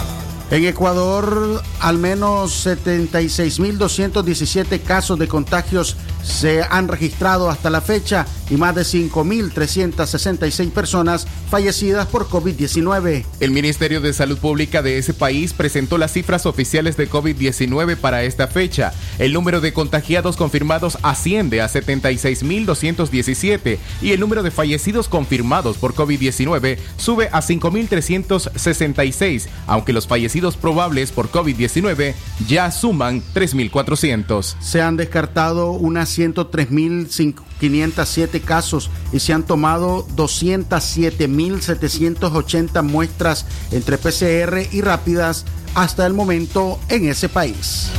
En 0.50 0.64
Ecuador, 0.64 1.62
al 1.80 1.98
menos 1.98 2.66
76.217 2.66 4.82
casos 4.82 5.18
de 5.18 5.26
contagios 5.26 5.96
se 6.24 6.62
han 6.62 6.88
registrado 6.88 7.50
hasta 7.50 7.70
la 7.70 7.80
fecha 7.80 8.26
y 8.50 8.56
más 8.56 8.74
de 8.74 8.82
5.366 8.82 10.70
personas 10.70 11.26
fallecidas 11.50 12.06
por 12.06 12.28
COVID-19. 12.28 13.24
El 13.40 13.50
Ministerio 13.50 14.00
de 14.00 14.12
Salud 14.12 14.38
Pública 14.38 14.82
de 14.82 14.98
ese 14.98 15.14
país 15.14 15.52
presentó 15.52 15.98
las 15.98 16.12
cifras 16.12 16.46
oficiales 16.46 16.96
de 16.96 17.08
COVID-19 17.08 17.96
para 17.96 18.24
esta 18.24 18.48
fecha. 18.48 18.92
El 19.18 19.32
número 19.32 19.60
de 19.60 19.72
contagiados 19.72 20.36
confirmados 20.36 20.98
asciende 21.02 21.60
a 21.60 21.68
76.217 21.68 23.78
y 24.02 24.12
el 24.12 24.20
número 24.20 24.42
de 24.42 24.50
fallecidos 24.50 25.08
confirmados 25.08 25.76
por 25.76 25.94
COVID-19 25.94 26.78
sube 26.96 27.28
a 27.32 27.40
5.366, 27.40 29.46
aunque 29.66 29.92
los 29.92 30.06
fallecidos 30.06 30.56
probables 30.56 31.12
por 31.12 31.30
COVID-19 31.30 32.14
ya 32.48 32.70
suman 32.70 33.22
3.400. 33.34 34.56
Se 34.60 34.80
han 34.80 34.96
descartado 34.96 35.72
unas 35.72 36.13
103.507 36.18 38.40
casos 38.40 38.90
y 39.12 39.20
se 39.20 39.32
han 39.32 39.44
tomado 39.44 40.04
207.780 40.08 42.82
muestras 42.82 43.46
entre 43.70 43.96
PCR 43.98 44.66
y 44.72 44.80
rápidas 44.80 45.44
hasta 45.74 46.04
el 46.06 46.14
momento 46.14 46.80
en 46.88 47.08
ese 47.08 47.28
país. 47.28 47.90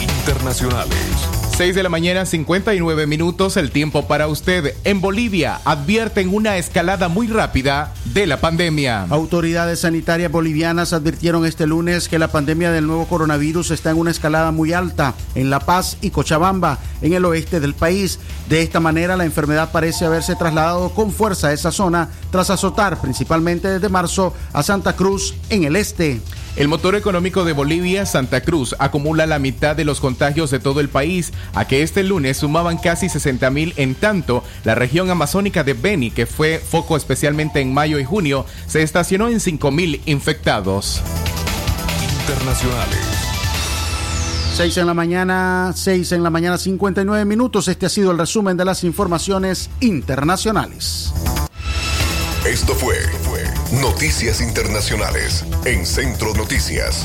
Internacionales. 0.00 1.43
6 1.56 1.76
de 1.76 1.84
la 1.84 1.88
mañana, 1.88 2.26
59 2.26 3.06
minutos, 3.06 3.56
el 3.56 3.70
tiempo 3.70 4.08
para 4.08 4.26
usted. 4.26 4.74
En 4.82 5.00
Bolivia 5.00 5.60
advierten 5.64 6.34
una 6.34 6.56
escalada 6.56 7.06
muy 7.08 7.28
rápida 7.28 7.94
de 8.06 8.26
la 8.26 8.40
pandemia. 8.40 9.06
Autoridades 9.08 9.82
sanitarias 9.82 10.32
bolivianas 10.32 10.92
advirtieron 10.92 11.46
este 11.46 11.68
lunes 11.68 12.08
que 12.08 12.18
la 12.18 12.26
pandemia 12.26 12.72
del 12.72 12.88
nuevo 12.88 13.06
coronavirus 13.06 13.70
está 13.70 13.90
en 13.90 13.98
una 13.98 14.10
escalada 14.10 14.50
muy 14.50 14.72
alta 14.72 15.14
en 15.36 15.48
La 15.48 15.60
Paz 15.60 15.96
y 16.00 16.10
Cochabamba, 16.10 16.80
en 17.02 17.12
el 17.12 17.24
oeste 17.24 17.60
del 17.60 17.74
país. 17.74 18.18
De 18.48 18.60
esta 18.60 18.80
manera, 18.80 19.16
la 19.16 19.24
enfermedad 19.24 19.70
parece 19.70 20.06
haberse 20.06 20.34
trasladado 20.34 20.88
con 20.88 21.12
fuerza 21.12 21.48
a 21.48 21.52
esa 21.52 21.70
zona 21.70 22.08
tras 22.32 22.50
azotar 22.50 23.00
principalmente 23.00 23.68
desde 23.68 23.88
marzo 23.88 24.34
a 24.52 24.64
Santa 24.64 24.96
Cruz 24.96 25.36
en 25.50 25.62
el 25.62 25.76
este. 25.76 26.20
El 26.56 26.68
motor 26.68 26.94
económico 26.94 27.44
de 27.44 27.52
Bolivia, 27.52 28.06
Santa 28.06 28.40
Cruz, 28.40 28.76
acumula 28.78 29.26
la 29.26 29.40
mitad 29.40 29.74
de 29.74 29.84
los 29.84 29.98
contagios 29.98 30.52
de 30.52 30.60
todo 30.60 30.78
el 30.78 30.88
país, 30.88 31.32
a 31.52 31.66
que 31.66 31.82
este 31.82 32.04
lunes 32.04 32.36
sumaban 32.36 32.78
casi 32.78 33.08
60 33.08 33.50
mil. 33.50 33.74
En 33.76 33.96
tanto, 33.96 34.44
la 34.62 34.76
región 34.76 35.10
amazónica 35.10 35.64
de 35.64 35.74
Beni, 35.74 36.12
que 36.12 36.26
fue 36.26 36.60
foco 36.60 36.96
especialmente 36.96 37.60
en 37.60 37.74
mayo 37.74 37.98
y 37.98 38.04
junio, 38.04 38.46
se 38.68 38.82
estacionó 38.82 39.28
en 39.28 39.40
5 39.40 39.70
mil 39.72 40.00
infectados. 40.06 41.02
Internacionales. 42.20 43.00
6 44.54 44.76
en 44.76 44.86
la 44.86 44.94
mañana, 44.94 45.72
6 45.74 46.12
en 46.12 46.22
la 46.22 46.30
mañana, 46.30 46.56
59 46.56 47.24
minutos. 47.24 47.66
Este 47.66 47.86
ha 47.86 47.88
sido 47.88 48.12
el 48.12 48.18
resumen 48.18 48.56
de 48.56 48.64
las 48.64 48.84
informaciones 48.84 49.70
internacionales. 49.80 51.12
Esto 52.46 52.74
fue, 52.74 52.94
fue 53.22 53.23
Noticias 53.80 54.40
Internacionales 54.40 55.44
en 55.64 55.84
Centro 55.84 56.32
Noticias. 56.34 57.04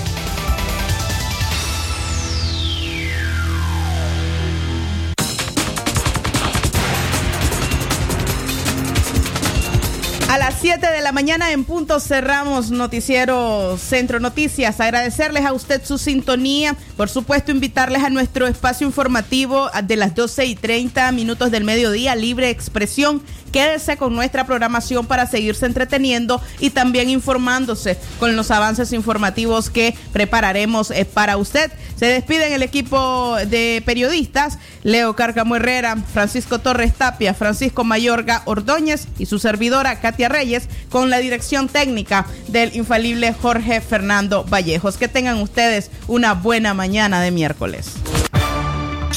A 10.30 10.38
las 10.38 10.60
7 10.62 10.86
de 10.92 11.02
la 11.02 11.12
mañana 11.12 11.52
en 11.54 11.64
punto 11.64 12.00
cerramos 12.00 12.70
Noticiero 12.70 13.80
Centro 13.80 14.20
Noticias. 14.20 14.80
Agradecerles 14.80 15.44
a 15.46 15.54
usted 15.54 15.84
su 15.84 15.98
sintonía. 15.98 16.76
Por 16.96 17.10
supuesto, 17.10 17.52
invitarles 17.52 18.04
a 18.04 18.12
nuestro 18.12 18.46
espacio 18.46 18.86
informativo 18.86 19.72
de 19.84 19.96
las 19.96 20.14
12 20.14 20.46
y 20.46 20.56
30 20.56 21.12
minutos 21.14 21.50
del 21.50 21.64
mediodía, 21.64 22.16
libre 22.16 22.52
expresión. 22.52 23.24
Quédese 23.52 23.98
con 23.98 24.16
nuestra 24.16 24.46
programación 24.46 25.06
para 25.06 25.26
seguirse 25.28 25.66
entreteniendo 25.66 26.42
y 26.60 26.70
también 26.70 27.10
informándose 27.10 27.98
con 28.20 28.36
los 28.36 28.52
avances 28.52 28.94
informativos 28.94 29.70
que 29.70 29.96
prepararemos 30.14 30.92
eh, 30.92 31.06
para 31.06 31.38
usted. 31.38 31.72
Se 31.96 32.06
despiden 32.06 32.54
el 32.54 32.64
equipo 32.64 33.36
de 33.48 33.84
periodistas, 33.86 34.58
Leo 34.84 35.16
Cárcamo 35.16 35.56
Herrera, 35.56 35.98
Francisco 36.14 36.60
Torres 36.60 36.94
Tapia, 36.94 37.34
Francisco 37.34 37.84
Mayorga 37.84 38.42
Ordóñez 38.46 39.08
y 39.18 39.26
su 39.26 39.40
servidora 39.40 40.00
Katia 40.00 40.30
Reyes 40.30 40.70
con 40.90 41.10
la 41.10 41.18
dirección 41.18 41.68
técnica 41.68 42.26
del 42.48 42.76
infalible 42.76 43.34
Jorge 43.34 43.82
Fernando 43.82 44.46
Vallejos. 44.46 44.98
Que 44.98 45.08
tengan 45.08 45.38
ustedes 45.42 45.92
una 46.08 46.34
buena 46.34 46.74
mañana 46.74 47.22
de 47.22 47.32
miércoles. 47.32 47.96